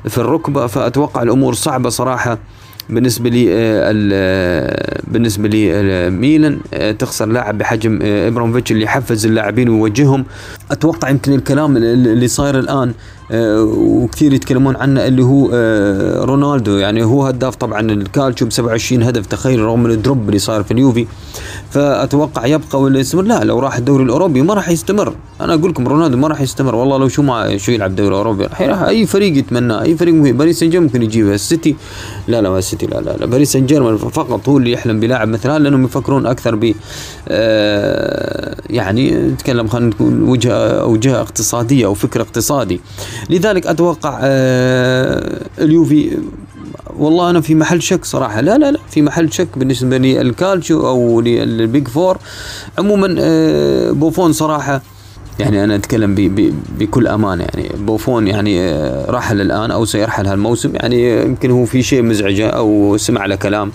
في 0.09 0.19
الركبة. 0.19 0.67
فأتوقع 0.67 1.23
الأمور 1.23 1.55
صعبة 1.55 1.89
صراحة. 1.89 2.39
بالنسبة 2.91 3.31
لي 3.31 3.55
آه، 3.55 3.93
آه، 4.13 5.01
بالنسبة 5.07 5.49
لي 5.49 5.75
آه، 5.75 6.09
ميلان 6.09 6.59
تخسر 6.99 7.27
لاعب 7.27 7.59
بحجم 7.59 7.99
إبراهيموفيتش 8.03 8.73
اللي 8.73 8.85
يحفز 8.85 9.27
اللاعبين 9.27 9.69
ويوجههم. 9.69 10.25
أتوقع 10.71 11.11
يمكن 11.11 11.33
الكلام 11.33 11.77
اللي 11.77 12.29
صاير 12.29 12.59
الآن 12.59 12.93
وكثير 13.33 14.33
يتكلمون 14.33 14.77
عنه 14.77 15.07
اللي 15.07 15.23
هو 15.23 15.51
آه، 15.53 16.25
رونالدو. 16.25 16.77
يعني 16.77 17.05
هو 17.05 17.27
هداف 17.27 17.55
طبعا 17.57 17.81
الكالتشو 17.81 18.47
ب 18.47 18.53
27 18.53 19.03
هدف 19.03 19.27
تخيل 19.27 19.61
رغم 19.61 19.87
ال 19.87 19.95
drop 19.95 20.29
اللي 20.29 20.39
صار 20.39 20.63
في 20.63 20.71
اليوفي. 20.71 21.07
فأتوقع 21.71 22.47
يبقى 22.47 22.81
ولا 22.81 22.99
يستمر؟ 23.01 23.23
لا 23.23 23.45
لو 23.45 23.59
راح 23.59 23.77
الدوري 23.77 24.05
الأوروبي 24.05 24.43
ما 24.43 24.55
راح 24.55 24.69
يستمر. 24.69 25.15
أنا 25.41 25.55
أقول 25.55 25.71
لكم 25.71 25.89
رونالدو 25.89 26.17
ما 26.17 26.29
راح 26.29 26.41
يستمر. 26.41 26.75
والله 26.75 26.99
لو 26.99 27.09
شو 27.09 27.23
ما 27.23 27.57
شو 27.57 27.73
يلعب 27.73 27.97
دوري 27.97 28.15
أوروبي 28.15 28.47
أي 28.61 29.07
فريق 29.07 29.37
يتمناه 29.37 29.83
أي 29.83 29.97
فريق 29.97 30.15
مهم. 30.15 30.37
باريس 30.37 30.61
سان 30.61 30.71
جيرمان 30.71 30.87
ممكن 30.87 31.03
يجيبه 31.03 31.35
السيتي 31.35 31.77
لا 32.29 32.41
لا 32.43 32.59
السيتي 32.59 32.87
لا 32.87 33.01
لا, 33.01 33.17
لا. 33.17 33.27
باريس 33.27 33.53
سان 33.53 33.67
جيرمان 33.67 33.97
فقط 33.97 34.49
هو 34.49 34.59
اللي 34.59 34.73
يحلم 34.73 35.01
بلاعب 35.01 35.29
مثل 35.29 35.49
لأنهم 35.49 35.85
يفكرون 35.85 36.27
أكثر 36.27 36.55
ب 36.55 36.75
آه، 37.29 38.57
يعني 38.71 39.11
نتكلم 39.11 39.69
خلينا 39.69 39.89
نقول 39.89 40.23
وجهة 40.23 40.81
أو 40.81 40.97
جهة 40.97 41.21
اقتصادية 41.21 41.87
أو 41.87 41.95
فكر 41.95 42.21
اقتصادي. 42.21 42.81
لذلك 43.31 43.67
أتوقع 43.67 44.19
آه، 44.23 45.41
اليوفي 45.59 46.19
والله 46.99 47.31
أنا 47.31 47.41
في 47.41 47.55
محل 47.55 47.83
شك 47.83 48.05
صراحة. 48.05 48.41
لا 48.41 48.59
لا 48.59 48.71
لا 48.71 48.79
في 48.91 49.03
محل 49.03 49.33
شك 49.33 49.49
بالنسبة 49.57 49.99
للكالتشو 49.99 50.87
أو 50.89 51.21
لل 51.21 51.48
big 51.48 51.89
four. 51.89 52.19
عموما 52.79 53.17
آه، 53.19 53.91
بوفون 53.91 54.33
صراحة 54.33 54.83
يعني 55.41 55.65
أنا 55.65 55.75
أتكلم 55.75 56.15
بي 56.15 56.29
بي 56.29 56.55
بكل 56.79 57.07
أمانة 57.07 57.45
يعني 57.45 57.69
بوفون 57.79 58.29
يعني 58.29 58.61
آه، 58.61 59.11
رحل 59.11 59.41
الان 59.41 59.71
أو 59.71 59.85
سيرحل 59.85 60.27
هالموسم 60.27 60.73
يعني 60.75 61.23
يمكن 61.23 61.51
هو 61.51 61.65
في 61.65 61.83
شيء 61.83 62.03
مزعجة 62.03 62.49
أو 62.49 62.97
سمع 62.97 63.27
له 63.27 63.35
كلام. 63.35 63.73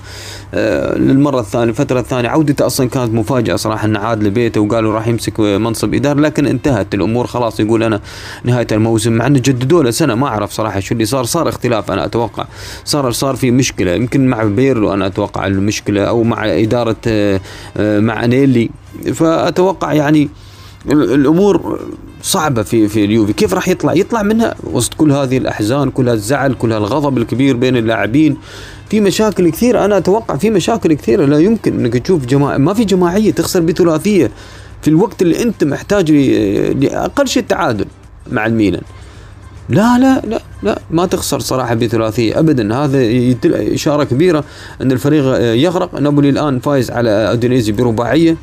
آه، 0.53 0.97
للمرة 0.97 1.39
الثانية 1.39 1.69
الفترة 1.69 1.99
الثانية 1.99 2.29
عودته 2.29 2.65
أصلا 2.65 2.89
كانت 2.89 3.13
مفاجأة 3.13 3.55
صراحة 3.55 3.85
إنه 3.85 3.99
عاد 3.99 4.23
لبيته 4.23 4.61
وقالوا 4.61 4.93
راح 4.93 5.07
يمسك 5.07 5.39
منصب 5.39 5.93
اداري 5.93 6.21
لكن 6.21 6.47
انتهت 6.47 6.93
الأمور 6.93 7.27
خلاص 7.27 7.59
يقول 7.59 7.83
أنا 7.83 8.01
نهاية 8.43 8.67
الموسم 8.71 9.13
مع 9.13 9.27
إنه 9.27 9.39
جددوا 9.39 9.83
له 9.83 9.91
سنة 9.91 10.15
ما 10.15 10.27
أعرف 10.27 10.51
صراحة 10.51 10.79
شو 10.79 10.93
اللي 10.93 11.05
صار 11.05 11.23
صار 11.23 11.49
اختلاف 11.49 11.91
أنا 11.91 12.05
أتوقع. 12.05 12.45
صار 12.85 13.11
صار 13.11 13.35
في 13.35 13.51
مشكلة 13.51 13.91
يمكن 13.91 14.27
مع 14.27 14.43
بيرلو 14.43 14.93
أنا 14.93 15.07
أتوقع 15.07 15.47
المشكلة 15.47 16.03
أو 16.03 16.23
مع 16.23 16.45
إدارة 16.45 16.95
آه، 17.07 17.39
مع 17.77 18.23
انيلي 18.23 18.69
فأتوقع 19.13 19.93
يعني 19.93 20.29
الأمور 20.91 21.79
صعبة 22.21 22.63
في 22.63 22.87
في 22.87 23.05
اليوفي. 23.05 23.33
كيف 23.33 23.53
راح 23.53 23.67
يطلع؟ 23.67 23.93
يطلع 23.93 24.23
منها 24.23 24.55
وسط 24.63 24.93
كل 24.93 25.11
هذه 25.11 25.37
الأحزان 25.37 25.89
كل 25.89 26.09
هالزعل 26.09 26.53
كل 26.53 26.71
هالغضب 26.71 27.17
الكبير 27.17 27.55
بين 27.55 27.77
اللاعبين. 27.77 28.37
في 28.89 29.01
مشاكل 29.01 29.49
كثيرة 29.49 29.85
أنا 29.85 29.97
أتوقع 29.97 30.37
في 30.37 30.49
مشاكل 30.49 30.93
كثيرة. 30.93 31.25
لا 31.25 31.39
يمكن 31.39 31.79
إنك 31.79 31.97
تشوف 31.97 32.25
جماعة 32.25 32.57
ما 32.57 32.73
في 32.73 32.83
جماعية 32.83 33.31
تخسر 33.31 33.59
بثلاثية 33.59 34.31
في 34.81 34.87
الوقت 34.87 35.21
اللي 35.21 35.43
أنت 35.43 35.63
محتاج 35.63 36.11
لأقل 36.11 37.27
شيء 37.27 37.43
التعادل 37.43 37.85
مع 38.31 38.45
الميلان. 38.45 38.81
لا 39.69 39.97
لا 39.97 40.21
لا 40.27 40.41
لا 40.63 40.79
ما 40.91 41.05
تخسر 41.05 41.39
صراحة 41.39 41.75
بثلاثيه 41.75 42.39
ابدا. 42.39 42.75
هذا 42.75 43.03
يدل 43.03 43.53
إشارة 43.53 44.03
كبيرة 44.03 44.43
أن 44.81 44.91
الفريق 44.91 45.23
يغرق. 45.65 45.99
نابولي 45.99 46.29
الآن 46.29 46.59
فايز 46.59 46.91
على 46.91 47.09
أودينيزي 47.09 47.71
برباعية. 47.71 48.37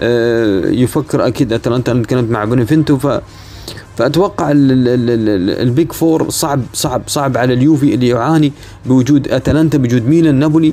آه، 0.00 0.66
يفكر 0.66 1.26
أكيد 1.26 1.52
أتلانتا 1.52 1.92
أنا 1.92 2.02
تكلمت 2.02 2.30
مع 2.30 2.44
بنفنتو 2.44 2.98
ف 2.98 3.06
فأتوقع 3.96 4.50
ال 4.54 4.88
big 4.88 5.92
four 5.92 6.30
صعب 6.30 6.62
صعب 6.72 7.02
صعب 7.06 7.36
على 7.36 7.54
اليوفي 7.54 7.94
اللي 7.94 8.08
يعاني 8.08 8.52
بوجود 8.86 9.28
أتلانتا 9.28 9.78
بوجود 9.78 10.08
ميلان 10.08 10.34
نابولي. 10.34 10.72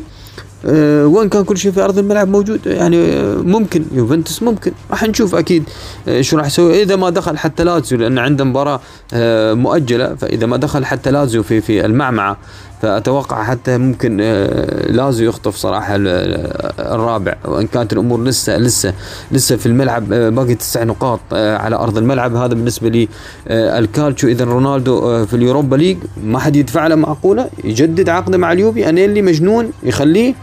أه 0.65 1.07
وين 1.07 1.29
كان 1.29 1.43
كل 1.43 1.57
شيء 1.57 1.71
في 1.71 1.81
أرض 1.83 1.97
الملعب 1.97 2.27
موجود؟ 2.27 2.59
يعني 2.65 2.97
أه 2.97 3.35
ممكن. 3.35 3.85
يوفنتوس 3.93 4.43
ممكن. 4.43 4.71
راح 4.91 5.03
نشوف 5.03 5.35
أكيد 5.35 5.63
أه 6.07 6.21
شو 6.21 6.37
راح 6.37 6.45
يسوي. 6.45 6.83
إذا 6.83 6.95
ما 6.95 7.09
دخل 7.09 7.37
حتى 7.37 7.63
لازيو 7.63 7.97
لأن 7.97 8.17
عنده 8.17 8.43
مباراة 8.43 8.79
مؤجلة 9.53 10.15
فإذا 10.15 10.45
ما 10.45 10.57
دخل 10.57 10.85
حتى 10.85 11.11
لازيو 11.11 11.43
في 11.43 11.61
في 11.61 11.85
المعمعة 11.85 12.37
فأتوقع 12.81 13.43
حتى 13.43 13.77
ممكن 13.77 14.17
آه، 14.21 14.91
لازم 14.91 15.25
يخطف 15.25 15.55
صراحة 15.55 15.95
الرابع 16.79 17.35
وإن 17.45 17.67
كانت 17.67 17.93
الأمور 17.93 18.23
لسه 18.23 18.57
لسه 18.57 18.93
لسه 19.31 19.55
في 19.55 19.65
الملعب 19.65 20.13
آه، 20.13 20.29
باقي 20.29 20.55
تسع 20.55 20.83
نقاط 20.83 21.19
آه، 21.33 21.57
على 21.57 21.75
أرض 21.75 21.97
الملعب. 21.97 22.35
هذا 22.35 22.53
بالنسبة 22.53 22.89
لي 22.89 23.07
الكالتشو. 23.47 24.27
اذا 24.27 24.45
رونالدو 24.45 25.25
في 25.25 25.33
ال 25.33 25.39
Europa 25.39 25.75
League 25.75 25.97
ما 26.23 26.39
حد 26.39 26.55
يدفع 26.55 26.87
له 26.87 26.95
معقولة 26.95 27.49
يجدد 27.63 28.09
عقده 28.09 28.37
مع 28.37 28.51
اليوفي 28.51 28.89
أنيلي 28.89 29.21
مجنون 29.21 29.71
يخليه 29.83 30.33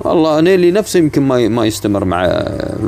والله 0.00 0.38
انيلي 0.38 0.70
نفسه 0.70 0.98
يمكن 0.98 1.22
ما 1.22 1.48
ما 1.48 1.66
يستمر 1.66 2.04
مع 2.04 2.26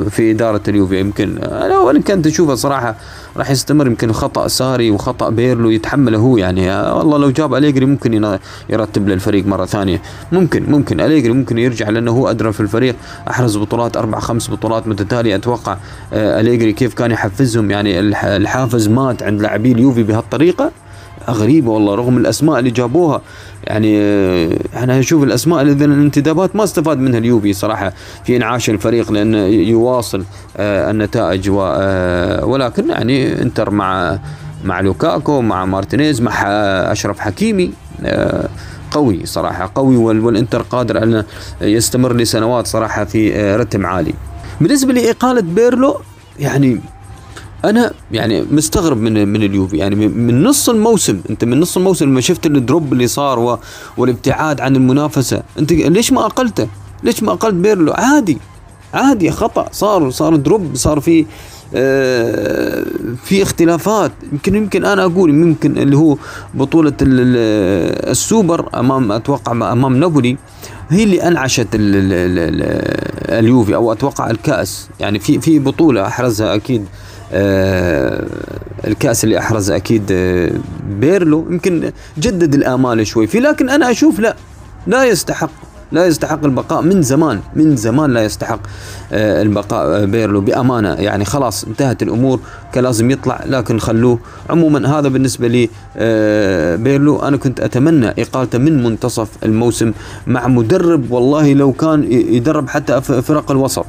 في 0.09 0.31
إدارة 0.31 0.61
اليوفي 0.67 0.99
يمكن 0.99 1.37
أنا 1.37 1.79
وان 1.79 2.01
كنت 2.01 2.27
أشوفه 2.27 2.55
صراحة 2.55 2.95
راح 3.37 3.51
يستمر 3.51 3.87
يمكن 3.87 4.11
خطأ 4.11 4.47
ساري 4.47 4.91
وخطأ 4.91 5.29
بيرلو 5.29 5.69
يتحمله 5.69 6.17
هو 6.17 6.37
يعني. 6.37 6.69
والله 6.69 7.17
لو 7.17 7.29
جاب 7.29 7.53
أليجري 7.53 7.85
ممكن 7.85 8.37
يرتب 8.69 9.07
للفريق 9.07 9.45
مرة 9.45 9.65
ثانية. 9.65 10.01
ممكن 10.31 10.63
ممكن 10.71 10.99
أليجري 11.01 11.33
ممكن 11.33 11.57
يرجع 11.57 11.89
لأنه 11.89 12.11
هو 12.11 12.29
أدرى 12.29 12.53
في 12.53 12.59
الفريق. 12.59 12.95
أحرز 13.29 13.57
بطولات 13.57 13.97
أربع 13.97 14.19
خمس 14.19 14.49
بطولات 14.51 14.87
متتالية. 14.87 15.35
أتوقع 15.35 15.77
آه، 16.13 16.39
أليجري 16.41 16.73
كيف 16.73 16.93
كان 16.93 17.11
يحفزهم 17.11 17.71
يعني 17.71 17.99
الحافز 17.99 18.87
مات 18.87 19.23
عند 19.23 19.41
لاعبي 19.41 19.71
اليوفي 19.71 20.03
بهالطريقة؟ 20.03 20.71
غريبه 21.29 21.71
والله 21.71 21.95
رغم 21.95 22.17
الأسماء 22.17 22.59
اللي 22.59 22.71
جابوها. 22.71 23.21
يعني 23.63 23.97
أنا 24.75 24.99
أشوف 24.99 25.23
الأسماء 25.23 25.61
اذا 25.61 25.85
الانتدابات 25.85 26.55
ما 26.55 26.63
استفاد 26.63 26.97
منها 26.97 27.19
اليوفي 27.19 27.53
صراحة 27.53 27.93
في 28.25 28.37
إنعاش 28.37 28.69
الفريق 28.69 29.11
لأنه 29.11 29.37
يواصل 29.45 30.23
آه، 30.57 30.91
النتائج 30.91 31.51
آه، 31.59 32.45
ولكن 32.45 32.89
يعني 32.89 33.41
إنتر 33.41 33.69
مع 33.69 34.19
مع 34.65 34.79
لوكاكو 34.79 35.41
مع 35.41 35.65
مارتينيز 35.65 36.21
مع 36.21 36.43
أشرف 36.91 37.19
حكيمي 37.19 37.71
آه، 38.05 38.49
قوي 38.91 39.25
صراحة 39.25 39.71
قوي 39.75 39.97
والإنتر 39.97 40.61
قادر 40.61 41.03
ان 41.03 41.23
يستمر 41.61 42.15
لسنوات 42.15 42.67
صراحة 42.67 43.05
في 43.05 43.55
رتم 43.55 43.85
عالي. 43.85 44.13
بالنسبة 44.61 44.93
لإقالة 44.93 45.41
بيرلو 45.41 46.01
يعني 46.39 46.81
أنا 47.67 47.91
يعني 48.11 48.41
مستغرب 48.51 48.97
من 48.97 49.27
من 49.27 49.43
اليوفي. 49.43 49.77
يعني 49.77 49.95
من 49.95 50.43
نص 50.43 50.69
الموسم 50.69 51.21
أنت 51.29 51.45
من 51.45 51.59
نص 51.59 51.77
الموسم 51.77 52.05
لما 52.05 52.21
شفت 52.21 52.45
ال 52.45 52.55
drop 52.55 52.93
اللي 52.93 53.07
صار 53.07 53.59
والابتعاد 53.97 54.61
عن 54.61 54.75
المنافسة. 54.75 55.43
أنت 55.59 55.71
ليش 55.73 56.11
ما 56.11 56.25
أقلته؟ 56.25 56.67
ليش 57.03 57.23
ما 57.23 57.31
أقلت 57.31 57.53
بيرلو؟ 57.53 57.91
عادي 57.91 58.37
عادي 58.93 59.31
خطأ. 59.31 59.67
صار 59.71 60.09
صار 60.09 60.35
drop 60.35 60.75
صار 60.75 60.99
في 60.99 61.25
آه 61.75 62.85
في 63.23 63.43
اختلافات. 63.43 64.11
يمكن 64.31 64.55
يمكن 64.55 64.85
أنا 64.85 65.05
أقول 65.05 65.29
يمكن 65.29 65.77
اللي 65.77 65.97
هو 65.97 66.17
بطولة 66.53 66.93
السوبر 67.01 68.69
امام 68.79 69.11
أتوقع 69.11 69.51
أمام 69.51 69.97
نابولي 69.97 70.37
هي 70.89 71.03
اللي 71.03 71.27
أنعشت 71.27 71.67
اليوفي 73.29 73.75
أو 73.75 73.91
أتوقع 73.91 74.29
الكأس. 74.29 74.89
يعني 74.99 75.19
في 75.19 75.39
في 75.41 75.59
بطولة 75.59 76.07
أحرزها 76.07 76.55
أكيد 76.55 76.85
الكأس 78.87 79.23
اللي 79.23 79.39
أحرز 79.39 79.71
أكيد 79.71 80.03
آه 80.11 80.51
بيرلو. 80.89 81.45
يمكن 81.49 81.91
جدد 82.17 82.53
الآمال 82.55 83.07
شوي 83.07 83.27
فيه 83.27 83.39
لكن 83.39 83.69
أنا 83.69 83.91
أشوف 83.91 84.19
لا 84.19 84.35
لا 84.87 85.03
يستحق 85.05 85.49
لا 85.91 86.05
يستحق 86.05 86.45
البقاء 86.45 86.81
من 86.81 87.01
زمان 87.01 87.39
من 87.55 87.75
زمان 87.75 88.13
لا 88.13 88.23
يستحق 88.23 88.59
آه 89.11 89.41
البقاء 89.41 89.85
آه 89.85 90.05
بيرلو 90.05 90.41
بأمانة. 90.41 90.93
يعني 90.93 91.25
خلاص 91.25 91.63
انتهت 91.63 92.03
الأمور 92.03 92.39
كان 92.73 92.83
لازم 92.83 93.11
يطلع 93.11 93.43
لكن 93.45 93.79
خلوه. 93.79 94.19
عموما 94.49 94.99
هذا 94.99 95.09
بالنسبة 95.09 95.47
لي 95.47 95.69
آه 95.97 96.75
بيرلو. 96.75 97.19
أنا 97.19 97.37
كنت 97.37 97.59
أتمنى 97.59 98.07
إقالته 98.07 98.57
من 98.57 98.83
منتصف 98.83 99.29
الموسم 99.43 99.93
مع 100.27 100.47
مدرب 100.47 101.11
والله 101.11 101.53
لو 101.53 101.71
كان 101.71 102.11
يدرب 102.11 102.69
حتى 102.69 103.01
فرق 103.01 103.51
الوسط. 103.51 103.85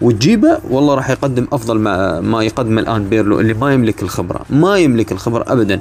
وتجيبه 0.00 0.58
والله 0.70 0.94
راح 0.94 1.10
يقدم 1.10 1.46
أفضل 1.52 1.78
ما, 1.78 2.20
ما 2.20 2.42
يقدم 2.42 2.78
الآن 2.78 3.04
بيرلو 3.04 3.40
اللي 3.40 3.54
ما 3.54 3.74
يملك 3.74 4.02
الخبرة 4.02 4.40
ما 4.50 4.78
يملك 4.78 5.12
الخبرة 5.12 5.44
ابدا 5.48 5.80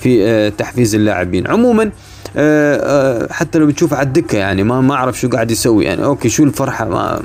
في 0.00 0.24
آه، 0.24 0.48
تحفيز 0.48 0.94
اللاعبين. 0.94 1.46
عموما 1.46 1.90
آه، 2.36 2.76
آه، 2.76 3.32
حتى 3.32 3.58
لو 3.58 3.66
بتشوف 3.66 3.94
على 3.94 4.06
الدكة 4.06 4.38
يعني 4.38 4.62
ما 4.62 4.80
ما 4.80 4.94
أعرف 4.94 5.20
شو 5.20 5.28
قاعد 5.28 5.50
يسوي 5.50 5.84
يعني. 5.84 6.04
okay 6.04 6.28
شو 6.28 6.44
الفرحة؟ 6.44 6.88
ما 6.88 7.22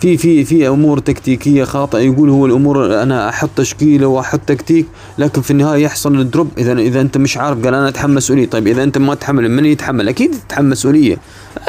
في 0.00 0.16
في 0.16 0.44
في 0.44 0.68
أمور 0.68 0.98
تكتيكية 0.98 1.64
خاطئة. 1.64 1.98
يقول 1.98 2.30
هو 2.30 2.46
الأمور 2.46 3.02
أنا 3.02 3.28
أحط 3.28 3.50
تشكيلة 3.56 4.06
وأحط 4.06 4.40
تكتيك 4.46 4.86
لكن 5.18 5.42
في 5.42 5.50
النهاية 5.50 5.82
يحصل 5.82 6.20
ال 6.20 6.25
drop. 6.25 6.48
إذا 6.58 6.72
إذا 6.72 7.00
أنت 7.00 7.18
مش 7.18 7.36
عارف 7.36 7.64
قال 7.64 7.74
أنا 7.74 7.88
أتحمل 7.88 8.14
مسؤولية. 8.14 8.46
طيب 8.46 8.66
إذا 8.66 8.82
أنت 8.82 8.98
ما 8.98 9.14
تحمل 9.14 9.50
من 9.50 9.64
يتحمل؟ 9.64 10.08
أكيد 10.08 10.30
تتحمل 10.48 10.68
مسؤولية. 10.68 11.16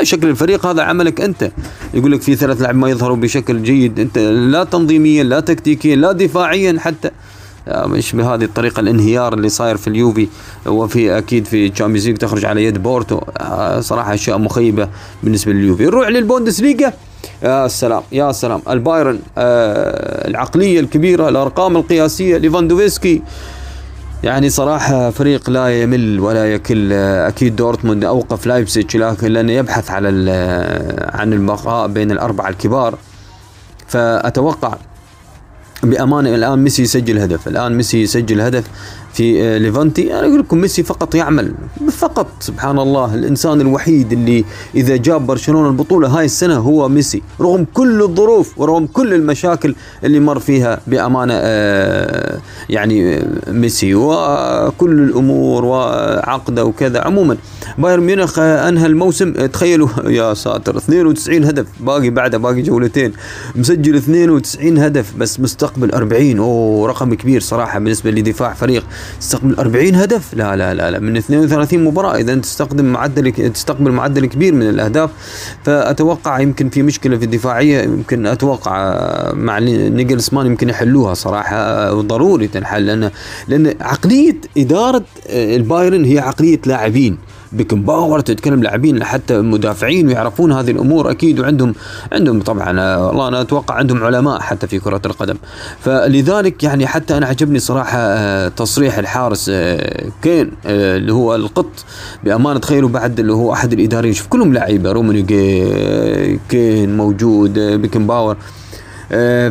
شكل 0.04 0.30
الفريق 0.30 0.66
هذا 0.66 0.82
عملك 0.82 1.22
أنت. 1.22 1.52
يقول 1.94 2.12
لك 2.12 2.22
في 2.22 2.36
ثلاث 2.36 2.62
لاعب 2.62 2.76
ما 2.76 2.90
يظهروا 2.90 3.18
بشكل 3.18 3.64
جيد. 3.64 4.00
أنت 4.00 4.18
لا 4.18 4.64
تنظيميا 4.64 5.24
لا 5.24 5.40
تكتيكيا 5.40 5.96
لا 5.96 6.12
دفاعيا 6.12 6.78
حتى. 6.80 7.10
مش 7.68 8.16
بهذه 8.16 8.44
الطريقة 8.44 8.80
الانهيار 8.80 9.34
اللي 9.34 9.50
صاير 9.50 9.78
في 9.78 9.88
اليوفي. 9.88 10.28
وفي 10.66 11.18
أكيد 11.18 11.46
في 11.46 11.70
Champions 11.70 12.08
League 12.08 12.18
تخرج 12.18 12.46
على 12.46 12.64
يد 12.64 12.84
بورتو. 12.84 13.20
آه، 13.38 13.80
صراحة 13.80 14.14
أشياء 14.14 14.38
مخيبة 14.38 14.90
بالنسبة 15.24 15.52
لليوفي. 15.52 15.84
نروح 15.84 16.08
للبوندسليغا. 16.08 16.94
يا 17.44 17.68
سلام 17.68 18.02
يا 18.12 18.32
سلام. 18.32 18.62
البايرن 18.70 19.20
آه 19.38 20.28
العقلية 20.28 20.80
الكبيرة 20.80 21.30
الأرقام 21.30 21.78
القياسية. 21.78 22.38
ليفاندوفسكي 22.38 23.22
يعني 24.24 24.50
صراحة 24.50 25.10
فريق 25.10 25.50
لا 25.50 25.82
يمل 25.82 26.20
ولا 26.20 26.54
يكل. 26.54 26.94
أكيد 26.94 27.56
دورتموند 27.56 28.06
أوقف 28.06 28.46
لايبسيتش 28.46 28.96
لكن 28.96 29.28
لأنه 29.28 29.52
يبحث 29.52 29.92
على 29.92 30.10
عن 31.14 31.34
البقاء 31.34 31.88
بين 31.88 32.12
الأربعة 32.12 32.50
الكبار. 32.50 32.98
فأتوقع 33.88 34.78
بأمانة 35.84 36.36
الآن 36.36 36.60
ميسي 36.60 36.82
يسجل 36.82 37.20
هدف. 37.20 37.48
الآن 37.48 37.78
ميسي 37.78 38.02
يسجل 38.02 38.42
هدف. 38.42 38.64
في 39.18 39.60
ليفانتي. 39.60 40.14
أنا 40.20 40.28
أقول 40.28 40.40
لكم 40.40 40.58
ميسي 40.58 40.84
فقط 40.84 41.16
يعمل. 41.16 41.54
فقط. 41.92 42.28
سبحان 42.40 42.80
الله 42.80 43.16
الإنسان 43.16 43.62
الوحيد 43.62 44.14
اللي 44.14 44.46
إذا 44.76 44.96
جاب 44.96 45.28
برشلونة 45.28 45.70
البطولة 45.70 46.08
هاي 46.08 46.26
السنة 46.26 46.56
هو 46.58 46.90
ميسي. 46.90 47.22
رغم 47.42 47.66
كل 47.74 48.02
الظروف 48.02 48.60
ورغم 48.60 48.88
كل 48.88 49.14
المشاكل 49.14 49.76
اللي 50.04 50.20
مر 50.20 50.40
فيها 50.40 50.80
بأمانة 50.88 51.34
يعني 52.70 53.26
ميسي 53.48 53.96
وكل 53.96 54.92
الأمور 55.00 55.66
وعقده 55.66 56.66
وكذا. 56.66 57.02
عموما 57.02 57.38
بايرن 57.78 58.04
ميونخ 58.04 58.40
أنهى 58.40 58.86
الموسم. 58.86 59.34
تخيلوا 59.34 59.90
يا 60.20 60.34
ساتر. 60.34 60.78
92 60.78 61.44
هدف. 61.44 61.66
باقي 61.80 62.10
بعده 62.10 62.38
باقي 62.38 62.62
جولتين. 62.62 63.14
مسجل 63.56 63.96
92 63.96 64.78
هدف. 64.78 65.14
بس 65.18 65.40
مستقبل 65.40 65.92
40 65.92 66.38
أوه 66.40 66.88
رقم 66.88 67.14
كبير 67.14 67.42
صراحة 67.42 67.80
بالنسبة 67.80 68.12
لدفاع 68.12 68.54
فريق. 68.54 68.84
تستقبل 69.20 69.56
40 69.60 69.96
هدف. 69.96 70.34
لا 70.34 70.56
لا 70.56 70.74
لا, 70.74 70.92
لا. 70.92 71.00
من 71.00 71.18
32 71.18 71.84
مباراة 71.84 72.16
إذا 72.16 72.36
تستخدم 72.36 72.86
معدل 72.86 73.32
تستقبل 73.32 73.92
معدل 73.92 74.26
كبير 74.26 74.54
من 74.54 74.70
الأهداف. 74.70 75.10
فأتوقع 75.64 76.40
يمكن 76.40 76.70
في 76.70 76.84
مشكلة 76.84 77.18
في 77.18 77.26
الدفاعية 77.26 77.82
يمكن 77.82 78.26
أتوقع 78.26 78.94
مع 79.34 79.60
نيجلسمان 79.60 80.46
يمكن 80.46 80.70
يحلوها 80.70 81.14
صراحة 81.14 81.92
ضروري 82.02 82.48
تنحل 82.48 82.86
لأن 82.86 83.12
لأن 83.48 83.74
عقلية 83.82 84.36
إدارة 84.58 85.04
البايرن 85.30 86.06
هي 86.06 86.20
عقلية 86.20 86.60
لاعبين. 86.66 87.18
بيكنباور 87.52 88.20
تتكلم 88.20 88.64
لاعبين 88.64 89.04
حتى 89.04 89.38
مدافعين 89.42 90.08
ويعرفون 90.08 90.52
هذه 90.52 90.72
الأمور. 90.72 91.12
أكيد 91.12 91.40
وعندهم 91.40 91.76
عندهم 92.12 92.42
طبعا 92.42 92.98
والله 92.98 93.28
أنا 93.28 93.42
أتوقع 93.42 93.76
عندهم 93.76 94.04
علماء 94.04 94.40
حتى 94.40 94.68
في 94.68 94.80
كرة 94.80 95.02
القدم. 95.06 95.36
فلذلك 95.80 96.64
يعني 96.64 96.88
حتى 96.88 97.18
أنا 97.18 97.28
عجبني 97.28 97.60
صراحة 97.60 98.48
تصريح 98.48 98.98
الحارس 98.98 99.52
كان 100.22 100.52
اللي 100.66 101.14
هو 101.14 101.36
القط 101.36 101.86
بأمانة 102.24 102.60
تخيلوا 102.60 102.90
بعد 102.90 103.20
اللي 103.20 103.34
هو 103.34 103.54
أحد 103.54 103.74
الإداريين. 103.74 104.14
شوف 104.14 104.28
كلهم 104.28 104.54
لعيبة 104.54 104.92
رومينيغه 104.92 105.24
كان 106.50 106.98
موجود 106.98 107.60
بيكنباور 107.60 108.38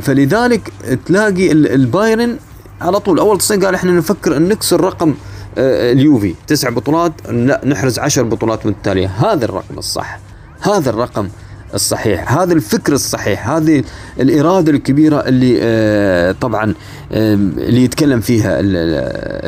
فلذلك 0.00 0.72
تلاقي 1.06 1.52
البايرن 1.52 2.36
على 2.80 3.00
طول 3.00 3.18
أول 3.18 3.38
تصريح 3.38 3.64
قال 3.64 3.74
إحنا 3.74 3.92
نفكر 3.92 4.36
أن 4.36 4.48
نكسر 4.48 4.80
رقم 4.80 5.14
اليوفي. 5.58 6.34
تسع 6.46 6.70
بطولات 6.70 7.12
لا 7.30 7.60
نحرز 7.64 7.98
عشر 7.98 8.22
بطولات 8.22 8.66
متتالية 8.66 9.06
هذا 9.06 9.44
الرقم 9.44 9.78
الصح. 9.78 10.18
هذا 10.60 10.90
الرقم 10.90 11.28
الصحيح. 11.74 12.32
هذا 12.32 12.52
الفكر 12.52 12.92
الصحيح. 12.92 13.50
هذه 13.50 13.84
الإرادة 14.20 14.72
الكبيرة 14.72 15.20
اللي 15.20 15.58
آه 15.62 16.32
طبعا 16.32 16.74
آه 17.12 17.34
اللي 17.34 17.84
يتكلم 17.84 18.20
فيها 18.20 18.56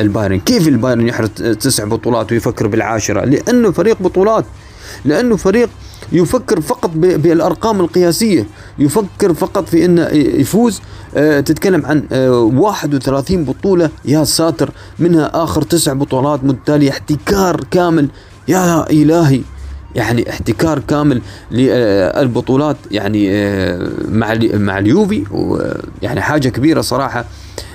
البايرن. 0.03 0.41
كيف 0.41 0.69
البايرن 0.69 1.09
يحرز 1.09 1.29
تسع 1.61 1.85
بطولات 1.85 2.33
ويفكر 2.33 2.67
بالعاشرة؟ 2.67 3.25
لأنه 3.25 3.71
فريق 3.71 4.03
بطولات. 4.03 4.45
لأنه 5.05 5.37
فريق 5.37 5.71
يفكر 6.13 6.61
فقط 6.61 6.91
بالأرقام 6.95 7.81
القياسية 7.81 8.47
يفكر 8.79 9.35
فقط 9.35 9.69
في 9.69 9.85
انه 9.85 10.07
يفوز. 10.13 10.81
أه 11.17 11.41
تتكلم 11.41 11.87
عن 11.87 12.03
أه 12.13 12.41
31 12.41 13.45
بطولة. 13.45 13.91
يا 14.05 14.25
ساتر 14.25 14.71
منها 14.99 15.31
آخر 15.45 15.63
تسع 15.63 15.93
بطولات 15.93 16.45
متتالية 16.45 16.91
احتكار 16.91 17.65
كامل. 17.71 18.09
يا 18.49 18.91
إلهي 18.91 19.41
يعني 19.95 20.31
احتكار 20.31 20.79
كامل 20.79 21.23
للبطولات 21.51 22.77
يعني 22.91 23.29
أه 23.31 23.89
مع 24.09 24.39
مع 24.55 24.79
اليوفي 24.79 25.25
يعني 26.03 26.21
حاجة 26.21 26.49
كبيرة 26.49 26.81
صراحة. 26.81 27.25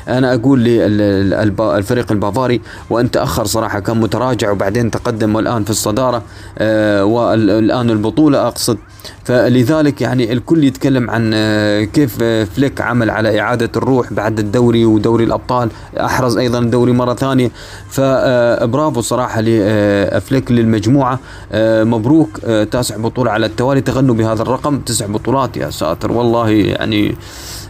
أنا 0.08 0.34
أقول 0.34 0.64
للفريق 0.64 2.12
البافاري 2.12 2.62
وأن 2.90 3.12
تأخر 3.12 3.46
صراحة 3.46 3.80
كان 3.80 3.98
متراجع 4.00 4.52
وبعدين 4.52 4.92
تقدم 4.92 5.36
والآن 5.36 5.64
في 5.64 5.70
الصدارة 5.70 6.24
آه 6.58 7.06
والآن 7.06 7.90
البطولة 7.90 8.48
أقصد. 8.48 8.78
فلذلك 9.24 10.02
يعني 10.02 10.34
الكل 10.34 10.64
يتكلم 10.64 11.10
عن 11.10 11.32
آه 11.34 11.84
كيف 11.84 12.24
فليك 12.24 12.82
عمل 12.82 13.10
على 13.10 13.40
إعادة 13.40 13.70
الروح 13.76 14.14
بعد 14.14 14.40
الدوري 14.40 14.86
ودوري 14.86 15.24
الأبطال 15.24 15.70
أحرز 16.00 16.38
أيضا 16.38 16.60
الدوري 16.60 16.92
مرة 16.92 17.14
ثانية. 17.14 17.52
فبرافو 17.90 19.02
صراحة 19.02 19.42
لفليك 19.42 20.52
للمجموعة. 20.52 21.20
آه 21.52 21.84
مبروك 21.84 22.40
تاسع 22.72 22.98
بطولة 22.98 23.32
على 23.32 23.46
التوالي 23.46 23.82
تغنوا 23.82 24.16
بهذا 24.16 24.42
الرقم 24.42 24.80
تسع 24.80 25.06
بطولات 25.06 25.58
يا 25.58 25.70
ساتر. 25.70 26.12
والله 26.12 26.50
يعني 26.50 27.16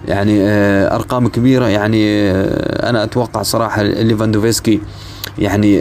يعني 0.07 0.41
أرقام 0.95 1.27
كبيرة. 1.27 1.65
يعني 1.65 2.31
أنا 2.89 3.03
أتوقع 3.03 3.41
صراحة 3.41 3.84
ليفاندوفسكي 3.84 4.81
يعني 5.39 5.79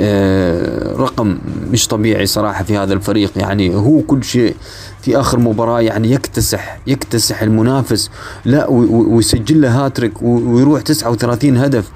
رقم 0.97 1.39
مش 1.71 1.89
طبيعي 1.89 2.27
صراحة 2.27 2.65
في 2.65 2.77
هذا 2.77 2.93
الفريق. 2.95 3.31
يعني 3.37 3.75
هو 3.75 4.01
كل 4.01 4.25
شيء 4.25 4.55
في 5.03 5.21
آخر 5.21 5.39
مباراة 5.39 5.81
يعني 5.81 6.13
يكتسح 6.13 6.79
يكتسح 6.87 7.43
المنافس. 7.43 8.11
لا 8.45 8.67
ويسجل 8.71 9.61
له 9.61 9.85
هاتريك 9.85 10.23
ويروح 10.23 10.83
39 10.83 11.57
هدف. 11.57 11.91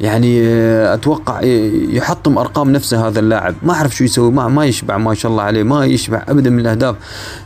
يعني 0.00 0.42
أتوقع 0.94 1.40
يحطم 1.90 2.38
أرقام 2.38 2.72
نفسه 2.72 3.08
هذا 3.08 3.20
اللاعب. 3.20 3.54
ما 3.62 3.72
أعرف 3.72 3.96
شو 3.96 4.04
يسوي 4.04 4.30
ما 4.30 4.48
ما 4.48 4.64
يشبع 4.66 4.96
ما 4.96 5.14
شاء 5.14 5.32
الله 5.32 5.42
عليه 5.42 5.62
ما 5.62 5.86
يشبع 5.86 6.24
ابدا 6.28 6.50
من 6.50 6.60
الأهداف. 6.60 6.96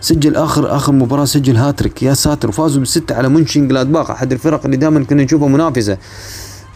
سجل 0.00 0.36
آخر 0.36 0.76
آخر 0.76 0.92
مباراة 0.92 1.24
سجل 1.24 1.56
هاتريك. 1.56 2.02
يا 2.02 2.14
ساتر 2.14 2.48
وفازوا 2.48 2.78
بالسته 2.78 3.14
على 3.14 3.28
مونشنغلادباخ 3.28 4.10
أحد 4.10 4.32
الفرق 4.32 4.64
اللي 4.64 4.76
دائما 4.76 5.04
كنا 5.04 5.24
نشوفها 5.24 5.48
منافسة. 5.48 5.98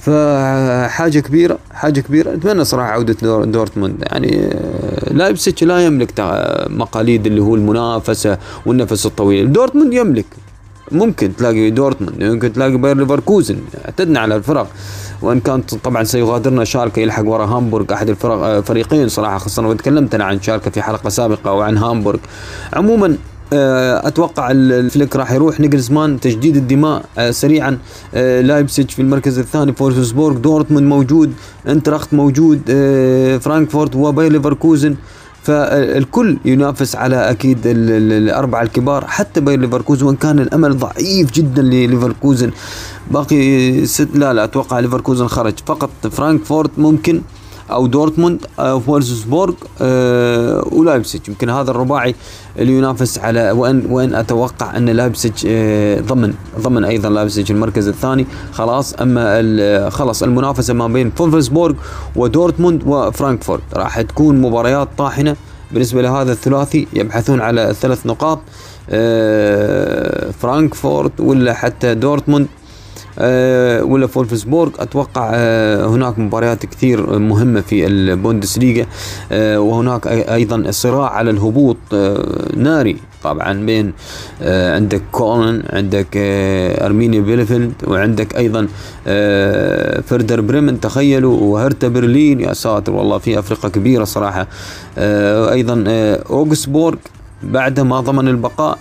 فحاجة 0.06 1.20
كبيرة 1.20 1.58
حاجة 1.72 2.00
كبيرة. 2.00 2.34
أتمنى 2.34 2.64
صراحة 2.64 2.90
عودة 2.90 3.44
دورتموند. 3.44 3.96
يعني 4.02 4.56
لايبسيتش 5.10 5.64
لا 5.64 5.86
يملك 5.86 6.10
مقاليد 6.70 7.26
اللي 7.26 7.42
هو 7.42 7.54
المنافسة 7.54 8.38
والنفس 8.66 9.06
الطويل. 9.06 9.52
دورتموند 9.52 9.94
يملك. 9.94 10.26
ممكن 10.92 11.36
تلاقي 11.36 11.70
دورتموند 11.70 12.24
ممكن 12.24 12.52
تلاقي 12.52 12.76
باير 12.76 12.96
ليفركوزن. 12.96 13.56
اعتدنا 13.84 14.20
على 14.20 14.36
الفرق. 14.36 14.68
وإن 15.22 15.40
كان 15.40 15.60
طبعا 15.60 16.04
سيغادرنا 16.04 16.64
شالكه 16.64 17.00
يلحق 17.00 17.24
ورا 17.24 17.46
هامبورغ 17.46 17.92
أحد 17.92 18.08
الفرق 18.08 18.60
فريقين 18.60 19.08
صراحة. 19.08 19.38
خاصة 19.38 19.66
وتكلمت 19.66 20.14
أنا 20.14 20.24
عن 20.24 20.42
شالكه 20.42 20.70
في 20.70 20.82
حلقة 20.82 21.08
سابقة 21.08 21.52
وعن 21.52 21.78
هامبورغ. 21.78 22.18
عموما 22.72 23.16
أتوقع 23.52 24.50
الفليك 24.50 25.16
راح 25.16 25.32
يروح. 25.32 25.60
نيجلزمان 25.60 26.20
تجديد 26.20 26.56
الدماء 26.56 27.04
سريعا. 27.30 27.78
لايبسيج 28.14 28.90
في 28.90 29.02
المركز 29.02 29.38
الثاني 29.38 29.72
فولفسبورغ 29.72 30.36
دورتموند 30.36 30.86
موجود 30.86 31.32
آينتراخت 31.68 32.14
موجود 32.14 32.60
فرانكفورت 33.40 33.96
وباير 33.96 34.32
ليفركوزن. 34.32 34.96
فالكل 35.42 36.38
ينافس 36.44 36.96
على 36.96 37.30
أكيد 37.30 37.58
الأربعة 37.64 38.62
الكبار 38.62 39.06
حتى 39.06 39.40
باير 39.40 39.60
ليفركوزن 39.60 40.06
وإن 40.06 40.16
كان 40.16 40.38
الأمل 40.38 40.78
ضعيف 40.78 41.32
جدا 41.32 41.62
لليفركوزن. 41.62 42.50
باقي 43.10 43.86
ست 43.86 44.08
لا 44.14 44.32
لا 44.32 44.44
أتوقع 44.44 44.78
ليفركوزن 44.78 45.26
خرج. 45.26 45.54
فقط 45.66 45.90
فرانكفورت 46.10 46.70
ممكن. 46.78 47.20
أو 47.70 47.86
دورتموند 47.86 48.46
أو 48.58 48.80
فولفسبورغ 48.80 49.54
أه 49.80 50.68
ولايبسج 50.72 51.20
يمكن 51.28 51.50
هذا 51.50 51.70
الرباعي 51.70 52.14
اللي 52.58 52.78
ينافس 52.78 53.18
على 53.18 53.50
وأن 53.50 53.86
وأن 53.90 54.14
أتوقع 54.14 54.76
أن 54.76 54.88
لايبسج 54.88 55.32
أه 55.46 56.00
ضمن 56.00 56.34
ضمن 56.60 56.84
أيضا 56.84 57.08
لايبسج 57.08 57.52
المركز 57.52 57.88
الثاني. 57.88 58.26
خلاص 58.52 58.94
أما 58.94 59.90
خلاص 59.90 60.22
المنافسة 60.22 60.74
ما 60.74 60.88
بين 60.88 61.10
فولفسبورغ 61.10 61.74
ودورتموند 62.16 62.82
وفرانكفورت. 62.86 63.62
راح 63.74 64.00
تكون 64.00 64.40
مباريات 64.40 64.88
طاحنة 64.98 65.36
بالنسبة 65.72 66.02
لهذا 66.02 66.32
الثلاثي 66.32 66.86
يبحثون 66.92 67.40
على 67.40 67.74
ثلاث 67.80 68.06
نقاط 68.06 68.38
أه 68.90 70.30
فرانكفورت 70.30 71.20
ولا 71.20 71.52
حتى 71.54 71.94
دورتموند. 71.94 72.46
ولا 73.82 74.06
فولفسبورغ. 74.06 74.70
أتوقع 74.78 75.30
أه 75.34 75.86
هناك 75.86 76.18
مباريات 76.18 76.66
كثير 76.66 77.18
مهمة 77.18 77.60
في 77.60 77.86
البوندسليغا. 77.86 78.86
أه 79.32 79.60
وهناك 79.60 80.06
أيضا 80.06 80.70
صراع 80.70 81.10
على 81.10 81.30
الهبوط 81.30 81.76
ناري 82.56 82.96
طبعا 83.22 83.66
بين 83.66 83.92
عندك 84.42 85.02
كولن 85.12 85.62
عندك 85.72 86.08
أرمينيا 86.16 87.20
بيلفيلد 87.20 87.72
وعندك 87.86 88.36
أيضا 88.36 88.68
فيردر 90.02 90.40
بريمن. 90.40 90.80
تخيلوا 90.80 91.40
وهرتا 91.40 91.88
برلين. 91.88 92.40
يا 92.40 92.52
ساتر 92.52 92.92
والله 92.92 93.18
فرق 93.18 93.70
كبيرة 93.70 94.04
صراحة. 94.04 94.46
أيضا 94.98 95.84
أوغسبورغ 96.30 96.98
بعد 97.42 97.80
ما 97.80 98.00
ضمن 98.00 98.28
البقاء. 98.28 98.78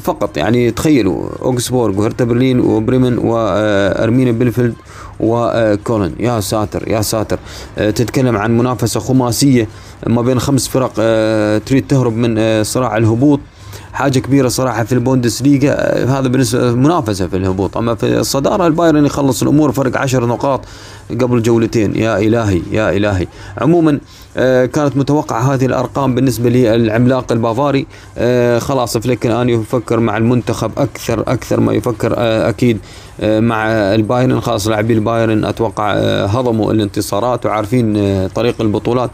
فقط. 0.00 0.36
يعني 0.36 0.70
تخيلوا 0.70 1.28
أوكسبورغ 1.42 2.00
وهرتا 2.00 2.24
برلين 2.24 2.60
وبريمن 2.60 3.18
وأرمينيا 3.18 4.32
بيلفيلد 4.32 4.74
وكولن. 5.20 6.12
يا 6.20 6.40
ساتر 6.40 6.88
يا 6.88 7.00
ساتر. 7.00 7.38
تتكلم 7.76 8.36
عن 8.36 8.58
منافسة 8.58 9.00
خماسية 9.00 9.68
ما 10.06 10.22
بين 10.22 10.38
خمس 10.38 10.68
فرق 10.68 10.92
تريد 11.58 11.86
تهرب 11.88 12.16
من 12.16 12.64
صراع 12.64 12.96
الهبوط. 12.96 13.40
حاجة 13.92 14.18
كبيرة 14.18 14.48
صراحة 14.48 14.84
في 14.84 14.92
البوندسليغا 14.92 15.74
هذا 16.04 16.28
بالنسبة 16.28 16.72
منافسة 16.74 17.26
في 17.26 17.36
الهبوط. 17.36 17.76
أما 17.76 17.94
في 17.94 18.18
الصدارة 18.18 18.66
البايرن 18.66 19.06
يخلص 19.06 19.42
الأمور 19.42 19.72
فرق 19.72 19.96
10 19.96 20.26
نقاط 20.26 20.60
قبل 21.10 21.42
جولتين. 21.42 21.96
يا 21.96 22.18
إلهي 22.18 22.62
يا 22.70 22.90
إلهي. 22.90 23.26
عموما 23.58 24.00
آه، 24.36 24.66
كانت 24.66 24.96
متوقعة 24.96 25.54
هذه 25.54 25.66
الأرقام 25.66 26.14
بالنسبة 26.14 26.50
للعملاق 26.50 27.32
البافاري. 27.32 27.86
آه، 28.18 28.58
خلاص 28.58 28.98
فليك 28.98 29.26
الآن 29.26 29.48
يفكر 29.48 30.00
مع 30.00 30.16
المنتخب 30.16 30.70
أكثر 30.78 31.20
أكثر 31.20 31.60
ما 31.60 31.72
يفكر 31.72 32.14
آه، 32.16 32.48
أكيد 32.48 32.78
مع 33.22 33.66
البايرن. 33.70 34.40
خلاص 34.40 34.68
لاعبي 34.68 34.92
البايرن 34.92 35.44
أتوقع 35.44 35.92
هضموا 36.24 36.72
الانتصارات 36.72 37.46
وعارفين 37.46 38.28
طريق 38.28 38.60
البطولات. 38.60 39.10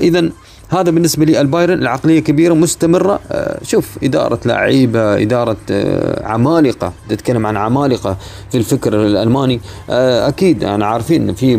إذا 0.00 0.30
هذا 0.72 0.90
بالنسبة 0.90 1.24
لي 1.24 1.40
البايرن 1.40 1.78
العقلية 1.78 2.20
كبيرة 2.20 2.54
مستمرة. 2.54 3.20
آه، 3.32 3.58
شوف 3.62 3.98
إدارة 4.02 4.38
لعيبة 4.44 5.22
إدارة 5.22 5.56
آه، 5.70 6.26
عمالقة 6.26 6.92
تتكلم 7.08 7.46
عن 7.46 7.56
عمالقة 7.56 8.16
في 8.50 8.58
الفكر 8.58 9.06
الألماني. 9.06 9.60
آه، 9.90 10.28
أكيد 10.28 10.64
أنا 10.64 10.86
عارفين 10.86 11.34
في 11.34 11.56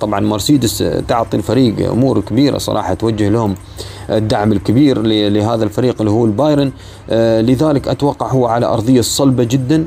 طبعا 0.00 0.20
مرسيدس 0.20 0.84
تعطي 1.08 1.36
الفريق 1.36 1.90
أمور 1.90 2.20
كبيرة 2.20 2.58
صراحة 2.58 2.94
توجه 2.94 3.28
لهم 3.28 3.54
الدعم 4.10 4.52
الكبير 4.52 5.02
لهذا 5.02 5.64
الفريق 5.64 5.96
اللي 6.00 6.10
هو 6.10 6.24
البايرن. 6.24 6.72
لذلك 7.40 7.88
أتوقع 7.88 8.26
هو 8.26 8.46
على 8.46 8.66
أرضية 8.66 9.00
صلبة 9.00 9.44
جدا. 9.44 9.86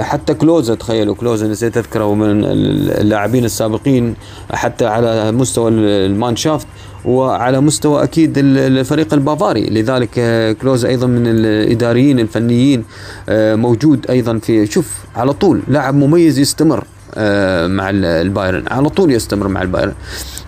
حتى 0.00 0.34
كلوزا 0.34 0.74
تخيلوا 0.74 1.14
كلوزا 1.14 1.46
نسيت 1.46 1.76
أذكره 1.76 2.14
من 2.14 2.44
اللاعبين 2.44 3.44
السابقين 3.44 4.14
حتى 4.52 4.86
على 4.86 5.32
مستوى 5.32 5.70
ال 5.70 5.79
Mannschaft 5.79 6.66
وعلى 7.04 7.60
مستوى 7.60 8.02
أكيد 8.02 8.34
الفريق 8.38 9.14
البافاري. 9.14 9.66
لذلك 9.66 10.10
آه، 10.18 10.52
كلوزا 10.52 10.84
أيضا 10.84 11.06
من 11.06 11.26
الإداريين 11.26 12.20
الفنيين 12.20 12.84
آه، 13.28 13.54
موجود 13.54 14.10
أيضا 14.10 14.38
في 14.38 14.66
شوف 14.66 14.94
على 15.16 15.32
طول 15.32 15.62
لاعب 15.68 15.94
مميز 15.94 16.38
يستمر 16.38 16.84
آه، 17.14 17.66
مع 17.66 17.90
البايرن 17.94 18.64
على 18.70 18.88
طول 18.88 19.12
يستمر 19.12 19.48
مع 19.48 19.62
البايرن. 19.62 19.92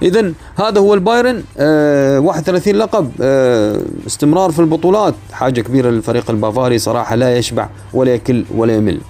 اذا 0.02 0.32
هذا 0.56 0.80
هو 0.80 0.94
البايرن 0.94 1.42
31 1.58 2.74
لقب 2.74 3.10
استمرار 4.06 4.50
في 4.50 4.58
البطولات. 4.58 5.14
حاجة 5.32 5.60
كبيرة 5.60 5.90
للفريق 5.90 6.30
البافاري 6.30 6.78
صراحة 6.78 7.16
لا 7.16 7.36
يشبع 7.36 7.68
ولا 7.92 8.14
يكل 8.14 8.44
ولا 8.54 8.74
يمل. 8.74 9.00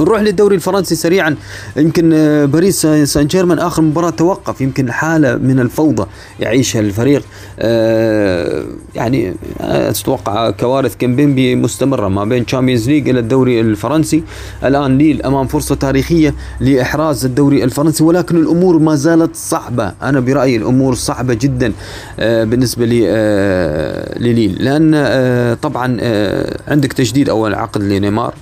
نروح 0.00 0.20
للدوري 0.20 0.54
الفرنسي 0.54 0.94
سريعا. 0.94 1.36
يمكن 1.76 2.12
آه، 2.12 2.44
باريس 2.44 2.86
سان 2.86 3.26
جيرمان 3.26 3.58
آخر 3.58 3.82
مباراة 3.82 4.10
توقف. 4.10 4.60
يمكن 4.60 4.92
حالة 4.92 5.36
من 5.36 5.60
الفوضى 5.60 6.06
يعيشها 6.40 6.80
الفريق. 6.80 7.22
آه، 7.58 8.64
يعني 8.94 9.34
أتوقع 9.60 10.50
كوارث 10.50 10.96
كيمبيمبي 10.96 11.56
مستمرة 11.56 12.08
ما 12.08 12.24
بين 12.24 12.46
Champions 12.46 12.88
League 12.88 13.08
إلى 13.08 13.20
الدوري 13.20 13.60
الفرنسي. 13.60 14.22
الآن 14.64 14.98
ليل 14.98 15.22
أمام 15.22 15.46
فرصة 15.46 15.74
تاريخية 15.74 16.34
لإحراز 16.60 17.24
الدوري 17.24 17.64
الفرنسي 17.64 18.04
ولكن 18.04 18.36
الأمور 18.36 18.78
ما 18.78 18.94
زالت 18.94 19.36
صعبة. 19.36 19.92
أنا 20.02 20.20
برأيي 20.20 20.56
الأمور 20.56 20.94
صعبة 20.94 21.34
جدا 21.34 21.72
آه، 22.18 22.44
بالنسبة 22.44 22.86
لي 22.86 23.00
لليل. 24.20 24.56
لأن 24.60 25.56
طبعا 25.62 25.98
عندك 26.68 26.92
تجديد 26.92 27.28
أول 27.28 27.54
عقد 27.54 27.82
لنيمار. 27.82 28.34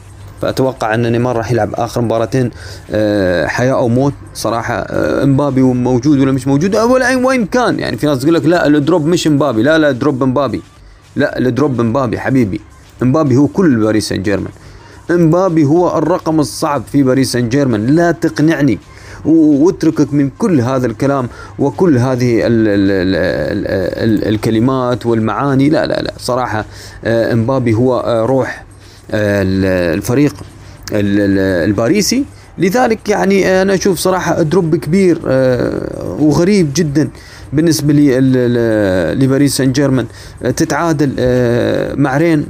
فأتوقع 0.43 0.95
أن 0.95 1.13
نيمار 1.13 1.37
راح 1.37 1.53
يلعب 1.53 1.75
آخر 1.75 2.01
مباراتين 2.01 2.51
آه، 2.91 3.47
حياة 3.47 3.73
أو 3.73 3.89
موت. 3.89 4.13
صراحة 4.35 4.75
آه، 4.75 5.23
إمبابي 5.23 5.63
موجود 5.63 6.19
ولا 6.21 6.33
مش 6.33 6.47
موجود؟ 6.47 6.77
ولا 6.77 7.17
وين 7.17 7.47
كان. 7.47 7.79
يعني 7.79 7.97
في 7.97 8.07
ناس 8.07 8.19
تقول 8.19 8.35
لك 8.35 8.45
لا 8.47 8.67
الدروب 8.67 9.07
مش 9.07 9.27
إمبابي. 9.27 9.63
لا 9.63 9.79
لا 9.79 9.91
دروب 9.91 10.23
إمبابي. 10.23 10.63
لا 11.17 11.39
الدروب 11.39 11.81
إمبابي 11.81 12.19
حبيبي. 12.19 12.61
إمبابي 13.03 13.37
هو 13.37 13.47
كل 13.47 13.77
باريس 13.77 14.09
سان 14.09 14.23
جيرمان 14.23 14.53
إمبابي 15.11 15.65
هو 15.65 15.99
الرقم 15.99 16.41
الصعب 16.41 16.83
في 16.93 17.03
باريس 17.03 17.33
سان 17.33 17.49
جيرمان 17.49 17.87
لا 17.87 18.11
تقنعني 18.11 18.79
واتركك 19.25 20.15
من 20.15 20.31
كل 20.39 20.61
هذا 20.61 20.87
الكلام 20.87 21.29
وكل 21.59 21.99
هذه 21.99 22.47
ال 22.47 22.69
ال 22.69 22.91
ال 22.91 23.67
ال 24.25 24.29
الكلمات 24.35 25.07
والمعاني. 25.07 25.69
لا 25.69 25.87
لا 25.87 26.03
لا. 26.03 26.13
صراحة 26.19 26.65
آه، 27.05 27.33
إمبابي 27.33 27.75
هو 27.75 28.25
روح 28.29 28.68
الفريق 29.11 30.35
الباريسي. 30.93 32.25
لذلك 32.59 33.09
يعني 33.09 33.63
أنا 33.63 33.75
أشوف 33.75 33.99
صراحة 33.99 34.43
دروب 34.43 34.77
كبير 34.77 35.21
آه، 35.27 36.17
وغريب 36.21 36.71
جدا 36.75 37.09
بالنسبة 37.53 37.93
لباريس 39.15 39.57
سان 39.57 39.73
جيرمان. 39.73 40.07
تتعادل 40.57 41.15
آه، 41.19 41.95
مع 41.95 42.17
رين. 42.17 42.47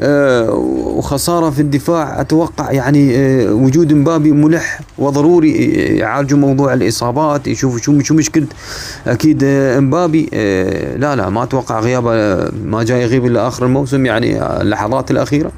آه، 0.00 0.52
وخسارة 0.96 1.50
في 1.50 1.60
الدفاع 1.60 2.20
أتوقع 2.20 2.72
يعني 2.72 3.16
آه، 3.16 3.52
وجود 3.52 3.92
مبابي 3.92 4.32
ملح 4.32 4.80
وضروري 4.98 5.52
يعالجوا 5.98 6.38
موضوع 6.38 6.74
الإصابات 6.74 7.46
يشوفوا 7.46 7.78
شو 7.78 8.00
شو 8.00 8.14
مشكلة 8.14 8.46
أكيد 9.06 9.40
آه، 9.44 9.80
مبابي. 9.80 10.28
لا 10.98 11.16
لا 11.16 11.28
ما 11.28 11.42
أتوقع 11.42 11.80
غيابه 11.80 12.10
ما 12.64 12.84
جاي 12.84 13.02
يغيب 13.02 13.26
إلا 13.26 13.48
آخر 13.48 13.66
الموسم 13.66 14.06
يعني 14.06 14.42
اللحظات 14.42 15.10
الأخيرة. 15.10 15.50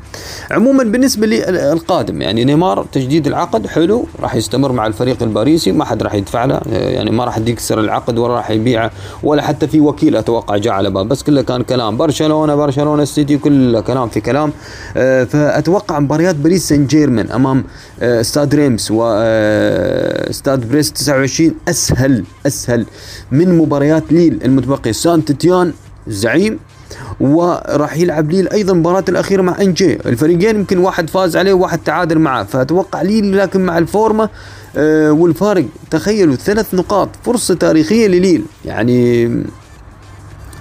عموما 0.50 0.84
بالنسبة 0.84 1.26
للقادم 1.26 2.22
يعني 2.22 2.44
نيمار 2.44 2.86
تجديد 2.92 3.26
العقد 3.26 3.66
حلو 3.66 4.06
راح 4.20 4.34
يستمر 4.34 4.72
مع 4.72 4.86
الفريق 4.86 5.22
الباريسي 5.22 5.72
ما 5.72 5.84
حد 5.84 6.02
راح 6.02 6.14
يدفع 6.14 6.44
له 6.44 6.60
يعني 6.70 7.10
ما 7.10 7.24
راح 7.24 7.38
يكسر 7.38 7.80
العقد 7.80 8.18
ولا 8.18 8.34
راح 8.34 8.50
يبيعه 8.50 8.90
ولا 9.22 9.42
حتى 9.42 9.68
في 9.68 9.80
وكيل 9.80 10.16
أتوقع 10.16 10.56
جاء 10.56 10.72
على 10.72 10.90
باب 10.90 11.08
بس 11.08 11.22
كله 11.22 11.42
كان 11.42 11.62
كلام 11.62 11.96
برشلونة 11.96 12.54
برشلونة 12.54 13.02
السيتي 13.02 13.38
كله 13.38 13.80
كلام. 13.80 14.09
في 14.11 14.20
كلام. 14.20 14.52
آه، 14.96 15.24
فأتوقع 15.24 15.98
مباريات 15.98 16.34
باريس 16.34 16.68
سان 16.68 16.86
جيرمان 16.86 17.30
أمام 17.30 17.64
آه، 18.02 18.20
استاد 18.20 18.54
ريمس 18.54 18.90
واستاد 18.90 20.62
آه، 20.62 20.68
بريست 20.68 20.96
29 20.96 21.54
أسهل 21.68 22.24
أسهل 22.46 22.86
من 23.32 23.58
مباريات 23.58 24.02
ليل 24.11 24.38
المتبقية. 24.44 24.92
سانت 24.92 25.32
اتيان 25.32 25.72
زعيم 26.06 26.58
وراح 27.20 27.96
يلعب 27.96 28.30
ليل 28.30 28.48
أيضا 28.48 28.72
المباراه 28.72 29.04
الأخيرة 29.08 29.42
مع 29.42 29.61
انجي 29.61 29.94
الفريقين 30.06 30.56
يمكن 30.56 30.78
واحد 30.78 31.11
فاز 31.11 31.36
عليه 31.36 31.52
وواحد 31.52 31.78
تعادل 31.78 32.18
معه. 32.18 32.44
فأتوقع 32.44 33.02
ليل 33.02 33.38
لكن 33.38 33.61
مع 33.61 33.78
الفورمة 33.78 34.28
والفارق 35.11 35.64
تخيلوا 35.90 36.34
ثلاث 36.34 36.74
نقاط 36.74 37.08
فرصة 37.24 37.54
تاريخية 37.54 38.06
لليل. 38.06 38.44
يعني 38.64 39.28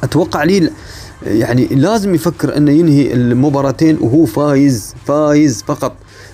أتوقع 0.04 0.44
ليل 0.44 0.72
يعني 1.26 1.66
لازم 1.66 2.16
يفكر 2.16 2.58
إنه 2.58 2.72
ينهي 2.72 3.14
المباراتين 3.14 3.98
وهو 4.02 4.26
فايز 4.26 4.96
فايز 5.06 5.64
فقط. 5.68 5.94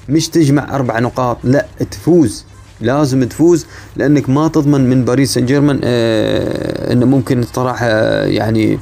مش 0.09 0.27
تجمع 0.29 0.75
أربع 0.75 0.99
نقاط 0.99 1.37
لا 1.43 1.65
تفوز. 1.91 2.45
لازم 2.81 3.23
تفوز 3.23 3.65
لأنك 3.97 4.29
ما 4.29 4.47
تضمن 4.47 4.89
من 4.89 5.05
باريس 5.05 5.33
سان 5.33 5.45
جيرمان 5.45 5.79
آه 5.83 6.93
إنه 6.93 7.05
ممكن 7.05 7.43
صراحة 7.53 7.87
يعني 8.25 8.79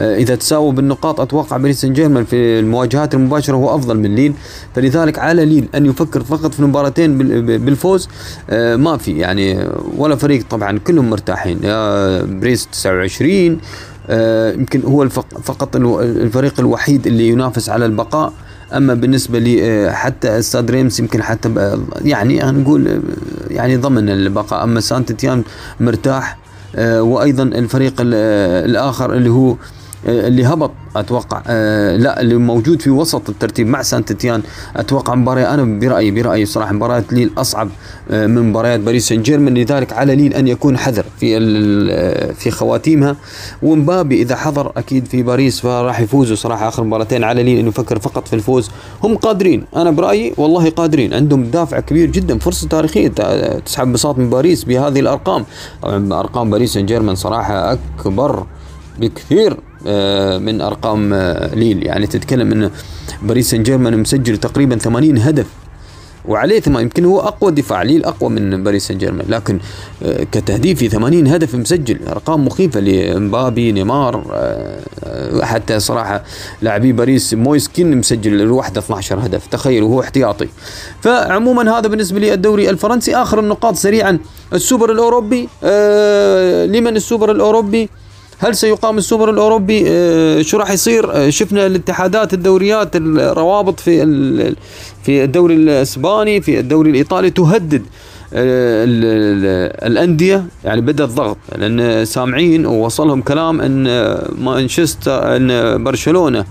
آه 0.00 0.16
إذا 0.16 0.34
تساووا 0.34 0.72
بالنقاط 0.72 1.20
أتوقع 1.20 1.56
باريس 1.56 1.80
سان 1.80 1.92
جيرمان 1.92 2.24
في 2.24 2.36
المواجهات 2.36 3.14
المباشرة 3.14 3.56
هو 3.56 3.74
أفضل 3.74 3.98
من 3.98 4.14
ليل 4.14 4.34
فلذلك 4.74 5.18
على 5.18 5.44
ليل 5.44 5.68
أن 5.74 5.86
يفكر 5.86 6.24
فقط 6.24 6.54
في 6.54 6.60
المباراتين 6.60 7.18
بالفوز 7.64 8.08
آه 8.50 8.76
ما 8.76 8.96
في. 8.96 9.18
يعني 9.18 9.68
ولا 9.96 10.16
فريق 10.16 10.44
طبعا 10.50 10.78
كلهم 10.78 11.10
مرتاحين. 11.10 11.58
يا 11.62 12.22
بريست 12.22 12.68
29 12.72 13.30
آه، 13.52 13.56
يمكن 14.54 14.82
هو 14.82 15.08
فقط 15.42 15.76
الفريق 16.00 16.60
الوحيد 16.60 17.06
اللي 17.06 17.28
ينافس 17.28 17.68
على 17.70 17.86
البقاء. 17.86 18.32
أما 18.72 18.94
بالنسبة 18.94 19.38
لي 19.38 19.64
آه، 19.64 19.90
حتى 19.92 20.38
استاد 20.38 20.70
ريمس 20.70 21.00
يمكن 21.00 21.22
حتى 21.22 21.78
يعني 22.04 22.38
نقول 22.42 23.02
يعني 23.50 23.76
ضمن 23.76 24.08
البقاء. 24.10 24.64
أما 24.64 24.80
سانت 24.80 25.12
تيان 25.12 25.42
مرتاح 25.80 26.38
آه، 26.76 27.02
وأيضا 27.02 27.42
الفريق 27.42 27.94
الآخر 28.00 29.12
اللي 29.14 29.30
هو 29.30 29.56
اللي 30.06 30.46
هبط 30.46 30.70
أتوقع. 30.96 31.42
آه 31.46 31.96
لا 31.96 32.20
اللي 32.20 32.34
موجود 32.34 32.82
في 32.82 32.90
وسط 32.90 33.28
الترتيب 33.28 33.66
مع 33.66 33.82
سانت 33.82 34.12
تيان 34.12 34.42
أتوقع 34.76 35.14
مباراة 35.14 35.54
أنا 35.54 35.78
برأيي 35.78 36.10
برأيي 36.10 36.46
صراحة 36.46 36.72
مباراة 36.72 37.04
ليل 37.12 37.30
أصعب 37.38 37.68
آه 38.10 38.26
من 38.26 38.42
مباريات 38.50 38.80
باريس 38.80 39.08
سان 39.08 39.22
جيرمان 39.22 39.54
لذلك 39.54 39.92
على 39.92 40.16
ليل 40.16 40.34
أن 40.34 40.48
يكون 40.48 40.78
حذر 40.78 41.04
في 41.20 41.38
آه، 41.90 42.32
في 42.32 42.50
خواتيمها. 42.50 43.16
ومبابي 43.62 44.22
إذا 44.22 44.36
حضر 44.36 44.72
أكيد 44.76 45.06
في 45.06 45.22
باريس 45.22 45.60
فراح 45.60 46.00
يفوزوا 46.00 46.36
صراحة 46.36 46.68
آخر 46.68 46.84
مباراتين. 46.84 47.24
على 47.24 47.42
ليل 47.42 47.58
انه 47.58 47.68
يفكر 47.68 47.98
فقط 47.98 48.28
في 48.28 48.32
الفوز. 48.36 48.70
هم 49.02 49.16
قادرين 49.16 49.64
أنا 49.76 49.90
برأيي 49.90 50.34
والله 50.36 50.70
قادرين. 50.70 51.14
عندهم 51.14 51.44
دافع 51.44 51.80
كبير 51.80 52.10
جدا 52.10 52.38
فرصة 52.38 52.68
تاريخية 52.68 53.08
تسحب 53.66 53.92
بساط 53.92 54.18
من 54.18 54.30
باريس 54.30 54.64
بهذه 54.64 55.00
الأرقام. 55.00 55.44
طبعا 55.82 56.20
أرقام 56.20 56.50
باريس 56.50 56.72
سان 56.74 56.86
جيرمان 56.86 57.14
صراحة 57.14 57.72
أكبر 57.72 58.46
بكثير. 58.98 59.52
آه، 59.52 59.73
من 60.38 60.60
أرقام 60.60 61.12
آه، 61.14 61.54
ليل. 61.54 61.86
يعني 61.86 62.06
تتكلم 62.06 62.52
إن 62.52 62.70
باريس 63.22 63.50
سان 63.50 63.62
جيرمان 63.62 63.98
مسجل 63.98 64.36
تقريبا 64.36 64.78
80 64.78 65.18
هدف 65.18 65.46
وعليه 66.24 66.60
ثم 66.60 66.78
يمكن 66.78 67.04
هو 67.04 67.20
أقوى 67.20 67.52
دفاع 67.52 67.82
لي 67.82 67.96
الاقوى 67.96 68.30
من 68.30 68.62
باريس 68.62 68.88
سان 68.88 68.98
جيرمان 68.98 69.26
لكن 69.28 69.58
آه، 70.02 70.26
كتهديف 70.32 70.78
في 70.78 70.88
80 70.88 71.26
هدف 71.26 71.54
مسجل 71.54 71.98
أرقام 72.08 72.46
مخيفة 72.46 72.80
لمبابي 72.80 73.72
نيمار 73.72 74.24
آه، 74.32 75.44
حتى 75.44 75.80
صراحة 75.80 76.24
لاعبي 76.62 76.92
باريس 76.92 77.34
مويس 77.34 77.69
كين 77.69 77.96
مسجل 77.98 78.40
لوحده 78.40 78.80
12 78.80 79.18
هدف. 79.26 79.46
تخيل 79.46 79.82
وهو 79.82 80.00
احتياطي. 80.00 80.48
فعموما 81.00 81.78
هذا 81.78 81.88
بالنسبة 81.88 82.20
لي 82.20 82.34
الدوري 82.34 82.70
الفرنسي. 82.70 83.16
آخر 83.16 83.40
النقاط 83.40 83.74
سريعا 83.76 84.18
السوبر 84.52 84.92
الأوروبي 84.92 85.48
آه، 85.64 86.66
لمن 86.66 86.96
السوبر 86.96 87.30
الأوروبي؟ 87.30 87.88
هل 88.44 88.56
سيقام 88.56 88.98
السوبر 88.98 89.30
الأوروبي؟ 89.30 89.84
آه، 89.88 90.42
شو 90.42 90.56
راح 90.56 90.70
يصير؟ 90.70 91.12
آه، 91.12 91.30
شفنا 91.30 91.66
الاتحادات 91.66 92.34
الدوريات 92.34 92.96
الروابط 92.96 93.80
في 93.80 94.54
في 95.02 95.24
الدوري 95.24 95.54
الإسباني 95.54 96.40
في 96.40 96.60
الدوري 96.60 96.90
الإيطالي 96.90 97.30
تهدد 97.30 97.82
آه، 98.34 98.84
الأندية 99.86 100.44
يعني 100.64 100.80
بدا 100.80 101.04
الضغط 101.04 101.36
لأن 101.58 102.04
سامعين 102.04 102.66
ووصلهم 102.66 103.22
كلام 103.22 103.60
إن 103.60 104.14
مانشستر 104.38 105.36
إن 105.36 105.84
برشلونة 105.84 106.44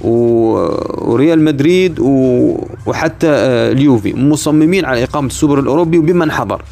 وريال 0.00 1.44
مدريد 1.44 2.00
وحتى 2.86 3.28
اليوفي 3.72 4.14
مصممين 4.14 4.84
على 4.84 5.04
إقامة 5.04 5.26
السوبر 5.26 5.58
الأوروبي 5.58 5.98
وبمن 5.98 6.32
حضر. 6.32 6.62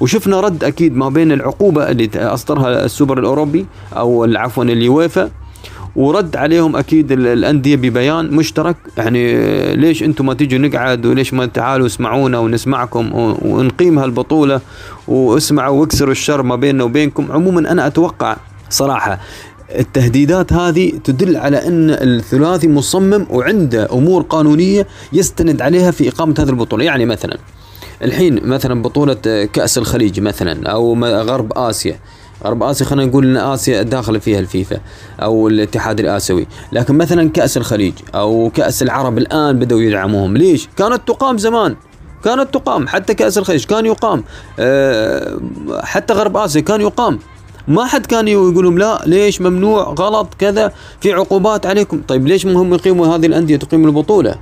وشفنا 0.00 0.40
رد 0.40 0.64
أكيد 0.64 0.96
ما 0.96 1.08
بين 1.08 1.32
العقوبة 1.32 1.90
اللي 1.90 2.10
أصدرها 2.16 2.84
السوبر 2.84 3.18
الأوروبي 3.18 3.66
أو 3.96 4.24
عفوا 4.24 4.64
اليويفا 4.64 5.30
ورد 5.96 6.36
عليهم 6.36 6.76
أكيد 6.76 7.12
الأندية 7.12 7.76
ببيان 7.76 8.30
مشترك. 8.30 8.76
يعني 8.96 9.36
ليش 9.76 10.02
أنتم 10.02 10.26
ما 10.26 10.34
تيجوا 10.34 10.58
نقعد 10.58 11.06
وليش 11.06 11.34
ما 11.34 11.46
تعالوا 11.46 11.86
اسمعونا 11.86 12.38
ونسمعكم 12.38 13.10
ونقيم 13.42 13.98
هالبطولة 13.98 14.60
واسمعوا 15.08 15.80
واكسروا 15.80 16.12
الشر 16.12 16.42
ما 16.42 16.56
بيننا 16.56 16.84
وبينكم. 16.84 17.32
عموما 17.32 17.72
أنا 17.72 17.86
أتوقع 17.86 18.36
صراحة 18.70 19.20
التهديدات 19.78 20.52
هذه 20.52 20.92
تدل 21.04 21.36
على 21.36 21.66
أن 21.66 21.90
الثلاثي 21.90 22.68
مصمم 22.68 23.26
وعنده 23.30 23.88
أمور 23.92 24.22
قانونية 24.22 24.86
يستند 25.12 25.62
عليها 25.62 25.90
في 25.90 26.08
إقامة 26.08 26.34
هذه 26.38 26.48
البطولة. 26.48 26.84
يعني 26.84 27.06
مثلا 27.06 27.38
الحين 28.02 28.46
مثلا 28.46 28.82
بطولة 28.82 29.14
كأس 29.52 29.78
الخليج 29.78 30.20
مثلا 30.20 30.70
أو 30.70 31.04
غرب 31.04 31.52
آسيا. 31.58 31.98
غرب 32.44 32.62
آسيا 32.62 32.86
خلينا 32.86 33.10
نقول 33.10 33.24
إن 33.24 33.36
آسيا 33.36 33.82
داخل 33.82 34.20
فيها 34.20 34.38
الفيفا 34.38 34.80
أو 35.22 35.48
الاتحاد 35.48 36.00
الآسيوي، 36.00 36.46
لكن 36.72 36.98
مثلا 36.98 37.30
كأس 37.30 37.56
الخليج 37.56 37.92
أو 38.14 38.50
كأس 38.54 38.82
العرب 38.82 39.18
الآن 39.18 39.58
بدأوا 39.58 39.80
يدعموهم، 39.80 40.36
ليش؟ 40.36 40.68
كانت 40.76 41.00
تقام 41.06 41.38
زمان. 41.38 41.76
كانت 42.24 42.54
تقام. 42.54 42.88
حتى 42.88 43.14
كأس 43.14 43.38
الخليج 43.38 43.64
كان 43.64 43.86
يقام. 43.86 44.24
أه 44.58 45.40
حتى 45.82 46.14
غرب 46.14 46.36
آسيا 46.36 46.60
كان 46.60 46.80
يقام. 46.80 47.18
ما 47.68 47.84
حد 47.84 48.06
كان 48.06 48.28
يقول 48.28 48.64
لهم 48.64 48.78
لا 48.78 49.02
ليش 49.06 49.40
ممنوع؟ 49.40 49.94
غلط 49.98 50.34
كذا. 50.38 50.72
في 51.00 51.12
عقوبات 51.12 51.66
عليكم. 51.66 52.02
طيب 52.08 52.26
ليش 52.26 52.46
هم 52.46 52.74
يقيموا 52.74 53.06
هذه 53.06 53.26
الأندية 53.26 53.56
تقيم 53.56 53.84
البطولة؟ 53.84 54.34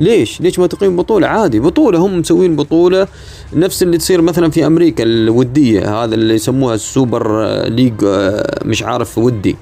ليش؟ 0.00 0.40
ليش 0.40 0.58
ما 0.58 0.66
تقيم 0.66 0.96
بطولة؟ 0.96 1.26
عادي 1.26 1.60
بطولة 1.60 1.98
هم 1.98 2.18
مسوين 2.18 2.56
بطولة 2.56 3.08
نفس 3.54 3.82
اللي 3.82 3.98
تصير 3.98 4.22
مثلا 4.22 4.50
في 4.50 4.66
أمريكا 4.66 5.04
الودية 5.04 6.04
هذا 6.04 6.14
اللي 6.14 6.34
يسموها 6.34 6.74
السوبر 6.74 7.46
ليج 7.68 7.94
آه، 8.04 8.60
مش 8.64 8.82
عارف 8.82 9.18
ودي. 9.18 9.56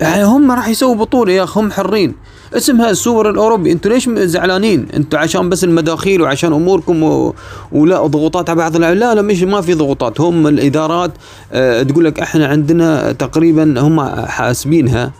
يعني 0.00 0.24
هم 0.24 0.50
راح 0.50 0.68
يسووا 0.68 0.94
بطولة 0.94 1.32
يا 1.32 1.44
أخي 1.44 1.60
هم 1.60 1.70
حرين. 1.72 2.14
اسمها 2.56 2.90
السوبر 2.90 3.30
الأوروبي 3.30 3.72
أنتوا 3.72 3.90
ليش 3.90 4.08
زعلانين؟ 4.08 4.86
أنتوا 4.96 5.18
عشان 5.18 5.48
بس 5.48 5.64
المداخيل 5.64 6.22
وعشان 6.22 6.52
أموركم 6.52 7.02
و... 7.02 7.34
ولا 7.72 8.06
ضغوطات 8.06 8.50
على 8.50 8.56
بعض 8.58 8.76
لا 8.76 8.94
لا 8.94 9.22
مش 9.22 9.42
ما 9.42 9.60
في 9.60 9.74
ضغوطات 9.74 10.20
هم 10.20 10.46
الإدارات 10.46 11.10
آه 11.52 11.82
تقول 11.82 12.04
لك 12.04 12.20
إحنا 12.20 12.46
عندنا 12.46 13.12
تقريبا 13.12 13.80
هم 13.80 14.00
حاسبينها 14.26 15.04
آه، 15.04 15.12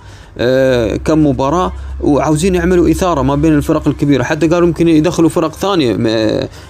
كم 1.05 1.27
مباراه 1.27 1.73
وعاوزين 2.01 2.55
يعملوا 2.55 2.91
إثارة 2.91 3.23
ما 3.23 3.35
بين 3.35 3.53
الفرق 3.53 3.89
الكبيرة. 3.89 4.23
حتى 4.23 4.49
قالوا 4.49 4.67
ممكن 4.67 4.89
يدخلوا 4.89 5.29
فرق 5.29 5.55
ثانية 5.55 5.97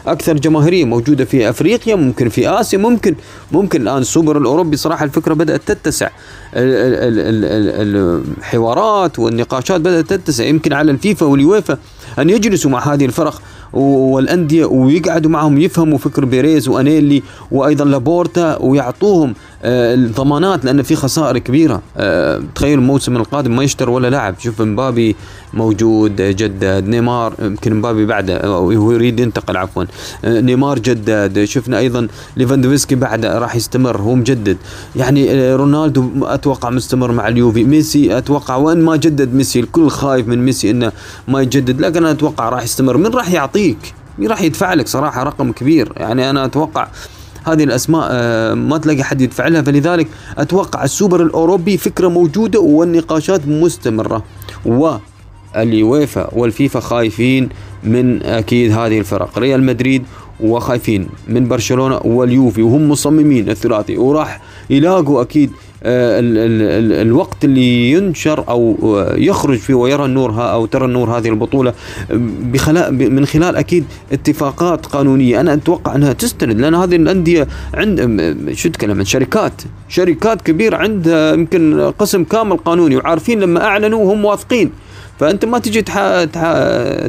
أكثر 0.07 0.33
جماهيرية 0.33 0.85
موجودة 0.85 1.25
في 1.25 1.49
أفريقيا 1.49 1.95
ممكن 1.95 2.29
في 2.29 2.49
آسيا 2.49 2.79
ممكن 2.79 3.15
ممكن 3.53 3.83
الآن 3.83 3.99
السوبر 3.99 4.39
الأوروبي 4.39 4.77
صراحة 4.77 5.05
الفكرة 5.05 5.35
بدأت 5.35 5.61
تتسع. 5.67 6.09
الحوارات 8.39 9.19
والنقاشات 9.19 9.81
بدأت 9.81 10.13
تتسع. 10.13 10.45
يمكن 10.45 10.73
على 10.73 10.91
الفيفا 10.91 11.27
واليويفا 11.27 11.79
أن 12.19 12.31
يجلسوا 12.31 12.71
مع 12.71 12.93
هذه 12.95 13.05
الفرق 13.05 13.43
والأندية 13.73 14.65
ويقعدوا 14.65 15.31
معهم 15.31 15.59
يفهموا 15.59 15.99
فكر 15.99 16.25
بيريز 16.25 16.69
وأنيلي 16.69 17.23
وأيضا 17.51 17.85
لابورتا 17.85 18.59
ويعطوهم 18.61 19.35
الضمانات 19.65 20.65
لأن 20.65 20.83
في 20.83 20.97
خسائر 20.97 21.39
كبيرة. 21.39 21.83
آه، 21.97 22.43
تخيل 22.55 22.79
الموسم 22.79 23.17
القادم 23.17 23.57
ما 23.57 23.63
يشتر 23.63 23.91
ولا 23.91 24.11
لاعب. 24.11 24.35
شوف 24.39 24.63
مبابي 24.63 25.17
موجود 25.55 26.17
جدد 26.17 26.89
نيمار 26.89 27.35
يمكن 27.43 27.75
مبابي 27.75 28.07
بعده 28.07 28.71
يريد 28.73 29.21
ينتقل 29.21 29.57
عفوا. 29.57 29.85
آه، 30.25 30.41
نيمار 30.41 30.79
جدد 30.79 31.45
شفنا 31.45 31.79
أيضا 31.79 32.09
ليفاندوفسكي 32.37 32.95
بعده 32.95 33.39
راح 33.39 33.57
يستمر 33.57 34.01
هو 34.01 34.15
مجدد. 34.15 34.57
يعني 34.97 35.55
رونالدو 35.55 36.11
أتوقع 36.23 36.71
مستمر 36.71 37.13
مع 37.13 37.29
اليوفي. 37.29 37.65
ميسي 37.65 38.19
أتوقع 38.19 38.57
وإن 38.57 38.83
ما 38.83 38.97
جدد 38.97 39.35
ميسي 39.35 39.61
الكل 39.61 39.91
خايف 39.91 40.29
من 40.29 40.45
ميسي 40.45 40.71
إنه 40.71 40.93
ما 41.29 41.43
يجدد. 41.43 41.81
لكن 41.81 41.97
أنا 41.97 42.11
أتوقع 42.11 42.49
راح 42.49 42.63
يستمر. 42.63 42.97
من 42.97 43.07
راح 43.07 43.31
يعطيك؟ 43.31 43.95
مين 44.19 44.31
راح 44.31 44.43
يدفع 44.43 44.75
لك 44.75 44.89
صراحة 44.89 45.23
رقم 45.23 45.53
كبير. 45.53 45.93
يعني 45.97 46.31
أنا 46.31 46.45
أتوقع 46.45 46.89
هذه 47.45 47.65
الأسماء 47.65 48.09
آه، 48.11 48.55
ما 48.55 48.79
تلاقي 48.79 49.03
حد 49.03 49.21
يدفع 49.21 49.49
لها. 49.49 49.63
فلذلك 49.63 50.09
أتوقع 50.39 50.85
السوبر 50.85 51.23
الأوروبي 51.23 51.77
فكرة 51.77 52.09
موجودة 52.09 52.61
والنقاشات 52.61 53.47
مستمرة. 53.47 54.25
و 54.67 54.95
اليويفا 55.57 56.35
والفيفا 56.35 56.81
خايفين 56.81 57.49
من 57.85 58.23
أكيد 58.23 58.73
هذه 58.73 58.99
الفرق. 58.99 59.39
ريال 59.39 59.63
مدريد 59.63 60.05
وخايفين 60.41 61.09
من 61.29 61.49
برشلونة 61.49 62.01
واليوفي. 62.05 62.63
وهم 62.63 62.89
مصممين 62.89 63.51
الثلاثي. 63.51 63.99
وراح 63.99 64.41
يلاقوا 64.71 65.23
أكيد 65.23 65.51
ال 65.85 66.93
الوقت 67.09 67.45
اللي 67.45 67.91
ينشر 67.91 68.45
أو 68.49 68.77
آه، 68.83 69.15
يخرج 69.17 69.59
فيه 69.59 69.75
ويرى 69.75 70.05
النور 70.05 70.53
أو 70.53 70.67
ترى 70.67 70.85
النور 70.85 71.19
هذه 71.19 71.29
البطولة 71.29 71.75
من 72.91 73.27
خلال 73.27 73.57
أكيد 73.57 73.85
اتفاقات 74.13 74.87
قانونية. 74.87 75.41
أنا 75.41 75.55
أتوقع 75.55 75.95
أنها 75.95 76.13
تستند 76.13 76.61
لأن 76.61 76.75
هذه 76.75 76.97
الأندية 76.97 77.49
عند 77.75 78.37
شو 78.55 78.69
تكلم 78.69 78.99
عن؟ 78.99 79.05
شركات 79.05 79.53
شركات 79.89 80.43
كبيرة 80.43 80.77
عندها 80.77 81.35
يمكن 81.35 81.93
قسم 81.99 82.25
كامل 82.25 82.57
قانوني 82.57 82.97
وعارفين 82.97 83.41
لما 83.41 83.65
أعلنوا 83.65 84.05
وهم 84.05 84.25
واثقين. 84.25 84.71
فأنت 85.21 85.45
ما 85.45 85.59
تجي 85.59 85.83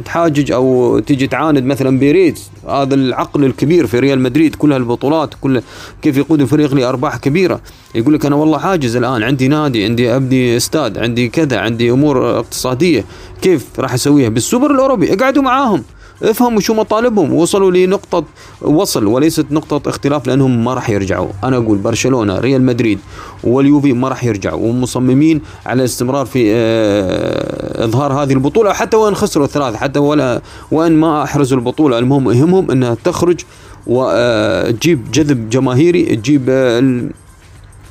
تحاجج 0.00 0.52
أو 0.52 0.98
تجي 0.98 1.26
تعاند 1.26 1.64
مثلا 1.64 1.98
بيريز 1.98 2.50
هذا 2.68 2.94
العقل 2.94 3.44
الكبير 3.44 3.86
في 3.86 3.98
ريال 3.98 4.20
مدريد 4.20 4.54
كل 4.54 4.72
هالبطولات 4.72 5.34
كل 5.40 5.62
كيف 6.02 6.16
يقود 6.16 6.40
الفريق 6.40 6.74
لأرباح 6.74 7.16
كبيرة. 7.16 7.60
يقول 7.94 8.14
لك 8.14 8.26
أنا 8.26 8.36
والله 8.36 8.58
حاجز 8.58 8.96
الآن 8.96 9.22
عندي 9.22 9.48
نادي 9.48 9.84
عندي 9.84 10.16
ابني 10.16 10.56
استاد 10.56 10.98
عندي 10.98 11.28
كذا 11.28 11.58
عندي 11.58 11.90
أمور 11.90 12.38
اقتصادية. 12.38 13.04
كيف 13.42 13.66
راح 13.78 13.94
أسويها؟ 13.94 14.28
بالسوبر 14.28 14.70
الأوروبي 14.70 15.14
أقعدوا 15.14 15.42
معاهم. 15.42 15.84
افهموا 16.30 16.60
شو 16.60 16.74
مطالبهم 16.74 17.34
وصلوا 17.34 17.70
لنقطة 17.70 18.24
وصل 18.62 19.06
وليست 19.06 19.46
نقطة 19.50 19.88
اختلاف 19.88 20.26
لأنهم 20.26 20.64
ما 20.64 20.74
راح 20.74 20.90
يرجعوا. 20.90 21.28
أنا 21.44 21.56
أقول 21.56 21.78
برشلونة 21.78 22.38
ريال 22.38 22.62
مدريد 22.62 22.98
واليوفي 23.44 23.92
ما 23.92 24.08
راح 24.08 24.24
يرجعوا 24.24 24.68
ومصممين 24.68 25.40
على 25.66 25.80
الاستمرار 25.80 26.26
في 26.26 26.52
آه 26.54 27.84
إظهار 27.84 28.12
هذه 28.12 28.32
البطولة 28.32 28.72
حتى 28.72 28.96
وإن 28.96 29.14
خسروا 29.14 29.46
الثلاثة 29.46 29.76
حتى 29.76 29.98
ولا 29.98 30.40
وإن 30.70 30.92
ما 30.92 31.22
أحرزوا 31.22 31.58
البطولة. 31.58 31.98
المهم 31.98 32.30
يهمهم 32.30 32.70
أنها 32.70 32.96
تخرج 33.04 33.40
وتجيب 33.86 35.00
آه، 35.06 35.12
جذب 35.12 35.50
جماهيري 35.50 36.16
تجيب 36.16 36.46
آه، 36.48 37.02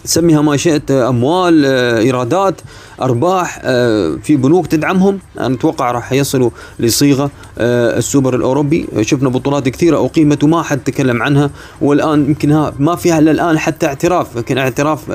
سميها 0.06 0.42
ما 0.42 0.58
شئت 0.58 0.92
أموال 0.92 1.66
آه، 1.66 2.00
إيرادات 2.00 2.62
أرباح 3.02 3.60
آه، 3.64 4.18
في 4.24 4.36
بنوك 4.36 4.68
تدعمهم. 4.68 5.20
أنا 5.40 5.56
أتوقع 5.56 5.92
راح 5.92 6.14
يصلوا 6.14 6.50
لصيغة 6.80 7.32
آه، 7.58 7.98
السوبر 7.98 8.36
الأوروبي. 8.36 8.88
شفنا 9.02 9.30
بطولات 9.30 9.70
كثيرة 9.70 10.06
اقيمت 10.06 10.44
وما 10.44 10.64
حد 10.64 10.80
تكلم 10.80 11.24
عنها. 11.24 11.50
والآن 11.82 12.26
يمكن 12.26 12.72
ما 12.80 12.96
فيها 12.96 13.20
إلا 13.20 13.32
الآن 13.32 13.60
حتى 13.60 13.86
اعتراف 13.86 14.38
لكن 14.38 14.58
اعتراف 14.58 15.12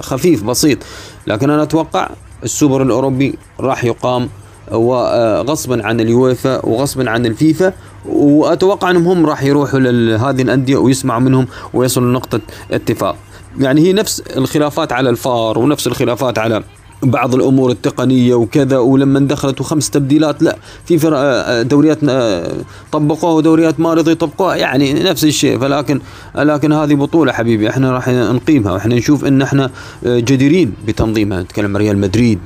خفيف 0.00 0.42
بسيط. 0.42 0.78
لكن 1.26 1.50
أنا 1.50 1.62
أتوقع 1.62 2.10
السوبر 2.44 2.82
الأوروبي 2.82 3.38
راح 3.60 3.84
يقام 3.84 4.28
وغصبا 4.72 5.86
عن 5.86 6.00
اليويفا 6.00 6.66
وغصبا 6.66 7.10
عن 7.10 7.26
الفيفا. 7.26 7.72
وأتوقع 8.08 8.90
أنهم 8.90 9.08
هم 9.08 9.26
راح 9.26 9.42
يروحوا 9.42 9.80
لهذه 9.80 10.42
الأندية 10.42 10.76
ويسمعوا 10.76 11.20
منهم 11.20 11.46
ويصلوا 11.74 12.10
لنقطة 12.10 12.40
اتفاق. 12.70 13.16
يعني 13.60 13.80
هي 13.80 13.92
نفس 13.92 14.20
الخلافات 14.20 14.92
على 14.92 15.10
الفار 15.10 15.58
ونفس 15.58 15.86
الخلافات 15.86 16.38
على 16.38 16.62
بعض 17.02 17.34
الأمور 17.34 17.70
التقنية 17.70 18.34
وكذا 18.34 18.78
ولما 18.78 19.20
دخلت 19.20 19.60
وخمس 19.60 19.90
تبديلات 19.90 20.42
لا 20.42 20.56
في 20.84 20.98
فرق 20.98 21.62
دوريات 21.62 21.98
آه، 22.08 22.52
طبقوها 22.92 23.32
ودوريات 23.32 23.80
ما 23.80 23.94
رضوا 23.94 24.12
يطبقوها 24.12 24.56
يعني 24.56 24.92
نفس 24.92 25.24
الشيء. 25.24 25.58
فلكن 25.58 26.00
لكن 26.36 26.72
هذه 26.72 26.94
بطولة 26.94 27.32
حبيبي 27.32 27.68
إحنا 27.70 27.92
راح 27.92 28.08
نقيمها 28.08 28.72
وإحنا 28.72 28.94
نشوف 28.94 29.24
إن 29.24 29.42
إحنا 29.42 29.70
آه، 30.06 30.18
جديرين 30.18 30.72
بتنظيمها. 30.86 31.42
نتكلم 31.42 31.76
ريال 31.76 31.98
مدريد 31.98 32.38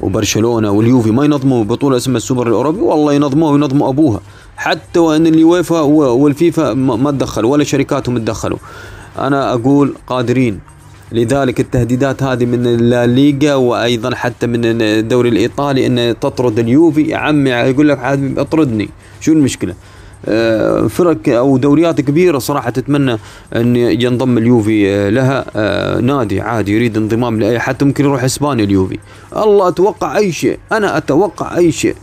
وبرشلونة 0.00 0.70
واليوفي 0.70 1.10
ما 1.10 1.24
ينظموا 1.24 1.64
بطولة 1.64 1.96
اسمها 1.96 2.16
السوبر 2.16 2.48
الأوروبي؟ 2.48 2.80
والله 2.80 3.12
ينظموها 3.12 3.52
وينظموا 3.52 3.88
أبوها. 3.88 4.20
حتى 4.56 4.98
وإن 4.98 5.26
اليويفا 5.26 5.80
والفيفا 5.80 6.74
ما 6.74 7.10
تدخلوا 7.10 7.52
ولا 7.52 7.64
شركاتهم 7.64 8.18
تدخلوا. 8.18 8.58
أنا 9.18 9.52
أقول 9.52 9.94
قادرين. 10.06 10.60
لذلك 11.12 11.60
التهديدات 11.60 12.22
هذه 12.22 12.44
من 12.44 12.66
الليغا 12.66 13.54
وأيضا 13.54 14.14
حتى 14.14 14.46
من 14.46 14.60
الدوري 14.64 15.28
الإيطالي 15.28 15.86
إن 15.86 16.14
تطرد 16.20 16.58
اليوفي. 16.58 17.02
يا 17.02 17.16
عمي 17.16 17.50
يقول 17.50 17.88
لك 17.88 17.98
اطردني. 18.38 18.88
شو 19.20 19.32
المشكلة؟ 19.32 19.74
آه، 20.28 20.86
فرق 20.86 21.28
أو 21.28 21.56
دوريات 21.56 22.00
كبيرة 22.00 22.38
صراحة 22.38 22.70
تتمنى 22.70 23.18
إن 23.56 23.76
ينضم 23.76 24.38
اليوفي 24.38 24.90
آه، 24.90 25.10
لها. 25.10 25.44
آه، 25.56 26.00
نادي 26.00 26.40
عادي 26.40 26.72
يريد 26.72 26.96
انضمام 26.96 27.40
لأي 27.40 27.58
حتى 27.60 27.84
ممكن 27.84 28.04
يروح 28.04 28.24
إسبانيا 28.24 28.64
اليوفي. 28.64 28.98
الله 29.36 29.68
أتوقع 29.68 30.16
أي 30.16 30.32
شيء. 30.32 30.58
أنا 30.72 30.96
أتوقع 30.96 31.56
أي 31.56 31.72
شيء. 31.72 31.94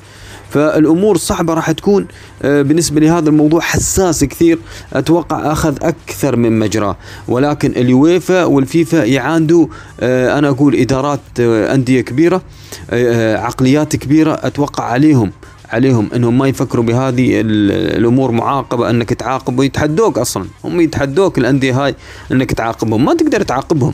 فالأمور 0.53 1.17
صعبة 1.17 1.53
راح 1.53 1.71
تكون 1.71 2.07
آه، 2.43 2.61
بالنسبة 2.61 2.99
لهذا 2.99 3.29
الموضوع 3.29 3.61
حساس 3.61 4.23
كثير. 4.23 4.59
أتوقع 4.93 5.51
أخذ 5.51 5.77
أكثر 5.81 6.35
من 6.35 6.59
مجراه 6.59 6.97
ولكن 7.27 7.71
اليويفا 7.71 8.45
والفيفا 8.45 9.03
يعاندوا 9.03 9.67
آه، 9.99 10.39
أنا 10.39 10.49
أقول 10.49 10.75
إدارات 10.75 11.19
آه، 11.39 11.73
أندية 11.73 12.01
كبيرة 12.01 12.41
عقليات 13.35 13.95
كبيرة. 13.95 14.39
أتوقع 14.43 14.83
عليهم 14.83 15.31
عليهم 15.69 16.09
إنهم 16.15 16.37
ما 16.37 16.47
يفكروا 16.47 16.83
بهذه 16.83 17.41
الأمور 17.95 18.31
معاقبة 18.31 18.89
إنك 18.89 19.13
تعاقب 19.13 19.59
ويتحدوك 19.59 20.17
أصلا. 20.17 20.45
هم 20.63 20.81
يتحدوك 20.81 21.37
الأندية 21.37 21.85
هاي 21.85 21.95
إنك 22.31 22.51
تعاقبهم. 22.51 23.05
ما 23.05 23.13
تقدر 23.13 23.41
تعاقبهم. 23.41 23.93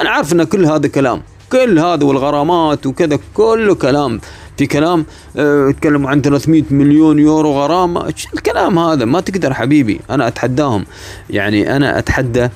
أنا 0.00 0.10
عارف 0.10 0.32
إن 0.32 0.44
كل 0.44 0.66
هذا 0.66 0.88
كلام. 0.88 1.22
كل 1.54 1.78
هذا 1.78 2.04
والغرامات 2.04 2.86
وكذا 2.86 3.18
كله 3.34 3.74
كلام. 3.74 4.20
في 4.56 4.66
كلام 4.66 5.06
آه 5.36 5.68
يتكلموا 5.68 6.10
عن 6.10 6.22
300 6.22 6.62
مليون 6.70 7.18
يورو 7.18 7.52
غرامه 7.52 8.14
الكلام 8.34 8.78
هذا؟ 8.78 9.04
ما 9.04 9.20
تقدر 9.20 9.54
حبيبي. 9.54 10.00
أنا 10.10 10.28
أتحداهم. 10.28 10.84
يعني 11.30 11.76
أنا 11.76 11.98
أتحدى 11.98 12.48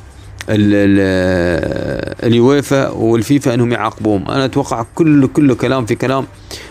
اليويفا 2.24 2.88
والفيفا 2.88 3.54
إنهم 3.54 3.72
يعاقبوهم. 3.72 4.30
أنا 4.30 4.44
أتوقع 4.44 4.86
كله 4.94 5.28
كله 5.28 5.54
كلام 5.54 5.86
في 5.86 5.94
كلام. 5.94 6.26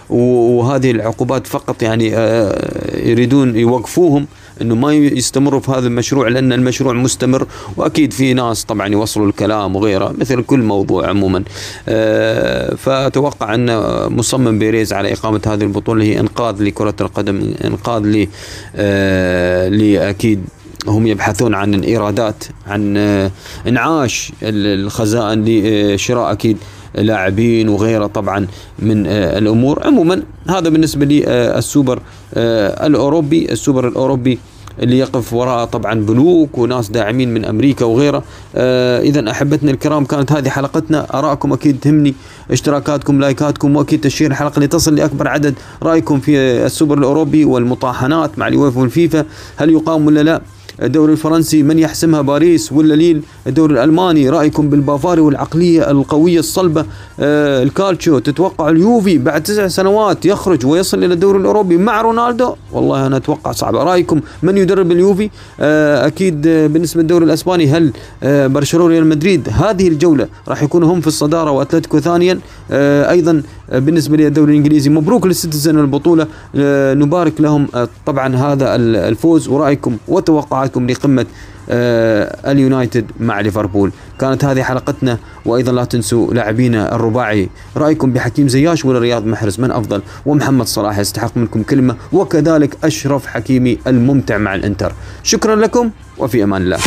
وهذه 0.10 0.92
العقوبات 0.92 1.48
فقط 1.48 1.82
يعني 1.82 2.16
آه، 2.16 2.98
يريدون 3.08 3.56
يوقفوهم. 3.56 4.28
إنه 4.62 4.76
ما 4.76 4.93
يستمروا 4.93 5.60
في 5.60 5.72
هذا 5.72 5.88
المشروع 5.88 6.28
لأن 6.28 6.53
المشروع 6.53 6.93
مستمر 6.93 7.47
وأكيد 7.78 8.14
في 8.14 8.34
ناس 8.34 8.64
طبعا 8.64 8.88
يوصلوا 8.88 9.28
الكلام 9.28 9.76
وغيره 9.76 10.14
مثل 10.18 10.43
كل 10.43 10.60
موضوع 10.60 11.10
عموما. 11.10 11.43
آه، 11.89 12.76
فأتوقع 12.76 13.55
أن 13.55 13.68
مصمم 14.16 14.60
بيريز 14.60 14.93
على 14.93 15.14
إقامة 15.14 15.41
هذه 15.47 15.64
البطولة 15.64 16.03
هي 16.03 16.20
إنقاذ 16.20 16.64
لكرة 16.64 16.95
القدم 17.01 17.53
إنقاذ 17.66 18.01
ل 18.03 18.28
آه، 18.76 19.70
لاكيد 19.70 20.43
هم 20.88 21.08
يبحثون 21.08 21.55
عن 21.55 21.74
الايرادات 21.74 22.43
عن 22.68 22.97
آه، 22.97 23.32
إنعاش 23.68 24.32
الخزائن 24.43 25.45
لشراء 25.45 26.32
أكيد 26.32 26.58
لاعبين 26.96 27.70
وغيره 27.70 28.06
طبعا 28.06 28.48
من 28.80 29.08
الأمور. 29.08 29.86
عموما 29.86 30.24
هذا 30.50 30.70
بالنسبة 30.70 31.06
للسوبر 31.06 32.00
الأوروبي. 32.88 33.52
السوبر 33.52 33.88
الأوروبي 33.88 34.40
اللي 34.82 35.00
يقف 35.00 35.34
وراء 35.34 35.66
طبعا 35.66 35.94
بنوك 35.94 36.58
وناس 36.58 36.90
داعمين 36.90 37.34
من 37.34 37.46
أمريكا 37.46 37.86
وغيره. 37.86 38.24
آه 38.56 39.02
اذا 39.02 39.32
أحبتنا 39.32 39.72
الكرام 39.72 40.06
كانت 40.06 40.32
هذه 40.32 40.50
حلقتنا. 40.50 41.08
ارائكم 41.14 41.54
أكيد 41.54 41.80
تهمني 41.80 42.14
اشتراكاتكم 42.52 43.20
لايكاتكم 43.20 43.76
وأكيد 43.76 44.02
تشير 44.02 44.32
الحلقة 44.32 44.60
لتصل 44.60 44.96
لأكبر 44.96 45.28
عدد. 45.28 45.56
رأيكم 45.84 46.20
في 46.20 46.38
السوبر 46.66 46.98
الأوروبي 46.98 47.46
والمطاحنات 47.46 48.40
مع 48.40 48.48
اليويفا 48.48 48.80
والفيفا 48.82 49.26
هل 49.58 49.70
يقام 49.70 50.08
ولا 50.08 50.24
لا؟ 50.24 50.42
الدوري 50.84 51.12
الفرنسي 51.12 51.64
من 51.64 51.80
يحسمها 51.80 52.22
باريس 52.22 52.72
ولا 52.72 52.94
ليل؟ 52.94 53.22
الدوري 53.48 53.74
الألماني 53.74 54.30
رأيكم 54.30 54.70
بالبافاري 54.70 55.22
والعقلية 55.22 55.92
القوية 55.92 56.40
الصلبة 56.40 56.86
آه 57.20 57.64
الكالتشو. 57.64 58.20
تتوقع 58.20 58.70
اليوفي 58.70 59.18
بعد 59.18 59.44
تسع 59.44 59.68
سنوات 59.68 60.26
يخرج 60.26 60.66
ويصل 60.66 61.04
إلى 61.04 61.14
الدوري 61.14 61.40
الأوروبي 61.40 61.78
مع 61.78 62.02
رونالدو؟ 62.02 62.56
والله 62.72 63.08
أنا 63.08 63.18
أتوقع 63.18 63.52
صعبه 63.52 63.84
رأيكم 63.84 64.22
من 64.44 64.58
يدرب 64.58 64.92
اليوفي؟ 64.92 65.30
آه 65.60 66.08
أكيد 66.08 66.48
آه 66.48 66.68
بالنسبة 66.68 67.02
للدوري 67.02 67.26
الأسباني 67.26 67.68
هل 67.68 67.92
برشلونة 68.24 68.94
ريال 68.94 69.08
مدريد 69.08 69.50
هذه 69.52 69.88
الجولة 69.88 70.28
راح 70.48 70.64
يكونوا 70.64 70.94
هم 70.94 71.02
في 71.02 71.08
الصدارة 71.08 71.52
وأتلتيكو 71.52 72.00
ثانيا؟ 72.00 72.40
أيضا 72.72 73.44
بالنسبة 73.72 74.18
للدوري 74.18 74.51
الإنجليزي 74.51 74.89
مبروك 74.89 75.26
للسيتيزن 75.26 75.80
البطولة. 75.80 76.28
آه 76.55 76.93
نبارك 76.93 77.41
لهم 77.41 77.68
آه 77.76 77.89
طبعا 78.05 78.36
هذا 78.36 78.76
الفوز. 78.76 79.47
ورأيكم 79.47 79.97
وتوقعاتكم 80.07 80.88
لقمة 80.88 81.26
آه 81.70 82.51
اليونايتد 82.51 83.05
مع 83.20 83.41
ليفربول. 83.41 83.91
كانت 84.20 84.45
هذه 84.45 84.63
حلقتنا 84.63 85.18
وأيضا 85.45 85.72
لا 85.72 85.84
تنسوا 85.84 86.34
لاعبينا 86.34 86.95
الرباعي. 86.95 87.49
رأيكم 87.78 88.13
بحكيم 88.13 88.47
زياش 88.47 88.86
ولا 88.86 88.99
رياض 88.99 89.26
محرز؟ 89.26 89.59
من 89.59 89.72
أفضل؟ 89.72 90.01
ومحمد 90.26 90.65
صلاح 90.65 90.99
يستحق 90.99 91.38
منكم 91.38 91.63
كلمة 91.63 91.95
وكذلك 92.13 92.78
أشرف 92.84 93.26
حكيمي 93.26 93.78
الممتع 93.88 94.38
مع 94.38 94.55
الإنتر. 94.55 94.93
شكرا 95.24 95.55
لكم 95.55 95.89
وفي 96.18 96.43
أمان 96.43 96.61
الله. 96.61 96.78